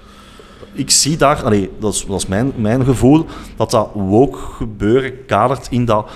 [0.72, 3.26] ik zie daar, allee, dat is, dat is mijn, mijn gevoel,
[3.56, 6.10] dat dat woke gebeuren kadert in, dat,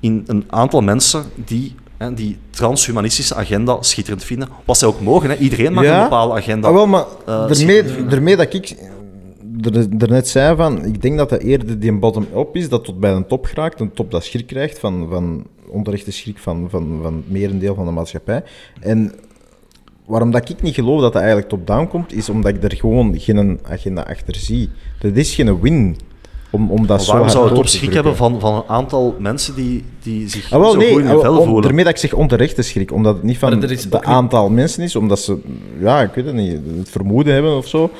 [0.00, 4.48] in een aantal mensen die hè, die transhumanistische agenda schitterend vinden.
[4.64, 5.36] Wat zij ook mogen, hè.
[5.36, 5.96] iedereen mag Ja?
[5.96, 6.68] een bepaalde agenda.
[6.68, 8.10] Ah, wel, maar eh, daarmee, schitterend vinden.
[8.10, 8.76] daarmee dat ik
[9.60, 13.12] er, daarnet zei van, ik denk dat dat eerder die bottom-up is, dat tot bij
[13.12, 17.14] een top geraakt, een top dat schrik krijgt van, van onterechte schrik van, van, van
[17.14, 18.42] het merendeel van de maatschappij.
[18.80, 19.12] En
[20.06, 23.20] waarom dat ik niet geloof dat dat eigenlijk top-down komt, is omdat ik er gewoon
[23.20, 24.68] geen agenda achter zie.
[24.98, 25.96] Dat is geen win
[26.50, 29.16] om, om dat waarom zou het door op te schrik hebben van, van een aantal
[29.18, 31.62] mensen die, die zich Ah, wel, zo nee, goed in hun ah, voelen?
[31.62, 35.20] daarmee dat ik zeg onterechte schrik, omdat het niet van het aantal mensen is, omdat
[35.20, 35.38] ze,
[35.80, 37.90] ja, ik weet het niet, het vermoeden hebben of zo.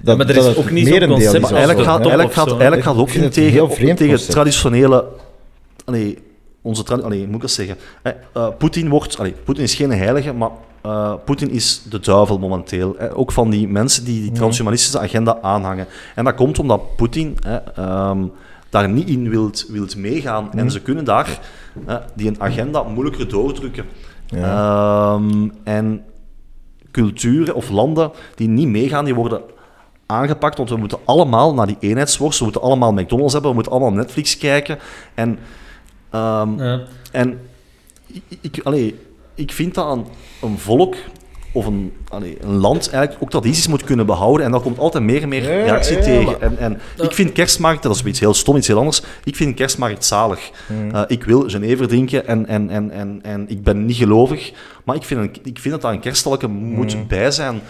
[0.00, 2.82] Dat, maar er dat is ook niet zo'n concept Maar eigenlijk gaat, eigenlijk gaat, eigenlijk
[2.82, 5.04] gaat tegen, tegen het traditionele...
[5.84, 6.18] Allee,
[6.62, 7.76] onze tra- allee, moet ik dat zeggen?
[8.02, 9.18] Eh, Poetin wordt...
[9.18, 10.50] Allee, Poetin is geen heilige, maar
[10.82, 12.96] eh, Poetin is de duivel momenteel.
[12.96, 15.86] Eh, ook van die mensen die die transhumanistische agenda aanhangen.
[16.14, 18.18] En dat komt omdat Poetin eh, ehm,
[18.70, 20.52] daar niet in wilt, wilt meegaan.
[20.52, 21.40] En ze kunnen daar
[21.86, 23.84] eh, die een agenda moeilijker doordrukken.
[24.28, 26.04] Ehm, en
[26.90, 29.40] culturen of landen die niet meegaan, die worden
[30.10, 33.72] aangepakt, want we moeten allemaal naar die eenheidsworst, we moeten allemaal McDonald's hebben, we moeten
[33.72, 34.78] allemaal Netflix kijken.
[35.14, 35.38] En,
[36.10, 36.80] ehm, Ja.
[37.12, 37.40] en
[38.40, 38.98] ik, allee,
[39.34, 40.04] ik vind dat een,
[40.42, 40.94] een volk
[41.52, 45.04] of een, allee, een land eigenlijk ook tradities moet kunnen behouden en daar komt altijd
[45.04, 46.40] meer en meer reactie ja, tegen.
[46.40, 49.54] En, en ik vind kerstmarkten, dat is iets heel stom, iets heel anders, ik vind
[49.54, 50.50] kerstmarkt zalig.
[50.66, 50.90] Hmm.
[50.90, 54.52] Eh, ik wil Genever drinken en, en, en, en, en ik ben niet gelovig,
[54.84, 57.06] maar ik vind, een, ik vind dat daar een kerststalke moet Hmm.
[57.06, 57.60] bij zijn.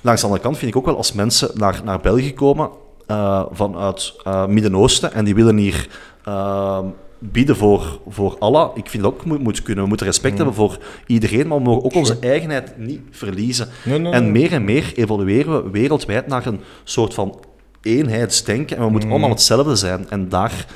[0.00, 2.70] Langs de andere kant vind ik ook wel als mensen naar, naar België komen
[3.06, 5.88] eh, vanuit eh Midden-Oosten en die willen hier
[6.24, 6.78] eh,
[7.18, 8.70] bieden voor, voor Allah.
[8.76, 9.82] Ik vind dat ook moet, moet kunnen.
[9.82, 10.44] We moeten respect Hmm.
[10.46, 13.68] hebben voor iedereen, maar we mogen ook onze eigenheid niet verliezen.
[13.84, 14.30] Nee, nee, en nee.
[14.32, 17.38] meer en meer evolueren we wereldwijd naar een soort van
[17.82, 20.06] eenheidsdenken en we moeten allemaal hetzelfde zijn.
[20.10, 20.66] En daar,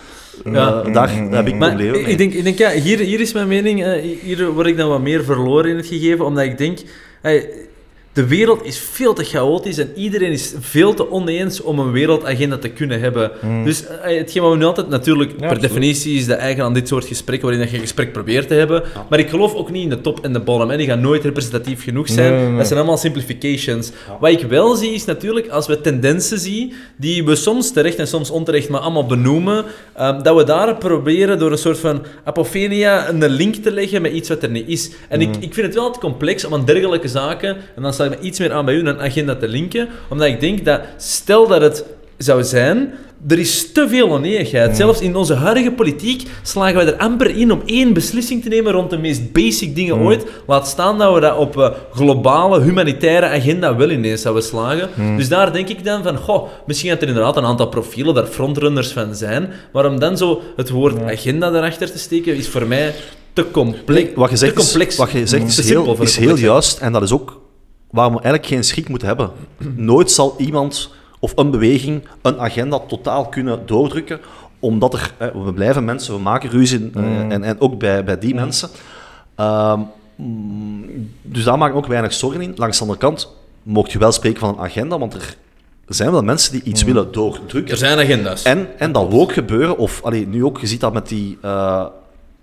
[0.45, 0.83] Ja.
[0.83, 2.01] daar heb ik Maar mee.
[2.03, 3.85] ik denk, ik denk ja, hier, hier is mijn mening.
[3.85, 6.79] eh, hier word ik dan wat meer verloren in het gegeven, omdat ik denk.
[8.13, 12.59] De wereld is veel te chaotisch en iedereen is veel te oneens om een wereldagenda
[12.59, 13.31] te kunnen hebben.
[13.65, 15.63] Dus eh, hetgeen wat we nu altijd natuurlijk, per absoluut.
[15.63, 18.55] definitie is dat eigen aan dit soort gesprekken, waarin dat je een gesprek probeert te
[18.55, 18.83] hebben.
[19.09, 20.71] Maar ik geloof ook niet in de top en de bottom.
[20.71, 20.77] Hè.
[20.77, 22.33] Die gaan nooit representatief genoeg zijn.
[22.33, 22.57] Nee, nee, nee.
[22.57, 23.91] Dat zijn allemaal simplifications.
[24.21, 28.07] Wat ik wel zie, is natuurlijk, als we tendensen zien, die we soms terecht en
[28.07, 33.09] soms onterecht, maar allemaal benoemen, ehm, dat we daar proberen door een soort van apofenia
[33.09, 34.91] een link te leggen met iets wat er niet is.
[35.09, 38.19] En ik, ik vind het wel altijd complex om aan dergelijke zaken, en dan me
[38.21, 41.61] iets meer aan bij u, een agenda te linken, omdat ik denk dat, stel dat
[41.61, 41.85] het
[42.17, 42.93] zou zijn,
[43.29, 44.77] er is te veel oneenigheid.
[44.77, 48.73] Zelfs in onze huidige politiek slagen wij er amper in om één beslissing te nemen
[48.73, 50.25] rond de meest basic dingen ooit.
[50.47, 54.89] Laat staan dat we dat op eh, globale, humanitaire agenda wel ineens zouden slagen.
[55.17, 58.27] Dus daar denk ik dan van, goh, misschien dat er inderdaad een aantal profielen daar
[58.27, 62.67] frontrunners van zijn, maar om dan zo het woord agenda daarachter te steken, is voor
[62.67, 62.95] mij
[63.33, 64.11] te complex.
[64.15, 64.93] Wat je zegt, complex.
[64.93, 67.42] is, wat je zegt is, heel, is juist en dat is ook
[67.93, 69.31] waarom we eigenlijk geen schrik moeten hebben.
[69.77, 74.21] Nooit zal iemand of een beweging een agenda totaal kunnen doordrukken,
[74.59, 78.19] omdat er, hè, we blijven mensen, we maken ruzie eh, en, en ook bij, bij
[78.19, 78.69] die mensen.
[79.35, 79.81] Ehm,
[80.17, 82.53] mm, dus daar maak ik ook weinig zorgen in.
[82.57, 85.37] Langs de andere kant mocht je wel spreken van een agenda, want er
[85.87, 87.73] zijn wel mensen die iets willen doordrukken.
[87.73, 88.43] Er zijn agenda's.
[88.43, 91.39] En, en dat wil ook gebeuren, of allee, nu ook, je ziet dat met die.
[91.43, 91.87] eh,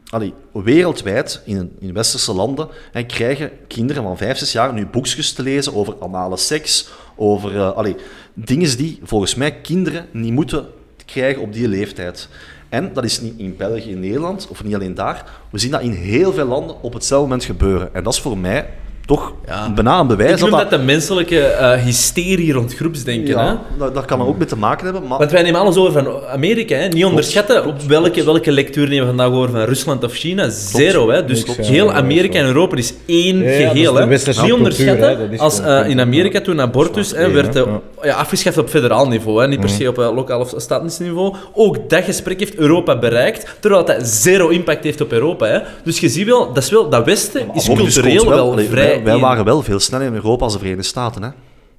[0.10, 2.68] allee, wereldwijd, in, in westerse landen,
[3.07, 7.95] krijgen kinderen van 5, 6 jaar nu boekjes te lezen over anale seks, over allee,
[8.34, 10.68] dingen die volgens mij kinderen niet moeten
[11.05, 12.28] krijgen op die leeftijd.
[12.70, 15.26] En dat is niet in België, in Nederland, of niet alleen daar.
[15.49, 17.93] We zien dat in heel veel landen op hetzelfde moment gebeuren.
[17.93, 18.70] En dat is voor mij
[19.10, 19.72] toch Ja.
[19.76, 23.38] bijna een bewijs Ik noem dat dat de menselijke eh, hysterie rond groepsdenken.
[23.39, 23.45] hè?
[23.45, 25.07] ja, dat, dat kan er ook mee te maken hebben.
[25.07, 26.76] Maar Want wij nemen alles over van Amerika.
[26.76, 26.88] Hè?
[26.88, 30.49] Niet onderschatten op welke, welke lectuur nemen we vandaag over van Rusland of China.
[30.49, 31.10] Zero.
[31.10, 31.26] Hè?
[31.26, 33.95] Dus heel ja, Amerika en Europa is één Ja, ja, dat is geheel.
[33.95, 34.05] hè?
[34.05, 37.64] Niet cultuur, hè, onderschatten als eh, in Amerika toen abortus hè, werd eh,
[38.01, 39.41] ja, afgeschaft op federaal niveau.
[39.41, 39.47] Hè?
[39.47, 41.36] Niet per se op lokaal of statisch niveau.
[41.53, 45.45] Ook dat gesprek heeft Europa bereikt, terwijl dat zero impact heeft op Europa.
[45.45, 45.60] Hè?
[45.84, 49.45] Dus je ziet wel, dat, is wel, dat Westen is cultureel wel, vrij Wij, waren
[49.45, 51.24] wel veel sneller in Europa als de Verenigde Staten.
[51.24, 51.30] Hè?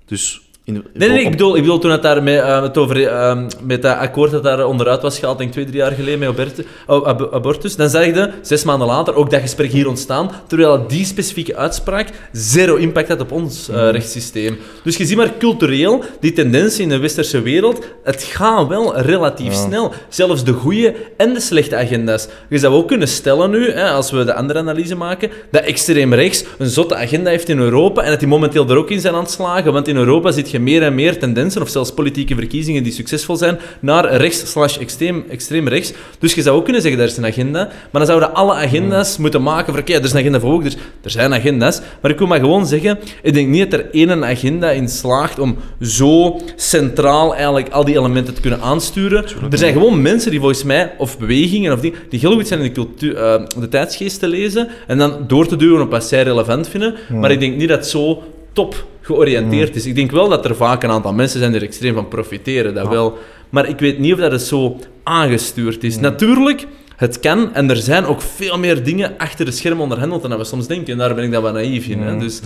[0.05, 3.07] Dus in, Nee, nee, ik bedoel, ik bedoel toen het daar met, eh, het over,
[3.07, 6.19] eh, met dat akkoord dat daar onderuit was gehaald, denk ik twee, drie jaar geleden
[6.19, 9.89] met abort- oh, ab- abortus, dan zag je zes maanden later ook dat gesprek hier
[9.89, 14.59] ontstaan, terwijl die specifieke uitspraak zero impact had op ons eh, rechtssysteem.
[14.85, 19.53] Dus je ziet maar cultureel, die tendentie in de westerse wereld, het gaat wel relatief
[19.55, 19.93] snel.
[20.09, 22.29] Zelfs de goede en de slechte agenda's.
[22.49, 26.15] Je zou ook kunnen stellen nu, hè, als we de andere analyse maken, dat extreem
[26.15, 29.15] rechts een zotte agenda heeft in Europa en dat die momenteel er ook in zijn
[29.15, 32.35] aan het slagen, want in Europa zit je meer en meer tendensen, of zelfs politieke
[32.35, 35.93] verkiezingen die succesvol zijn, naar rechts slash extreem, extreem rechts.
[36.19, 39.17] Dus je zou ook kunnen zeggen, daar is een agenda, maar dan zouden alle agenda's
[39.17, 42.11] moeten maken voor, oké, er is een agenda voor ook, dus er zijn agenda's, maar
[42.11, 45.57] ik wil maar gewoon zeggen, ik denk niet dat er één agenda in slaagt om
[45.81, 49.25] zo centraal eigenlijk al die elementen te kunnen aansturen.
[49.51, 52.61] Er zijn gewoon mensen die volgens mij, of bewegingen, of die, die heel goed zijn
[52.61, 56.05] in de, cultuur, eh, de tijdsgeest te lezen en dan door te duwen op wat
[56.05, 56.95] zij relevant vinden.
[57.13, 59.87] Maar ik denk niet dat zo top georiënteerd is.
[59.87, 62.75] Ik denk wel dat er vaak een aantal mensen zijn die er extreem van profiteren,
[62.75, 63.19] dat wel.
[63.51, 65.99] Maar ik weet niet of dat het zo aangestuurd is.
[65.99, 70.39] Natuurlijk, het kan, en er zijn ook veel meer dingen achter de schermen onderhandeld dan
[70.39, 70.93] we soms denken.
[70.93, 72.01] En daar ben ik dan wel naïef in.
[72.01, 72.19] Hè?
[72.19, 72.41] Dus,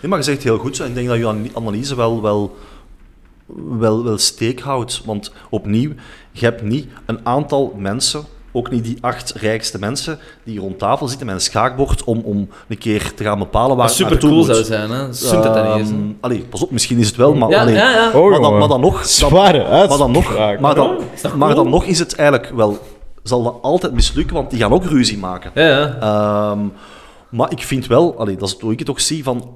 [0.00, 0.80] Nee, maar je zegt heel goed.
[0.80, 2.56] Ik denk dat je an- analyse wel, wel,
[3.78, 5.02] wel, wel steek houdt.
[5.04, 5.90] Want opnieuw,
[6.32, 8.24] je hebt niet een aantal mensen,
[8.56, 12.48] ook niet die acht rijkste mensen, die rond tafel zitten met een schaakbord om, om
[12.68, 14.54] een keer te gaan bepalen waar wat het super naartoe cool moet.
[14.54, 14.90] zou zijn.
[14.90, 15.12] Hè?
[15.12, 15.88] Sunt dan niet?
[15.90, 18.06] Ehm, allee, pas op, misschien is het wel, maar, Ja, allee, ja, ja.
[18.08, 18.58] Oh, maar, dan, jongen.
[18.58, 18.94] maar dan nog...
[18.96, 20.60] dan- Zware maar dan nog, uitspraak.
[20.60, 22.78] maar dan, Is dat maar dan nog is het eigenlijk wel...
[23.22, 25.50] Zal dat altijd mislukken, want die gaan ook ruzie maken.
[25.54, 25.96] Ja, ja.
[26.00, 26.58] Ehm,
[27.30, 29.50] maar ik vind wel, allee, dat is hoe ik het ook zie, van...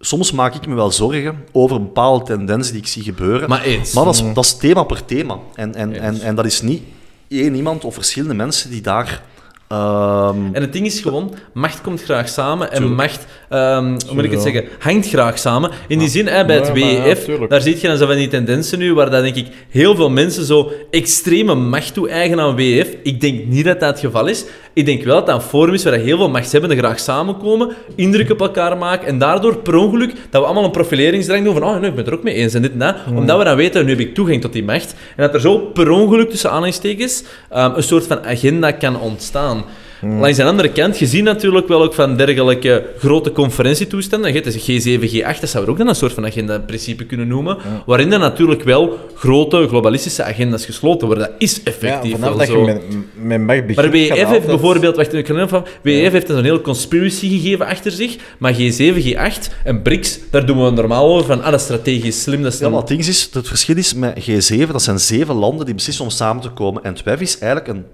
[0.00, 3.48] Soms maak ik me wel zorgen over bepaalde tendensen die ik zie gebeuren.
[3.48, 3.92] Maar eens.
[3.92, 5.38] Maar dat is, dat is thema per thema.
[5.54, 6.82] En, en, en, en dat is niet
[7.28, 9.22] één iemand of verschillende mensen die daar...
[9.68, 14.24] ehm, En het ding is gewoon, macht komt graag samen en macht, ehm, hoe moet
[14.24, 15.70] ik het zeggen, hangt graag samen.
[15.88, 18.28] In die zin, hè, bij het ja, WEF, daar zie je dan zo van die
[18.28, 22.88] tendensen nu, waar dat, denk ik heel veel mensen zo extreme macht toe-eigenen aan WEF.
[23.02, 24.44] Ik denk niet dat dat het geval is.
[24.72, 28.30] Ik denk wel dat dat een forum is waar heel veel machtshebbenden graag samenkomen, indruk
[28.30, 31.80] op elkaar maken en daardoor per ongeluk dat we allemaal een profileringsdrang doen van oh,
[31.80, 32.96] nee, ik ben het er ook mee eens en dit en dat.
[33.14, 34.94] Omdat we dan weten, nu heb ik toegang tot die macht.
[35.16, 39.57] En dat er zo per ongeluk tussen aanhalingstekens ehm, een soort van agenda kan ontstaan.
[40.02, 44.32] Langs de andere kant, je ziet natuurlijk wel ook van dergelijke grote conferentietoestanden.
[44.34, 47.28] Je hebt dus G7, G8, dat zou er ook dan een soort van agenda-principe kunnen
[47.28, 47.56] noemen.
[47.86, 51.26] Waarin dan natuurlijk wel grote globalistische agenda's gesloten worden.
[51.26, 52.58] Dat is effectief wel dat zo.
[52.60, 52.82] je met,
[53.14, 56.28] met macht begint, Maar WEF heeft altijd- bijvoorbeeld, wacht, ik kan even van, WEF heeft
[56.28, 61.14] een heel conspiracy gegeven achter zich, maar G7, G8 en BRICS, daar doen we normaal
[61.14, 63.48] over van, ah, dat is strategisch slim, dat is Ja, maar het ding is, het
[63.48, 66.84] verschil is met G7, dat zijn zeven landen die beslissen om samen te komen.
[66.84, 67.84] En het WEF is eigenlijk een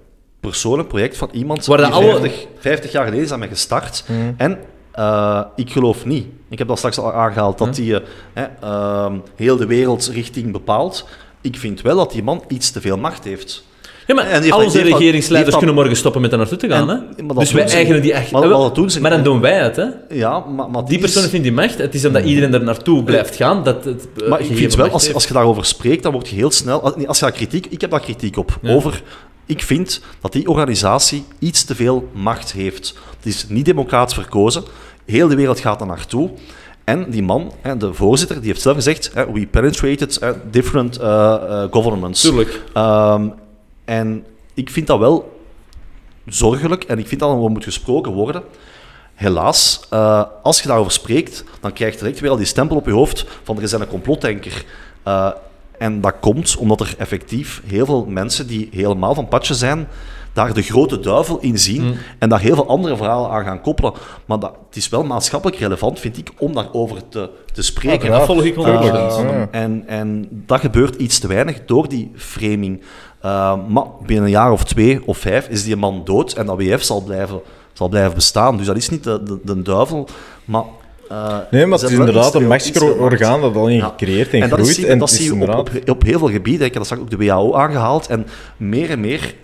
[0.49, 4.03] persoonlijk project van iemand Waar die alle- 50, 50 jaar geleden is aan mij gestart.
[4.37, 4.57] En
[4.91, 7.95] eh, ik geloof niet, ik heb dat straks al aangehaald, dat die
[8.33, 11.07] eh, ehm, heel de wereldrichting bepaalt.
[11.41, 13.63] Ik vind wel dat die man iets te veel macht heeft.
[14.07, 16.89] Ja, maar En al onze regeringsleiders kunnen morgen stoppen met er naartoe te gaan.
[16.89, 17.25] En- hè?
[17.25, 18.31] dat Dus wij ze eigenen die echt...
[18.31, 19.85] Maar- maar dat doen ze maar dan doen wij het, hè?
[20.09, 21.77] Ja, maar, maar Die persoon heeft niet die macht.
[21.77, 24.89] Het is omdat iedereen er naartoe blijft gaan dat het eh, Maar ik vind wel,
[24.89, 26.81] als, als je daarover spreekt, dan word je heel snel...
[27.07, 27.65] Als, je daar kritiek...
[27.65, 28.57] Ik heb daar kritiek op.
[28.61, 28.73] Ja.
[28.73, 29.01] Over...
[29.45, 32.95] Ik vind dat die organisatie iets te veel macht heeft.
[33.17, 34.63] Het is niet democratisch verkozen.
[35.05, 36.31] Heel de wereld gaat er naartoe.
[36.83, 39.13] En die man, de voorzitter, die heeft zelf gezegd...
[39.13, 40.19] We penetrated
[40.51, 42.21] different eh, eh, governments.
[42.21, 42.61] Tuurlijk.
[42.73, 43.27] Ehm,
[43.85, 45.39] en ik vind dat wel
[46.25, 48.43] zorgelijk en ik vind dat er moet gesproken worden.
[49.13, 52.85] Helaas, eh, als je daarover spreekt, dan krijg je direct weer al die stempel op
[52.85, 54.65] je hoofd van er is een complotdenker.
[55.77, 59.87] En dat komt omdat er effectief heel veel mensen die helemaal van padje zijn,
[60.33, 61.97] daar de grote duivel in zien Mm.
[62.19, 63.93] en daar heel veel andere verhalen aan gaan koppelen.
[64.25, 68.11] Maar dat, het is wel maatschappelijk relevant, vind ik, om daarover te, te spreken.
[68.11, 68.83] Dat volg ik wel.
[68.83, 72.81] Uh, en, en dat gebeurt iets te weinig door die framing.
[73.25, 76.57] Uh, maar binnen een jaar of twee of vijf is die man dood en dat
[76.57, 77.41] WF zal blijven,
[77.73, 78.57] zal blijven bestaan.
[78.57, 80.07] Dus dat is niet de, de, de duivel,
[80.45, 80.63] maar...
[81.11, 83.87] Uh, nee, maar het is inderdaad een machtsorgaan dat al ja.
[83.87, 84.67] gecreëerd en, en groeit.
[84.67, 85.59] Dat, is, en dat zie je inderdaad...
[85.59, 86.65] op, op, op, heel veel gebieden.
[86.65, 88.07] Ik heb dat straks ook de WHO aangehaald.
[88.07, 88.27] En
[88.57, 89.35] meer en meer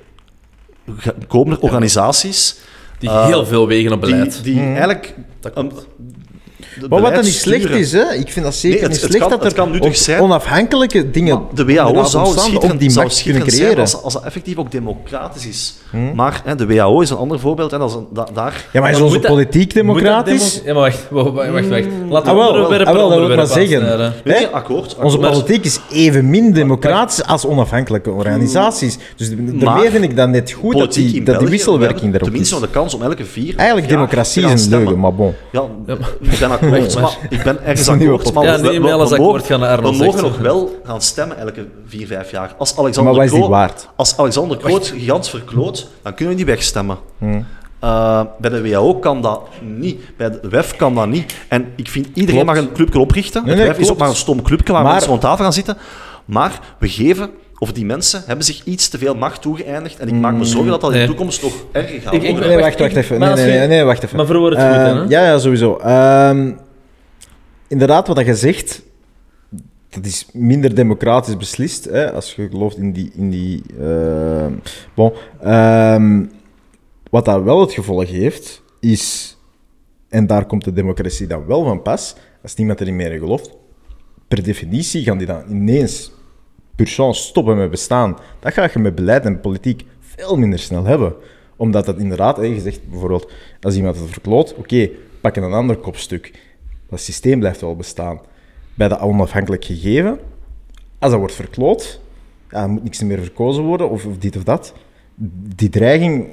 [1.27, 2.59] komen er organisaties...
[2.99, 4.33] Die uh, heel veel wegen op beleid.
[4.33, 4.69] Die, die hmm.
[4.69, 5.15] eigenlijk...
[5.39, 5.88] Dat komt.
[6.89, 8.14] Maar wat dat niet slecht is, hè?
[8.14, 10.22] ik vind dat zeker nee, het, niet het slecht kan, dat er kan zijn.
[10.22, 13.80] onafhankelijke dingen maar de WHO zou ook die macht kunnen creëren.
[13.80, 15.76] Als, als dat effectief ook democratisch is.
[15.89, 16.15] Hmm.
[16.15, 17.73] Maar hè, de WHO is een ander voorbeeld.
[17.73, 18.65] En als een, da, daar...
[18.73, 20.61] Ja, maar is onze politiek democratisch?
[20.64, 21.69] Demo ja, maar wacht, wacht, wacht.
[21.69, 21.85] wacht.
[22.10, 23.85] Laten we ah, wel, ah, wel, dat wil ik maar zeggen.
[23.85, 24.10] Hè?
[24.23, 24.98] Nee, akkoord, akkoord.
[25.03, 28.98] Onze politiek is evenmin democratisch als onafhankelijke organisaties.
[29.15, 32.68] Dus daarmee vind ik dat net goed dat die, dat die wisselwerking erop Tenminste, de
[32.68, 35.34] kans om elke vier Eigenlijk democratie is een leugen, maar bon.
[35.52, 35.64] Ja,
[36.22, 38.33] ik ben akkoord, maar ik ben ergens akkoord.
[38.33, 42.55] Maar ja, akkoord gaan naar We mogen nog wel gaan stemmen elke vier, vijf jaar.
[42.57, 43.88] Als Alexander maar wat is die waard?
[43.95, 46.97] Als Alexander Kroot gigantisch verkloot, dan kunnen we niet wegstemmen.
[47.17, 47.45] Hmm.
[47.83, 50.01] Uh, bij de WHO kan dat niet.
[50.17, 51.35] Bij de WEF kan dat niet.
[51.47, 52.57] En ik vind iedereen klopt.
[52.57, 53.41] mag een clubje oprichten.
[53.41, 54.91] Nee, het nee, WEF is ook maar een stom clubje waar maar...
[54.91, 55.77] mensen rond tafel gaan zitten.
[56.25, 57.29] Maar we geven
[57.61, 59.99] of die mensen hebben zich iets te veel macht toegeëindigd.
[59.99, 62.39] En ik maak me zorgen dat dat in de toekomst nog erger gaat ik, ik,
[62.39, 63.19] nee, wacht, wacht even.
[63.19, 64.17] Nee, nee, nee, nee, wacht even.
[64.17, 65.01] Maar verwoord het goed, uh, hè?
[65.01, 65.79] Ja, ja, sowieso.
[65.85, 66.57] Um,
[67.67, 68.81] inderdaad, wat je zegt,
[69.89, 73.11] dat is minder democratisch beslist, hè, als je gelooft in die...
[73.13, 74.45] In die uh,
[74.93, 75.13] bon,
[75.45, 76.31] um,
[77.09, 79.38] wat dat wel het gevolg heeft, is...
[80.09, 83.51] En daar komt de democratie dan wel van pas, als niemand erin meer gelooft,
[84.27, 86.11] per definitie gaan die dan ineens
[86.76, 88.18] per chance stoppen met bestaan.
[88.39, 91.14] Dat ga je met beleid en politiek veel minder snel hebben.
[91.56, 93.31] Omdat dat inderdaad, je zegt bijvoorbeeld,
[93.61, 94.89] als iemand het verkloot, oké,
[95.22, 96.39] pak een ander kopstuk.
[96.89, 98.19] Dat systeem blijft wel bestaan.
[98.73, 100.19] Bij dat onafhankelijk gegeven,
[100.99, 101.99] als dat wordt verkloot,
[102.49, 104.73] ja, moet niks meer verkozen worden, of, of dit of dat.
[105.56, 106.27] Die dreiging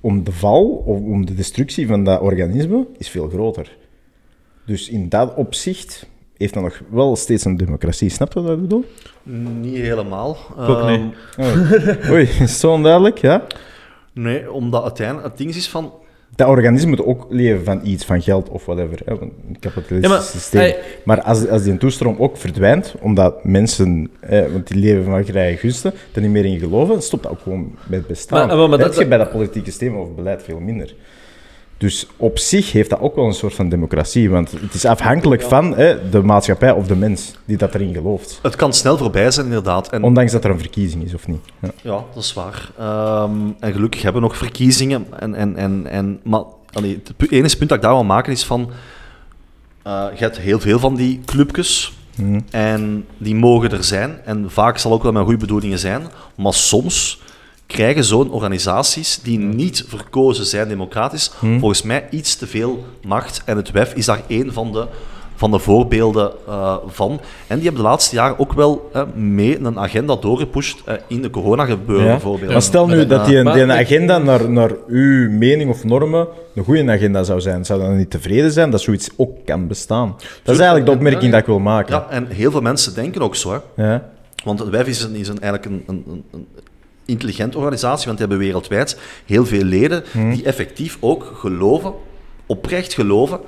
[0.00, 3.76] om de val, of om de destructie van dat organisme, is veel groter.
[4.66, 6.06] Dus in dat opzicht
[6.40, 8.08] heeft dan nog wel steeds een democratie.
[8.08, 8.84] Snap je wat ik bedoel?
[9.60, 10.36] Niet helemaal.
[10.58, 11.00] Ook niet.
[11.00, 12.10] Um, oh.
[12.10, 13.46] Oei, is zo onduidelijk, ja?
[14.12, 15.92] Nee, omdat uiteindelijk het ding is van...
[16.36, 18.98] Dat organisme moet ook leven van iets, van geld of whatever.
[19.04, 20.60] Hè, een kapitalistisch ja, maar, systeem.
[20.60, 20.78] Hey.
[21.04, 25.56] Maar als, als die toestroom ook verdwijnt, omdat mensen, eh, want die leven van vrije
[25.56, 28.46] gunsten, er niet meer in geloven, stopt dat ook gewoon met het bestaan.
[28.46, 30.94] Maar, maar, maar dat, dat je bij dat politieke systeem of beleid veel minder.
[31.80, 35.42] Dus op zich heeft dat ook wel een soort van democratie, want het is afhankelijk
[35.42, 38.38] van hè, de maatschappij of de mens die dat erin gelooft.
[38.42, 39.88] Het kan snel voorbij zijn, inderdaad.
[39.88, 40.02] En...
[40.02, 41.40] Ondanks dat er een verkiezing is, of niet?
[41.58, 42.70] Ja, ja dat is waar.
[43.22, 45.06] Um, en gelukkig hebben we nog verkiezingen.
[45.18, 46.42] En, en, en, en, maar
[46.72, 48.70] allee, het enige punt dat ik daar wil maken is van...
[49.86, 51.92] Uh, je hebt heel veel van die clubjes.
[52.16, 52.44] Mm.
[52.50, 54.18] En die mogen er zijn.
[54.24, 56.02] En vaak zal ook wel met goede bedoelingen zijn.
[56.34, 57.20] Maar soms
[57.70, 61.58] krijgen zo'n organisaties die niet verkozen zijn democratisch, hmm.
[61.58, 63.42] volgens mij iets te veel macht.
[63.44, 64.86] En het WEF is daar één van de,
[65.34, 67.10] van de voorbeelden eh, van.
[67.46, 71.22] En die hebben de laatste jaren ook wel eh, mee een agenda doorgepusht eh, in
[71.22, 72.10] de coronagebeuren Ja.
[72.12, 72.52] bijvoorbeeld.
[72.52, 76.26] Maar stel nu Eh, dat die, maar- die agenda naar, naar uw mening of normen
[76.54, 77.64] een goede agenda zou zijn.
[77.64, 80.16] Zou dan niet tevreden zijn dat zoiets ook kan bestaan?
[80.42, 81.94] Dat is eigenlijk de opmerking dat ik wil maken.
[81.94, 83.62] Ja, en heel veel mensen denken ook zo.
[83.74, 83.84] Hè.
[83.90, 84.08] Ja.
[84.44, 86.46] Want het WEF is, een, is een, eigenlijk een, een, een- een
[87.10, 91.92] intelligente organisatie, want die hebben wereldwijd heel veel leden die effectief ook geloven,
[92.46, 93.40] oprecht geloven,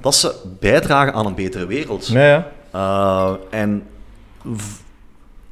[0.00, 2.06] dat ze bijdragen aan een betere wereld.
[2.06, 2.50] Ja, ja.
[2.74, 3.82] Uh, en,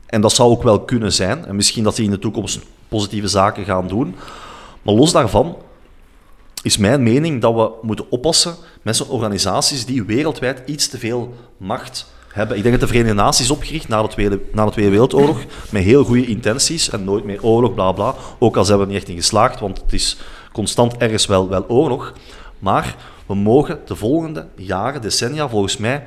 [0.07, 1.47] en dat zou ook wel kunnen zijn.
[1.47, 4.15] En misschien dat die in de toekomst positieve zaken gaan doen.
[4.83, 5.57] Maar los daarvan
[6.63, 11.35] is mijn mening dat we moeten oppassen met zo'n organisaties die wereldwijd iets te veel
[11.57, 12.57] macht hebben.
[12.57, 15.45] Ik denk dat de Verenigde Naties is opgericht na de Tweede, na de Tweede Wereldoorlog
[15.71, 18.15] met heel goede intenties en nooit meer oorlog, bla bla.
[18.39, 20.17] Ook al zijn we er niet echt in geslaagd, want het is
[20.53, 22.13] constant ergens wel, wel oorlog.
[22.59, 22.97] Maar
[23.27, 26.07] we mogen de volgende jaren, decennia, volgens mij,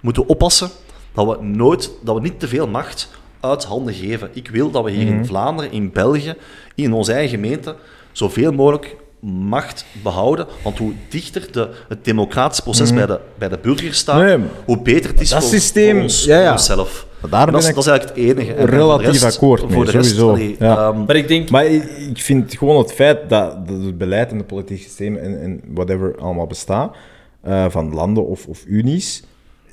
[0.00, 0.70] moeten oppassen
[1.12, 4.30] dat we, nooit, dat we niet te veel macht uit handen geven.
[4.32, 6.34] Ik wil dat we hier in Vlaanderen, in België,
[6.74, 7.76] in onze eigen gemeente,
[8.12, 10.46] zoveel mogelijk macht behouden.
[10.64, 14.82] Want hoe dichter de, het democratisch proces bij, de, bij de burger staat, Nee, hoe
[14.82, 16.42] beter het is dat voor, systeem- voor ons, ja, ja.
[16.42, 17.06] voor onszelf.
[17.30, 18.52] Daar dat, is, ben dat is eigenlijk het enige.
[18.54, 20.28] En relatief rest- akkoord voor mee, de rest, sowieso.
[20.30, 20.76] allee, Ja.
[20.88, 24.30] ehm, Maar ik denk, Maar ik ik vind gewoon het feit dat dat het beleid
[24.30, 26.96] en het politiek systeem en, en whatever allemaal bestaat,
[27.42, 29.22] eh, van landen of, of unies,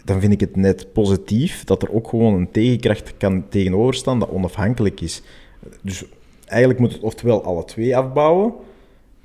[0.05, 4.19] dan vind ik het net positief dat er ook gewoon een tegenkracht kan tegenover staan
[4.19, 5.21] dat onafhankelijk is.
[5.81, 6.03] Dus
[6.45, 8.53] eigenlijk moet het oftewel alle twee afbouwen,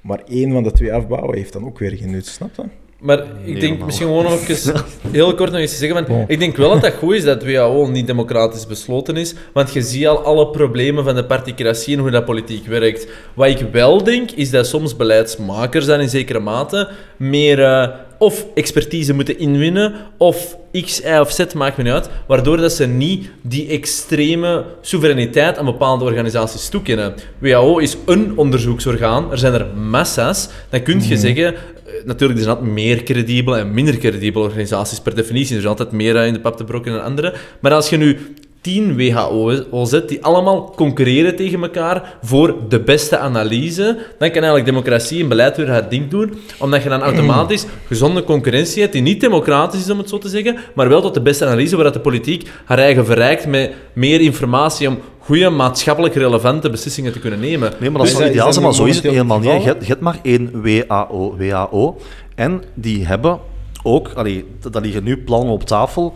[0.02, 2.62] maar één van de twee afbouwen heeft dan ook weer geen nut, snap je?
[3.02, 3.86] Maar ik denk helemaal.
[3.86, 4.72] misschien gewoon nog eens
[5.12, 6.06] heel kort nog eens te zeggen.
[6.06, 9.34] Van, Ik denk wel dat dat goed is dat WHO niet democratisch besloten is.
[9.52, 13.08] Want je ziet al alle problemen van de particratie en hoe dat politiek werkt.
[13.34, 17.88] Wat ik wel denk, is dat soms beleidsmakers dan in zekere mate meer eh,
[18.22, 22.08] of expertise moeten inwinnen, of X, Y of Z, maakt me niet uit.
[22.26, 27.14] Waardoor dat ze niet die extreme soevereiniteit aan bepaalde organisaties toekennen.
[27.38, 30.48] WHO is een onderzoeksorgaan, er zijn er massa's.
[30.70, 31.60] Dan kun je zeggen, eh,
[32.04, 35.54] natuurlijk, er zijn altijd meer credibele en minder credibele organisaties per definitie.
[35.54, 37.34] Er zijn altijd meer eh, in de pap te brokken dan andere.
[37.60, 38.18] Maar als je nu
[38.62, 43.84] 10 WHO's die allemaal concurreren tegen elkaar voor de beste analyse,
[44.18, 48.24] dan kan eigenlijk democratie en beleid weer het ding doen, omdat je dan automatisch gezonde
[48.24, 51.20] concurrentie hebt, die niet democratisch is, om het zo te zeggen, maar wel tot de
[51.22, 56.14] beste analyse, waar dat de politiek haar eigen verrijkt met meer informatie om goede, maatschappelijk
[56.14, 57.72] relevante beslissingen te kunnen nemen.
[57.80, 59.62] Nee, maar dat Is zou dat- ideaal dat maar zo is het helemaal niet.
[59.62, 61.96] Je hebt, maar één WHO, WHO.
[62.34, 63.38] En die hebben
[63.82, 66.14] ook, allee, d- daar liggen nu plannen op tafel,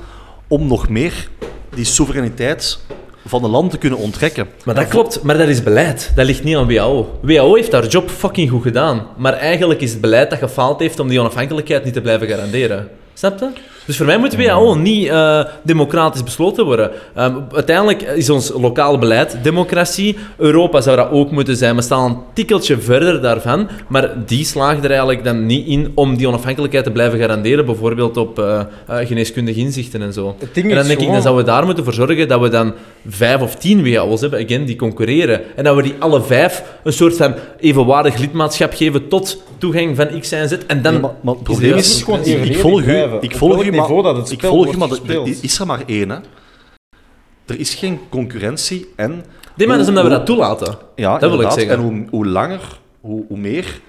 [0.49, 1.29] om nog meer
[1.75, 2.79] die soevereiniteit
[3.27, 4.49] van de land te kunnen onttrekken.
[4.65, 6.13] Maar dat klopt, maar dat is beleid.
[6.15, 7.19] Dat ligt niet aan WHO.
[7.23, 9.07] WHO heeft haar job fucking goed gedaan.
[9.17, 12.89] Maar eigenlijk is het beleid dat gefaald heeft om die onafhankelijkheid niet te blijven garanderen.
[13.15, 13.51] Snap je?
[13.87, 16.91] Dus voor mij moet WHO niet eh, democratisch besloten worden.
[17.15, 20.17] Ehm, uiteindelijk is ons lokaal beleid democratie.
[20.37, 21.77] Europa zou dat ook moeten zijn.
[21.77, 23.69] We staan een tikkeltje verder daarvan.
[23.89, 27.67] Maar die slaagt er eigenlijk dan niet in om die onafhankelijkheid te blijven garanderen.
[27.67, 30.35] Bijvoorbeeld op eh, eh, geneeskundige inzichten en zo.
[30.39, 32.49] Het ding en dan denk ik, dan zouden we daar moeten voor zorgen dat we
[32.49, 32.73] dan
[33.09, 35.41] vijf of tien WHO's hebben, again, die concurreren.
[35.57, 40.21] En dat we die alle vijf een soort van evenwaardig lidmaatschap geven tot toegang van
[40.21, 40.53] X, Y en Z.
[40.67, 43.19] En dan Nee, maar, maar het is probleem is, gewoon ik- volg u, blijven.
[43.21, 45.29] ik volg welk u, maar, niveau dat het ik spel volg wordt maar gespeeld.
[45.29, 46.11] er is er maar één.
[46.11, 46.19] Hè.
[47.47, 49.25] Er is geen concurrentie en...
[49.55, 50.79] Nee, maar dat is omdat we dat toelaten.
[50.95, 51.59] Ja, dat wil ik inderdaad.
[51.59, 51.77] zeggen.
[51.77, 53.81] En hoe, hoe langer, hoe, hoe meer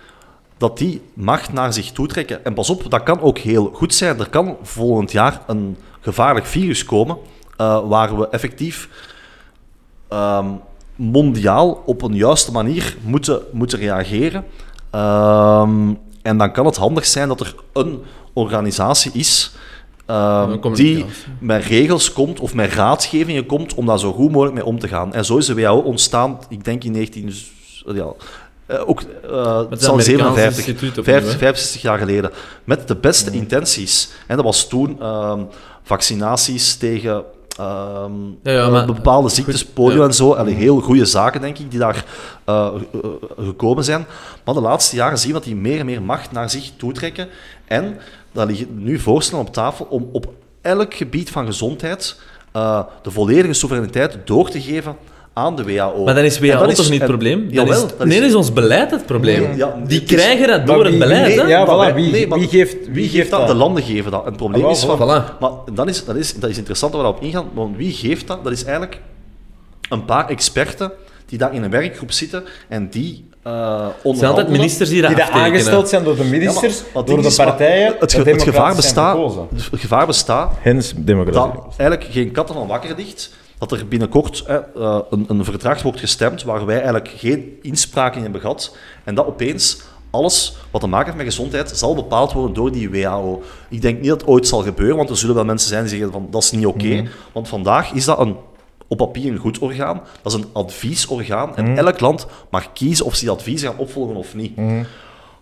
[0.57, 2.45] dat die macht naar zich toe trekken.
[2.45, 4.19] En pas op, dat kan ook heel goed zijn.
[4.19, 7.18] Er kan volgend jaar een gevaarlijk virus komen
[7.57, 8.89] eh, waar we effectief
[10.07, 10.47] ehm,
[10.95, 14.45] mondiaal op een juiste manier moeten, moeten reageren.
[14.89, 18.01] Ehm, en dan kan het handig zijn dat er een
[18.34, 19.51] organisatie is
[20.08, 21.06] ehm, die
[21.40, 24.88] met regels komt of met raadgevingen komt om daar zo goed mogelijk mee om te
[24.88, 25.14] gaan.
[25.14, 27.34] En zo is de WHO ontstaan, ik denk in 19...
[27.94, 28.14] Ja,
[28.66, 31.38] eh, ook, eh, het het zal Amerikaanse 57, instituut opnieuw, 50, hè?
[31.38, 32.32] 65 jaar geleden.
[32.64, 34.10] Met de beste intenties.
[34.28, 35.42] En dat was toen ehm,
[35.84, 37.24] vaccinaties tegen
[37.58, 38.12] ehm,
[38.44, 40.08] Ja, ja, maar- bepaalde ziektes, goed, polio ja.
[40.08, 40.34] en zo.
[40.34, 42.06] Allee, heel goede zaken, denk ik, die daar
[42.46, 44.06] eh, eh, gekomen zijn.
[44.46, 47.28] Maar de laatste jaren zien we dat die meer en meer macht naar zich toetrekken.
[47.66, 47.98] En
[48.38, 52.19] daar liggen nu voorstellen op tafel om op elk gebied van gezondheid
[52.51, 54.95] eh, de volledige soevereiniteit door te geven
[55.34, 56.03] aan de WHO.
[56.03, 57.39] Maar dan is WHO dat toch niet het probleem?
[57.39, 59.41] Dan Jawel, is, dat nee, dan is ons beleid het probleem.
[59.41, 61.41] Nee, ja, die is- krijgen dat door het beleid, hè?
[61.41, 63.47] ja, voilà, wie, nee, maar wie geeft, Wie geeft dat?
[63.47, 64.19] De landen geven dat.
[64.22, 64.97] En het probleem Ah, is van...
[64.97, 65.38] voilà.
[65.39, 68.27] Maar dan is, dat, is, dat is interessant dat we daarop ingaan, want wie geeft
[68.27, 68.43] dat?
[68.43, 69.01] Dat is eigenlijk
[69.89, 70.91] een paar experten
[71.26, 74.52] die daar in een werkgroep zitten en die eh Het zijn altijd onderhandelen.
[74.52, 75.53] ministers die dat Die daar aftekenen.
[75.53, 78.44] aangesteld zijn door de ministers, Ja, maar wat door de partijen, Het, ge- dat het
[78.44, 79.18] gevaar bestaat,
[79.56, 81.53] het gevaar bestaat Hens democratie.
[81.53, 85.82] dat eigenlijk geen katten van wakker dicht, dat er binnenkort hè, eh, een, een verdrag
[85.82, 90.82] wordt gestemd waar wij eigenlijk geen inspraak in hebben gehad en dat opeens alles wat
[90.82, 93.41] te maken heeft met gezondheid zal bepaald worden door die WHO.
[93.69, 95.90] Ik denk niet dat het ooit zal gebeuren, want er zullen wel mensen zijn die
[95.91, 98.36] zeggen van dat is niet oké, want vandaag is dat een
[98.88, 103.15] op papier een goed orgaan, dat is een adviesorgaan en elk land mag kiezen of
[103.15, 104.57] ze die advies gaan opvolgen of niet.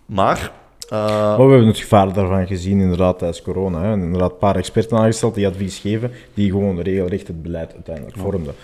[0.06, 0.52] Maar
[0.88, 3.82] eh, Maar we hebben het gevaar daarvan gezien inderdaad tijdens corona.
[3.82, 3.92] Hè.
[3.92, 8.54] Inderdaad, een paar experten aangesteld die advies geven, die gewoon regelrecht het beleid uiteindelijk vormden.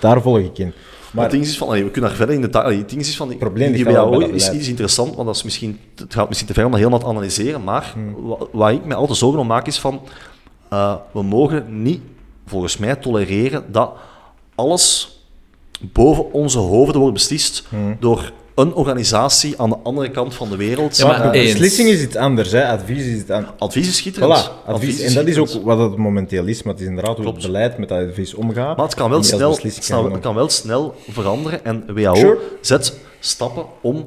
[0.00, 0.72] Daar volg ik in.
[1.12, 2.64] Maar het ding is van, allee, we kunnen daar verder in detail.
[2.64, 5.78] allee, Het ding is van, die, probleem die WHO is, interessant, want dat is misschien,
[5.96, 7.64] het gaat misschien te ver om dat helemaal te analyseren.
[7.64, 8.14] Maar Hmm.
[8.26, 10.00] wa- waar ik me altijd zorgen om maak is van,
[10.68, 12.00] eh, we mogen niet,
[12.46, 13.92] volgens mij, tolereren dat
[14.56, 15.10] alles
[15.80, 17.96] boven onze hoofden wordt beslist Hmm.
[18.00, 20.96] door een organisatie aan de andere kant van de wereld.
[20.96, 22.66] Ja, maar beslissing is iets anders, hè.
[22.68, 23.52] advies is iets anders.
[23.58, 24.44] advies is schitterend.
[24.50, 25.00] Voilà, advies.
[25.00, 27.78] En dat is ook wat het momenteel is, maar het is inderdaad hoe het beleid
[27.78, 28.76] met dat advies omgaat.
[28.76, 32.38] Maar het kan wel, snel, kan, kan het kan wel snel veranderen en WHO Sure.
[32.60, 34.06] zet stappen om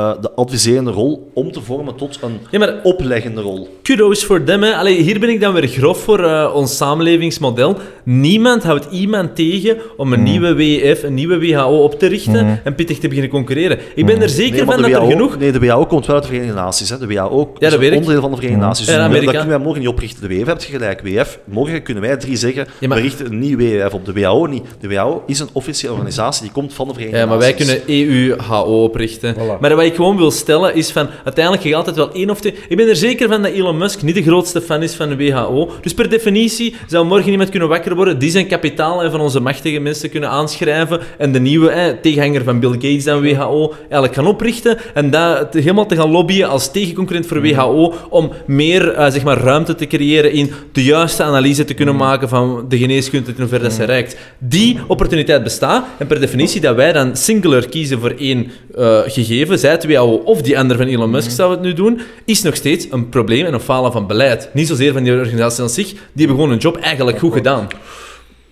[0.00, 3.68] eh, de adviserende rol om te vormen tot een Ja, maar opleggende rol.
[3.82, 4.62] kudos voor them.
[4.62, 4.74] Hè.
[4.74, 7.76] Allee, hier ben ik dan weer grof voor eh, ons samenlevingsmodel.
[8.04, 12.74] Niemand houdt iemand tegen om een nieuwe WEF, een nieuwe WHO op te richten en
[12.74, 13.78] pittig te beginnen concurreren.
[13.94, 15.38] Ik ben er zeker Nee, van dat er WHO genoeg...
[15.38, 16.88] Nee, de WHO komt wel uit de Verenigde Naties.
[16.90, 16.98] Hè.
[16.98, 17.94] De WHO Ja, is een ik.
[17.94, 18.86] onderdeel van de Verenigde Naties.
[18.86, 20.28] Ja, Dus dat kunnen wij morgen niet oprichten.
[20.28, 21.00] De WF hebt je gelijk.
[21.02, 24.04] WF, morgen kunnen wij drie zeggen, Ja, maar- we richten een nieuw WF op.
[24.04, 24.62] De WHO niet.
[24.80, 27.66] De WHO is een officiële organisatie, die komt van de Verenigde Ja, maar wij Naties.
[27.84, 28.00] kunnen
[28.38, 29.34] EU-HO oprichten.
[29.34, 29.60] Voilà.
[29.60, 32.54] Maar wat ik gewoon wil stellen is van, uiteindelijk je altijd wel één of twee...
[32.68, 35.16] Ik ben er zeker van dat Elon Musk niet de grootste fan is van de
[35.16, 35.70] WHO.
[35.80, 39.40] Dus per definitie zou morgen iemand kunnen wakker worden die zijn kapitaal en van onze
[39.40, 44.14] machtige mensen kunnen aanschrijven en de nieuwe eh, tegenhanger van Bill Gates dan WHO eigenlijk
[44.14, 49.10] gaan oprichten en dat helemaal te gaan lobbyen als tegenconcurrent voor WHO om meer eh,
[49.10, 53.30] zeg maar, ruimte te creëren in de juiste analyse te kunnen maken van de geneeskunde
[53.30, 54.16] in hoever dat zij reikt.
[54.38, 59.58] Die opportuniteit bestaat en per definitie dat wij dan singular kiezen voor één eh, gegeven,
[59.58, 62.86] zij WHO of die ander van Elon Musk zou het nu doen, is nog steeds
[62.90, 64.50] een probleem en een falen van beleid.
[64.52, 67.68] Niet zozeer van die organisatie aan zich, die hebben gewoon hun job eigenlijk goed gedaan.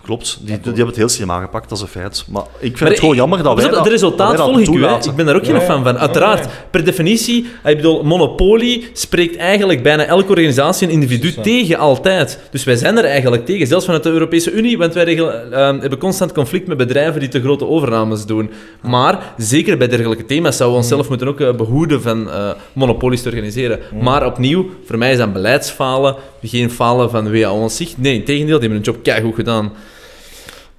[0.09, 2.24] Klopt, die, die hebben het heel slim aangepakt, dat is een feit.
[2.28, 4.66] Maar ik vind Maar het gewoon jammer dat wij het dat, resultaat dat volg ik
[4.66, 4.66] u.
[4.66, 4.72] hè.
[4.72, 5.10] toelaten.
[5.10, 5.98] Ik ben daar ook geen fan van.
[5.98, 12.39] Uiteraard, per definitie, ik bedoel, monopolie spreekt eigenlijk bijna elke organisatie en individu tegen altijd.
[12.51, 15.51] Dus wij zijn er eigenlijk tegen, zelfs vanuit de Europese Unie, want wij regel- eh,
[15.80, 18.51] hebben constant conflict met bedrijven die te grote overnames doen.
[18.82, 23.22] Maar zeker bij dergelijke thema's zouden we onszelf moeten ook eh, behoeden van eh, monopolies
[23.22, 23.78] te organiseren.
[24.01, 27.97] Maar opnieuw, voor mij is dat beleidsfalen, geen falen van de aan zich.
[27.97, 29.72] Nee, in tegendeel, die hebben hun job keigoed gedaan.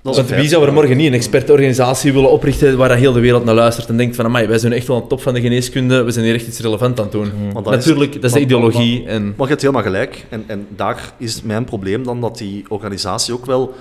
[0.10, 3.45] Is Want wie zou er morgen niet een expertorganisatie willen oprichten waar heel de wereld
[3.45, 5.41] naar luistert en denkt van, amai, wij zijn echt wel aan de top van de
[5.41, 7.31] geneeskunde, we zijn hier echt iets relevant aan het doen.
[7.53, 9.06] Want dat is- Natuurlijk, dat is de maar- ideologie.
[9.06, 9.23] En...
[9.23, 10.26] Maar je hebt helemaal gelijk.
[10.30, 13.73] En, en daar is mijn probleem dan dat die organisatie ook wel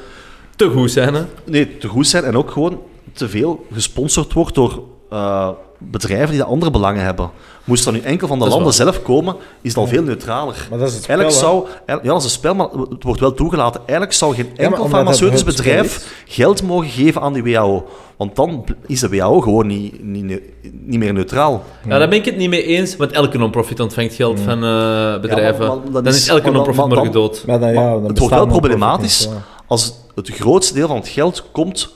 [0.56, 1.22] Te goed zijn, hè?
[1.44, 2.80] nee, te goed zijn en ook gewoon
[3.12, 5.48] te veel gesponsord wordt door eh,
[5.78, 7.30] bedrijven die de andere belangen hebben.
[7.64, 10.66] Moest dat nu enkel van de Dat landen zelf komen, is het al veel neutraler.
[10.70, 13.20] Maar dat is het spel, Eigenlijk zou, ja, dat is een spel, maar het wordt
[13.20, 13.80] wel toegelaten.
[13.80, 17.86] Eigenlijk zou geen enkel farmaceutisch bedrijf geld mogen geven aan die WHO.
[18.16, 20.40] Want dan is de WHO gewoon niet, niet,
[20.72, 21.62] niet meer neutraal.
[21.88, 25.20] Ja, daar ben ik het niet mee eens, want elke non-profit ontvangt geld van eh,
[25.20, 25.64] bedrijven.
[25.64, 27.44] Ja, maar- maar dat dan is- is elke dan- non-profit maar morgen dan- dood.
[27.46, 29.28] Maar dan, ja, Maar dan het wordt wel problematisch
[29.66, 31.92] als het grootste deel van het geld komt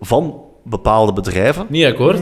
[0.00, 1.66] van bepaalde bedrijven.
[1.68, 2.20] Niet akkoord?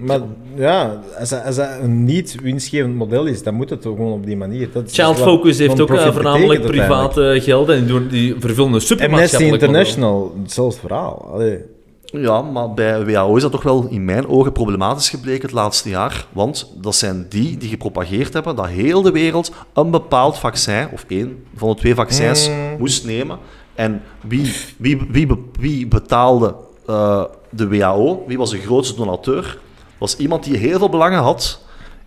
[0.00, 0.20] Maar
[0.54, 4.12] ja, als dat, als dat een niet winstgevend model is, dan moet het toch gewoon
[4.12, 4.68] op die manier.
[4.72, 9.00] Dat Child Focus heeft ook eh, voornamelijk private gelden en die, doen, die vervullen een
[9.00, 9.52] Amnesty model.
[9.52, 11.30] International, hetzelfde verhaal.
[11.32, 11.58] Allee.
[12.04, 15.88] Ja, maar bij WHO is dat toch wel in mijn ogen problematisch gebleken het laatste
[15.88, 16.26] jaar.
[16.32, 21.04] Want dat zijn die die gepropageerd hebben dat heel de wereld een bepaald vaccin, of
[21.08, 23.38] één van de twee vaccins, moest nemen.
[23.74, 25.28] En wie, wie,
[25.58, 26.54] wie betaalde
[26.86, 28.24] eh, de WHO?
[28.26, 29.58] Wie was de grootste donateur?
[30.00, 31.60] Was iemand die heel veel belangen had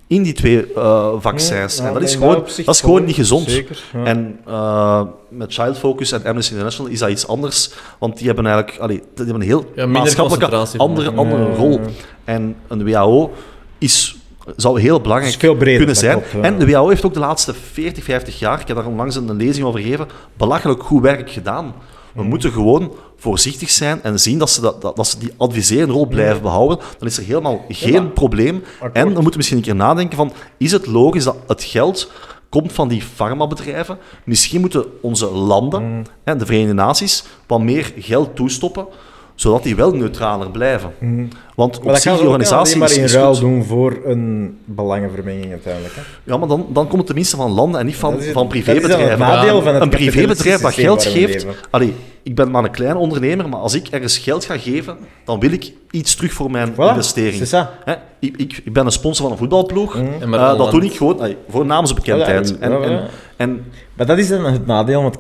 [0.08, 1.78] in die twee eh, vaccins.
[1.78, 3.50] Ja, en dat is gewoon, dat is gewoon niet gezond.
[3.50, 3.84] Zeker.
[3.94, 4.04] ja.
[4.04, 8.46] En eh, met Child Focus en Amnesty International is dat iets anders, want die hebben
[8.46, 11.72] eigenlijk allee, die hebben een heel Ja, maatschappelijke andere, andere Ja, rol.
[11.80, 11.80] ja.
[12.24, 13.34] En een WHO
[13.78, 14.16] is,
[14.56, 16.14] zou heel belangrijk Is veel breder, kunnen zijn.
[16.14, 16.42] klopt, ja.
[16.42, 19.36] En de WHO heeft ook de laatste 40, 50 jaar, ik heb daar onlangs een
[19.36, 20.08] lezing over gegeven,
[20.38, 21.74] belachelijk goed werk gedaan.
[22.14, 25.94] We moeten gewoon voorzichtig zijn en zien dat ze, dat, dat, dat ze die adviserende
[25.94, 26.78] rol blijven behouden.
[26.98, 28.64] Dan is er helemaal geen probleem.
[28.82, 32.12] En dan moeten we misschien een keer nadenken van, is het logisch dat het geld
[32.50, 33.98] komt van die farmabedrijven?
[34.26, 36.04] Misschien moeten onze landen, Mm.
[36.24, 38.86] hè, de Verenigde Naties, wat meer geld toestoppen
[39.36, 40.92] zodat die wel neutraler blijven.
[41.56, 45.94] Want op Maar zich, die organisatie maar in ruil doen voor een belangenvermenging uiteindelijk.
[45.96, 46.02] Hè?
[46.24, 48.54] Ja, maar dan, dan komt het tenminste van landen en niet van, het- van dat
[48.56, 49.20] is dan het privébedrijven.
[49.20, 51.46] nadeel van het een privébedrijf dat geld geeft...
[51.70, 51.94] Allee,
[52.24, 55.52] ik ben maar een kleine ondernemer, maar als ik ergens geld ga geven, dan wil
[55.52, 57.50] ik iets terug voor mijn Voilà, investering.
[57.86, 59.96] Hè, ik, ik, ik ben een sponsor van een voetbalploeg.
[59.96, 62.54] En Eh, maar dat doe ik gewoon allee, voor namensbekendheid.
[62.56, 63.02] Voilà, En, en,
[63.38, 65.12] en Maar dat is dan het nadeel van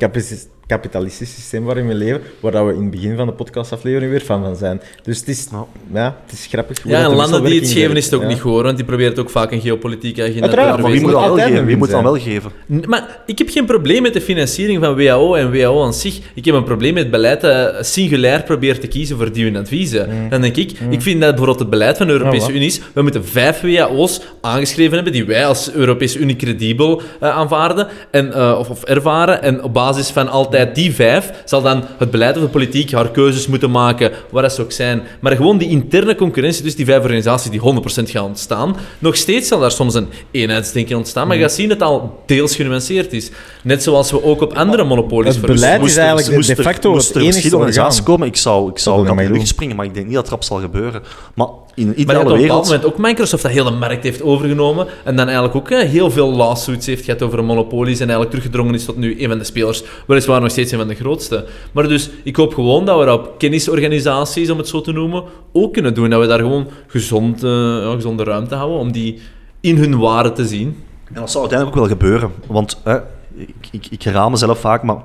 [0.73, 4.21] kapitalistische systeem waarin we leven, waar dat we in het begin van de podcastaflevering weer
[4.21, 4.81] fan van zijn.
[5.03, 5.65] Dus het is, Ja.
[5.93, 6.81] ja, het is grappig.
[6.81, 8.75] hoe Ja, en de landen die het geven is het ook niet goed, hoor, want
[8.77, 11.55] die proberen het ook vaak een geopolitieke agenda Uiteraard, te maar wie moet wel geven?
[11.57, 12.51] een Wie moet dan wel geven?
[12.87, 16.19] Maar ik heb geen probleem met de financiering van WHO en WHO aan zich.
[16.33, 19.55] Ik heb een probleem met het beleid dat singulair probeert te kiezen voor die hun
[19.55, 20.09] adviezen.
[20.29, 22.51] Dan denk ik, ik vind dat bijvoorbeeld het beleid van de Europese?
[22.51, 27.29] Unie is, we moeten vijf WHO's aangeschreven hebben die wij als Europese Unie credibel eh,
[27.29, 29.41] aanvaarden en, eh, of, of ervaren.
[29.41, 33.11] En op basis van altijd die vijf zal dan het beleid of de politiek haar
[33.11, 35.01] keuzes moeten maken, waar dat ze ook zijn.
[35.19, 37.63] Maar gewoon die interne concurrentie tussen die vijf organisaties die 100%
[38.09, 38.75] gaan ontstaan.
[38.99, 42.23] Nog steeds zal daar soms een eenheidsdenken ontstaan, maar je gaat zien dat het al
[42.25, 43.31] deels genuanceerd is.
[43.63, 46.55] Net zoals we ook op andere monopolies Het voor- beleid Moest is er- eigenlijk moest
[46.55, 48.03] de facto moest het er enige orgaan.
[48.03, 49.47] komen, ik zou, ik zou Dat ik de doen.
[49.47, 51.01] springen, maar ik denk niet dat trap zal gebeuren.
[51.35, 52.65] Maar in Maar had op een bepaald wereld...
[52.65, 56.31] moment ook Microsoft dat heel de markt heeft overgenomen en dan eigenlijk ook heel veel
[56.31, 59.83] lawsuits heeft gehad over monopolies en eigenlijk teruggedrongen is tot nu een van de spelers,
[60.07, 61.45] weliswaar nog steeds een van de grootste.
[61.71, 65.23] Maar dus, ik hoop gewoon dat we dat op kennisorganisaties, om het zo te noemen,
[65.51, 66.09] ook kunnen doen.
[66.09, 69.19] Dat we daar gewoon gezond, eh, gezonde ruimte houden om die
[69.61, 70.83] in hun waarde te zien.
[71.13, 72.31] En dat zou uiteindelijk ook wel gebeuren.
[72.47, 72.97] Want hè,
[73.35, 74.97] ik, ik, ik herhaal mezelf vaak, maar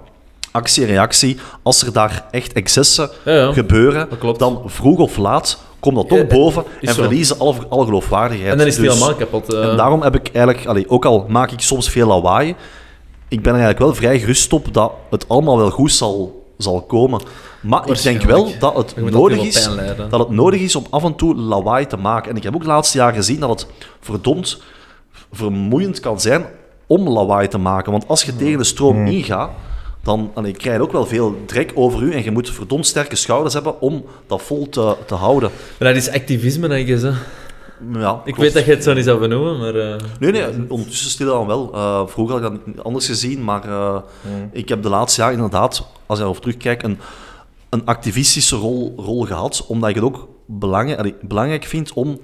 [0.51, 3.53] actie en reactie, als er daar echt excessen Ja, ja.
[3.53, 7.03] gebeuren, Dat dan vroeg of laat komt dat toch Eh, eh, boven en zo.
[7.03, 8.51] verliezen alle, alle geloofwaardigheid.
[8.53, 9.53] En dan is het Dus- helemaal kapot.
[9.55, 9.71] eh.
[9.71, 12.49] En daarom heb ik eigenlijk, allee, ook al maak ik soms veel lawaai,
[13.29, 16.83] ik ben er eigenlijk wel vrij gerust op dat het allemaal wel goed zal, zal
[16.83, 17.21] komen.
[17.61, 19.69] Maar ik denk wel dat het, nodig is,
[20.11, 22.31] dat het nodig is om af en toe lawaai te maken.
[22.31, 23.67] En ik heb ook de laatste jaren gezien dat het
[24.01, 24.63] verdomd
[25.33, 26.47] vermoeiend kan zijn
[26.87, 27.93] om lawaai te maken.
[27.93, 29.51] Want als je tegen de stroom ingaat,
[30.09, 33.55] dan, krijg je ook wel veel drek over u en je moet verdomd sterke schouders
[33.55, 35.51] hebben om dat vol te, te houden.
[35.79, 37.01] Maar dat is activisme, denk ik.
[37.01, 37.11] Hè.
[37.93, 38.39] Ja, Ik klopt.
[38.39, 39.75] weet dat je het zo niet zou benoemen, maar...
[39.75, 41.71] eh, Nee, nee, ondertussen stil dan wel.
[41.75, 43.97] Eh, vroeger had ik dat anders gezien, maar eh,
[44.53, 46.99] ik heb de laatste jaren inderdaad, als ik daarover terugkijk, een,
[47.69, 52.21] een activistische rol, rol gehad, omdat ik het ook belangrijk, allee, belangrijk vind om...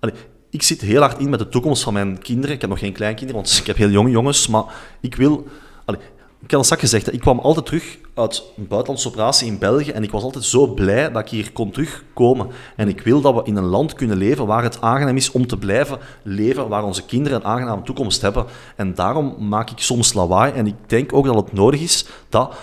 [0.00, 0.14] allee,
[0.50, 2.54] ik zit heel hard in met de toekomst van mijn kinderen.
[2.54, 4.64] Ik heb nog geen kleinkinderen, want ik heb heel jonge jongens, maar
[5.00, 5.46] ik wil...
[5.84, 6.00] allee,
[6.42, 9.58] ik had al straks gezegd, hè, ik kwam altijd terug uit een buitenlandse operatie in
[9.58, 12.46] België en ik was altijd zo blij dat ik hier kon terugkomen.
[12.76, 15.46] En ik wil dat we in een land kunnen leven waar het aangenaam is om
[15.46, 18.46] te blijven leven, waar onze kinderen een aangename toekomst hebben.
[18.76, 22.54] En daarom maak ik soms lawaai en ik denk ook dat het nodig is dat...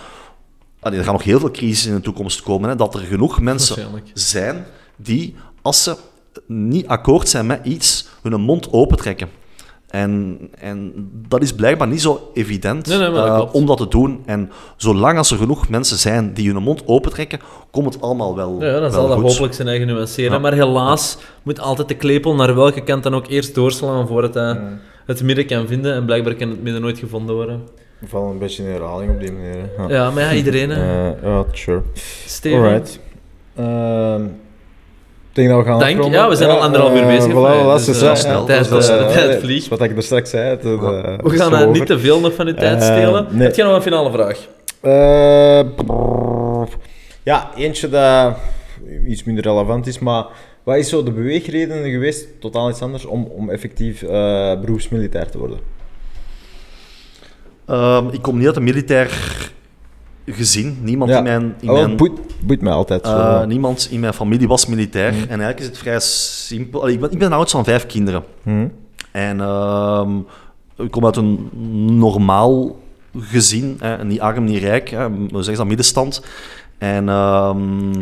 [0.80, 3.40] allee, er gaan nog heel veel crises in de toekomst komen, hè, dat er genoeg
[3.40, 4.66] mensen zijn
[4.96, 5.96] die, als ze
[6.46, 9.39] niet akkoord zijn met iets, hun mond opentrekken.
[9.90, 10.92] En, en
[11.28, 14.22] dat is blijkbaar niet zo evident Nee, nee, maar dat eh, om dat te doen.
[14.26, 17.38] En zolang als er genoeg mensen zijn die hun mond opentrekken,
[17.70, 20.32] komt het allemaal wel, Ja, dan wel zal dat hopelijk zijn eigen nuanceren.
[20.32, 20.38] Ja.
[20.38, 24.60] Maar helaas moet altijd de klepel naar welke kant dan ook eerst doorslaan voordat hij
[25.06, 25.94] het midden kan vinden.
[25.94, 27.60] En blijkbaar kan het midden nooit gevonden worden.
[27.98, 29.54] We vallen een beetje in herhaling op die manier.
[29.76, 29.82] hè.
[29.82, 29.88] Ja.
[30.04, 30.70] Ja, maar ja, iedereen.
[30.70, 31.10] hè.
[31.10, 31.82] Eh, ja, sure.
[32.26, 32.58] Steven.
[32.62, 33.00] Alright.
[33.56, 34.22] Ehm,
[35.32, 36.20] denk dat we gaan Dank- afronden.
[36.20, 38.68] ja, we zijn al anderhalf uur eh, bezig, voilà, dus, eh, zijn- snel, ja, tijd,
[38.68, 39.68] dat is, eh, eh, tijd eh, vliegt.
[39.68, 40.48] Wat ik er straks zei.
[40.50, 43.26] het, eh, We gaan niet te veel nog van uw tijd stelen.
[43.30, 43.42] nee.
[43.46, 44.46] Heb jij nog een finale vraag?
[44.80, 45.60] Eh,
[47.22, 48.34] ja, eentje dat
[49.06, 50.24] iets minder relevant is, maar
[50.62, 54.08] wat is zo de beweegreden geweest, totaal iets anders, om, om effectief eh,
[54.60, 55.58] beroepsmilitair te worden?
[57.66, 59.10] Ehm, ik kom niet uit een militair
[60.32, 60.78] gezin.
[60.82, 61.16] Niemand Ja.
[61.16, 61.54] in mijn...
[61.60, 63.06] In Oh, mijn boeit, boeit mij altijd.
[63.06, 63.16] zo.
[63.18, 65.12] eh, niemand in mijn familie was militair.
[65.12, 65.20] Mhm.
[65.22, 66.80] En eigenlijk is het vrij simpel.
[66.82, 68.22] Allee, Ik ben, ik ben oudste van vijf kinderen.
[68.42, 68.66] Hm.
[69.10, 70.16] En ehm,
[70.76, 71.48] ik kom uit een
[71.98, 72.78] normaal
[73.18, 76.22] gezin, hè, niet arm, niet rijk, hè, we zeggen dat middenstand.
[76.78, 77.92] En ehm,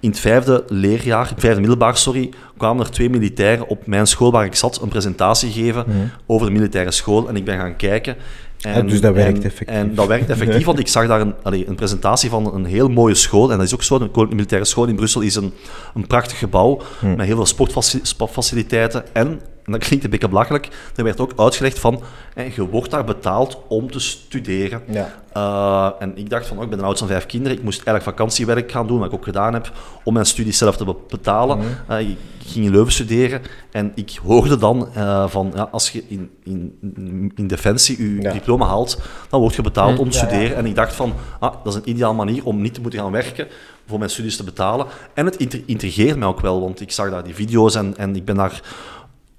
[0.00, 4.06] in het vijfde leerjaar, in het vijfde middelbaar, sorry, kwamen er twee militairen op mijn
[4.06, 5.96] school waar ik zat een presentatie geven Mhm.
[6.26, 7.28] over de militaire school.
[7.28, 8.16] En ik ben gaan kijken.
[8.62, 9.76] En, Ja, dus dat werkt en- effectief.
[9.76, 12.88] En dat werkt effectief, want ik zag daar een, allee, een presentatie van een heel
[12.88, 13.50] mooie school.
[13.52, 15.52] En dat is ook zo, de Koninklijke Militaire School in Brussel is een,
[15.94, 17.14] een prachtig gebouw Hm.
[17.16, 19.04] met heel veel sportfaci- sportfaciliteiten.
[19.12, 19.26] En,
[19.64, 22.02] en dat klinkt een beetje belachelijk, er werd ook uitgelegd van,
[22.34, 24.82] hè, je wordt daar betaald om te studeren.
[24.86, 25.14] Ja.
[25.36, 27.82] Uh, en ik dacht van, oh, ik ben de oudste van vijf kinderen, ik moest
[27.84, 29.72] eigenlijk vakantiewerk gaan doen, wat ik ook gedaan heb,
[30.04, 31.58] om mijn studies zelf te be- betalen.
[31.90, 33.40] Uh, ik ging in Leuven studeren
[33.70, 38.32] en ik hoorde dan eh, van, ja, als je in, in, in Defensie je Ja.
[38.32, 38.98] diploma haalt,
[39.30, 40.28] dan word je betaald om te Ja, ja.
[40.28, 40.56] studeren.
[40.56, 43.12] En ik dacht van, ah, dat is een ideaal manier om niet te moeten gaan
[43.12, 43.46] werken
[43.86, 44.86] voor mijn studies te betalen.
[45.14, 48.16] En het inter- intrigeert mij ook wel, want ik zag daar die video's en, en
[48.16, 48.62] ik ben daar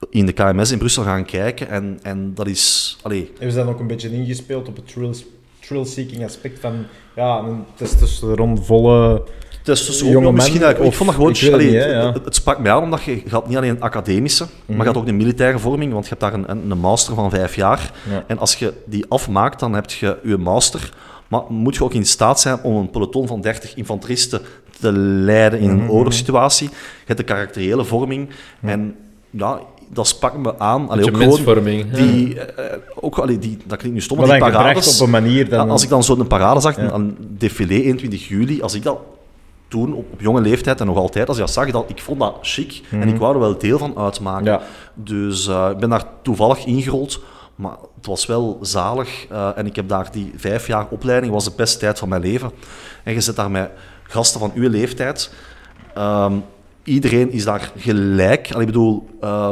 [0.09, 2.97] in de KMS in Brussel gaan kijken en, en dat is...
[3.01, 5.23] Allee, Hebben ze dan ook een beetje ingespeeld op het thrill-
[5.59, 6.85] thrill-seeking aspect van
[7.15, 7.63] ja, een
[9.63, 10.33] testosteron jonge man?
[10.33, 10.69] misschien.
[10.69, 11.31] Ik Of- vond dat gewoon...
[11.33, 12.13] het allee, niet, hè, ja.
[12.13, 14.97] het, het sprak mij aan, omdat je gaat niet alleen een academische, maar je gaat
[14.97, 17.91] ook een militaire vorming, want je hebt daar een, een, een master van vijf jaar.
[18.11, 18.23] Ja.
[18.27, 20.89] En als je die afmaakt, dan heb je je master,
[21.27, 24.41] maar moet je ook in staat zijn om een peloton van 30 infanteristen
[24.79, 26.69] te leiden in een oorlogssituatie.
[26.69, 26.75] Je
[27.05, 28.29] hebt de karakteriële vorming
[28.61, 28.95] en
[29.29, 29.59] ja,
[29.89, 30.89] dat sprak me aan.
[30.89, 31.85] Allee, ook mensvorming.
[31.91, 31.97] ja.
[31.97, 34.99] die, eh, ook, allee, die, dat klinkt nu stom, maar die parades...
[35.01, 35.65] op een manier dan...
[35.65, 36.93] Ja, als ik dan zo'n parade zag, Ja.
[36.93, 38.97] een défilé 21 juli, als ik dat
[39.73, 42.19] toen op, op jonge leeftijd en nog altijd, als ik dat zag, dat, ik vond
[42.19, 44.45] dat chic en ik wou er wel deel van uitmaken.
[44.45, 44.61] Ja.
[44.93, 47.19] Dus eh, ik ben daar toevallig ingerold,
[47.55, 49.27] maar het was wel zalig.
[49.29, 52.21] eh, en ik heb daar die vijf jaar opleiding, was de beste tijd van mijn
[52.21, 52.51] leven.
[53.03, 53.71] En je zit daar met
[54.03, 55.33] gasten van uw leeftijd.
[55.93, 56.33] Ehm,
[56.83, 58.47] iedereen is daar gelijk.
[58.51, 59.07] Allee, ik bedoel,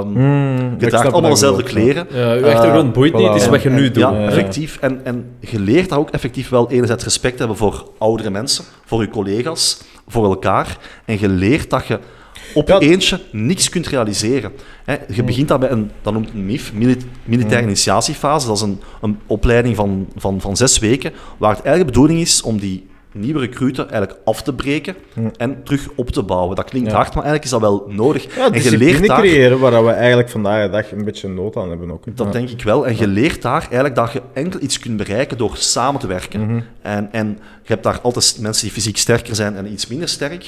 [0.05, 2.07] Mm, ik je draagt allemaal je dezelfde kleren.
[2.11, 3.95] Ja, uw achtergrond boeit niet, het is wat je En- nu doet.
[3.95, 4.27] Ja, Ja.
[4.27, 4.77] effectief.
[4.81, 9.01] En, en je leert daar ook effectief wel enerzijds respect hebben voor oudere mensen, voor
[9.01, 10.77] je collega's, voor elkaar.
[11.05, 11.99] En je leert dat je
[12.53, 12.79] op Ja.
[12.79, 14.51] je eentje niks kunt realiseren.
[14.85, 18.47] Hè, je begint daar bij een, dat noemt een MIF, mili- militaire initiatiefase.
[18.47, 22.27] Dat is een, een opleiding van, van, van zes weken, waar het eigenlijk de bedoeling
[22.27, 24.95] is om die nieuwe recruten eigenlijk af te breken
[25.37, 26.55] en terug op te bouwen.
[26.55, 26.95] Dat klinkt Ja.
[26.95, 28.35] hard, maar eigenlijk is dat wel nodig.
[28.35, 29.19] Ja, en je leert daar...
[29.19, 32.03] creëren waar we eigenlijk vandaag de dag een beetje nood aan hebben ook.
[32.15, 32.31] Dat Ja.
[32.31, 32.87] denk ik wel.
[32.87, 36.45] En je leert daar eigenlijk dat je enkel iets kunt bereiken door samen te werken.
[36.45, 36.59] Mhm.
[36.81, 37.27] en, en
[37.61, 40.47] je hebt daar altijd mensen die fysiek sterker zijn en iets minder sterk.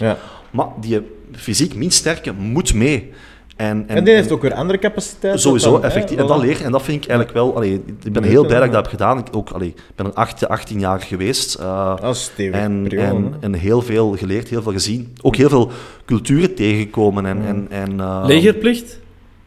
[0.51, 3.11] Maar die fysiek minst sterke moet mee.
[3.55, 5.41] En, En die heeft ook weer andere capaciteiten.
[5.41, 6.17] Sowieso, dan, hè, effectief.
[6.17, 7.55] En dat leer En dat vind ik eigenlijk wel...
[7.55, 9.17] Allee, ik ben heel blij dat ik dat heb gedaan.
[9.17, 11.55] Ik, ook, allee, ik ben er 8, 18 jaar geweest.
[11.55, 12.59] eh, Dat is stevig.
[12.59, 15.15] en, en, heel veel geleerd, heel veel gezien.
[15.21, 15.71] Ook heel veel
[16.05, 17.25] culturen tegengekomen.
[17.25, 18.99] En, en, en, eh, Legerplicht?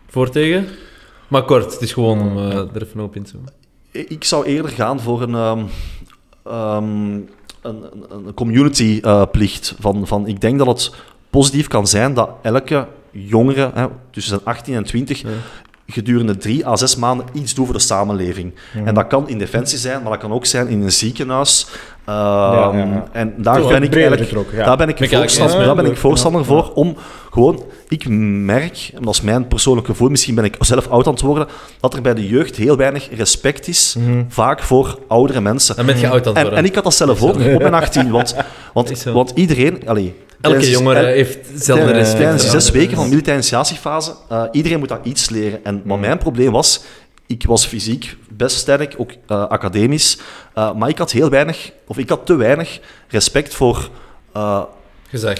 [0.08, 0.66] Voor tegen?
[1.28, 3.52] Maar kort, het is gewoon om eh, er even op in te zoomen.
[3.90, 5.64] Ik zou eerder gaan voor een, ehm,
[6.44, 6.84] ehm,
[7.62, 9.74] een, een, een community-plicht.
[9.78, 10.92] van, van, ik denk dat het
[11.30, 12.86] positief kan zijn dat elke
[13.16, 15.22] jongere hè, tussen zijn 18 en 20
[15.86, 18.55] gedurende drie à zes maanden iets doen voor de samenleving.
[18.84, 21.66] En dat kan in defensie zijn, maar dat kan ook zijn in een ziekenhuis.
[22.05, 23.09] Ehm, ja, ja.
[23.12, 24.64] En daar Toch ben ik eigenlijk getrokken, ja.
[24.64, 26.47] daar ben ik voorstander, daar ben ik voorstander Ja.
[26.47, 26.97] voor om
[27.30, 31.12] gewoon, ik merk, en dat is mijn persoonlijke gevoel, misschien ben ik zelf oud aan
[31.12, 31.48] het worden,
[31.80, 33.97] dat er bij de jeugd heel weinig respect is,
[34.28, 35.76] vaak voor oudere mensen.
[35.76, 36.59] Dan ben je oud aan het En, worden.
[36.59, 38.36] en ik had dat zelf ook op mijn 18, want,
[38.74, 39.88] want, want iedereen...
[39.88, 40.14] Allee,
[40.47, 42.16] Elke tijdens- jongere en- heeft hetzelfde respect.
[42.20, 45.64] Tijdens zes weken van militaire initiatiefase, eh, iedereen moet daar iets leren.
[45.64, 46.82] En wat mijn probleem was,
[47.27, 50.18] ik was fysiek best sterk, ook eh, academisch,
[50.55, 53.89] eh, maar ik had heel weinig, of ik had te weinig respect voor,
[54.32, 54.62] eh,
[55.09, 55.36] Gezag.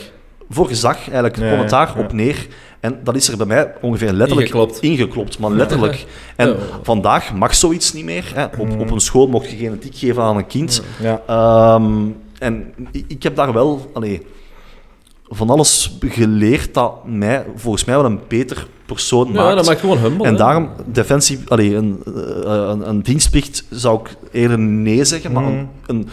[0.51, 2.03] voor gezag, eigenlijk, daar ja.
[2.03, 2.47] op neer.
[2.81, 4.81] En dat is er bij mij ongeveer letterlijk Ingeklopt.
[4.81, 6.05] ingeklopt, maar letterlijk.
[6.37, 6.55] En Ja.
[6.83, 8.33] vandaag mag zoiets niet meer.
[8.35, 8.45] Hè.
[8.45, 10.83] Op, op een school mocht je genetiek geven aan een kind.
[11.03, 11.23] Ja.
[11.27, 11.93] Ehm,
[12.39, 14.27] en ik, ik heb daar wel allee,
[15.28, 19.57] van alles geleerd dat mij volgens mij wel een beter persoon Ja, maakt.
[19.57, 20.24] dat maakt gewoon humble.
[20.27, 20.39] en hè.
[20.39, 22.12] daarom, defensie, allee, een, eh,
[22.44, 26.09] een, een dienstplicht zou ik eerder nee zeggen, maar een, een,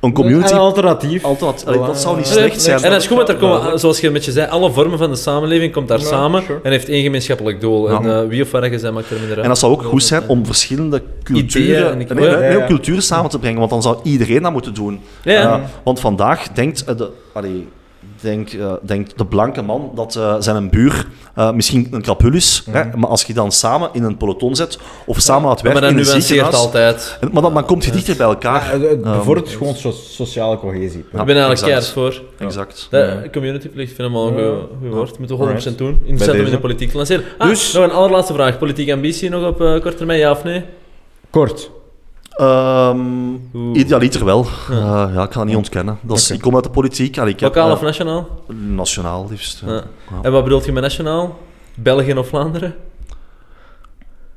[0.00, 0.52] een community...
[0.52, 1.24] Een alternatief.
[1.24, 2.82] Altijd, allee, dat zou niet slecht nee, zijn.
[2.82, 5.10] En dat is goed, want er komen, zoals je met je zei, alle vormen van
[5.10, 6.60] de samenleving komt daar Ja, samen sure.
[6.62, 7.90] en heeft één gemeenschappelijk doel.
[7.90, 8.22] En Ja.
[8.22, 9.42] eh, wie of waar je zijn, maakt er minder uit.
[9.42, 12.66] En dat zou ook goed zijn om verschillende culturen, en ik- nee, ja, ja.
[12.66, 15.00] culturen samen te brengen, want dan zou iedereen dat moeten doen.
[15.22, 15.54] Ja, ja.
[15.58, 17.68] Eh, want vandaag denkt, de, allee,
[18.20, 22.64] denkt, eh, denkt de blanke man dat eh, zijn buur eh, misschien een krapul is,
[22.70, 25.80] hè, maar als je dan samen in een peloton zet of samen laat maar werken
[25.82, 27.18] dan in een nuanceert ziekenhuis, altijd.
[27.20, 28.80] en- maar dan, dan kom je dichter bij elkaar.
[28.80, 31.04] Ja, het Ehm, bevordert gewoon so- sociale cohesie.
[31.12, 32.22] Ja, ik ben eigenlijk keihard voor.
[32.38, 32.86] Exact.
[32.90, 35.18] De communityplicht vind ik wel een woord.
[35.18, 35.78] Moeten we 100% Alright.
[35.78, 35.98] doen.
[36.04, 37.24] Interessant om in de politiek te lanceren.
[37.38, 38.58] Ah, Dus- nog een allerlaatste vraag.
[38.58, 40.64] Politieke ambitie nog op eh, korte termijn, ja of nee?
[41.30, 41.70] Kort.
[42.38, 42.98] Ehm,
[43.54, 43.78] Oeh.
[43.78, 44.46] idealiter wel.
[44.70, 45.98] Eh, ja, ik kan dat niet ontkennen.
[46.02, 46.30] Dat is.
[46.30, 47.16] Ik kom uit de politiek.
[47.16, 48.28] Ik heb, Lokaal eh, of nationaal?
[48.66, 49.62] nationaal liefst.
[50.22, 51.36] En wat bedoelt je met nationaal?
[51.74, 52.74] België of Vlaanderen?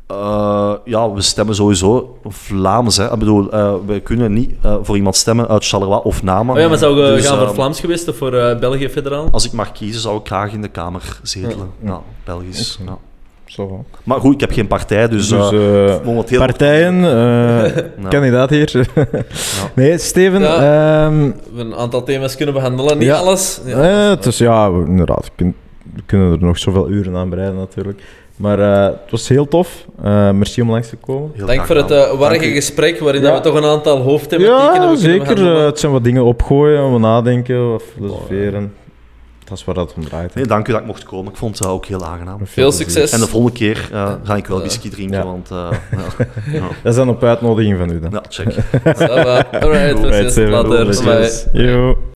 [0.07, 2.97] Eh, ja, we stemmen sowieso Vlaams.
[2.97, 3.11] Hè.
[3.13, 6.55] Ik bedoel, eh, we kunnen niet voor iemand stemmen uit Charleroi of Namen.
[6.55, 9.27] Oh ja, maar zou je Dus, gaan voor Vlaams geweest of voor België federaal?
[9.31, 11.71] Als ik mag kiezen, zou ik graag in de Kamer zetelen.
[11.83, 12.79] Ja, Belgisch.
[12.85, 12.97] Ja.
[13.51, 13.85] Zo.
[14.03, 16.39] Maar goed, ik heb geen partij, dus, Dus, eh, eh, momenteel...
[16.39, 18.87] partijen, eh, kandidaat hier.
[19.75, 20.41] Nee, Steven.
[20.41, 21.05] Ja.
[21.05, 23.15] ehm, We een aantal thema's kunnen behandelen, niet Ja.
[23.17, 23.61] alles.
[23.65, 23.77] Ja.
[23.79, 25.31] het is ja, inderdaad.
[25.35, 28.01] We kunnen er nog zoveel uren aan bereiden natuurlijk.
[28.35, 29.85] Maar eh, het was heel tof.
[30.03, 31.31] Eh, merci om langs te komen.
[31.33, 33.33] Heel Dank voor het uh, warrige gesprek, waarin Ja.
[33.33, 35.45] we toch een aantal hoofdthematieken Ja, hebben zeker.
[35.65, 38.73] het zijn wat dingen opgooien, wat nadenken, wat filosoferen.
[39.51, 40.33] Dat is waar dat om draait.
[40.35, 41.31] Nee, dank u dat ik mocht komen.
[41.31, 42.39] Ik vond het ook heel aangenaam.
[42.43, 43.11] Veel succes.
[43.11, 45.23] En de volgende keer eh, ga ik wel whisky drinken, ja.
[45.25, 45.51] want...
[45.51, 45.57] eh,
[45.91, 46.25] ja.
[46.51, 46.67] Ja.
[46.83, 48.11] Dat is dan op uitnodiging van u dan.
[48.11, 48.47] ja, check.
[49.63, 50.37] Alright, tot.
[50.37, 50.91] Later.
[50.91, 52.09] Tot Bye.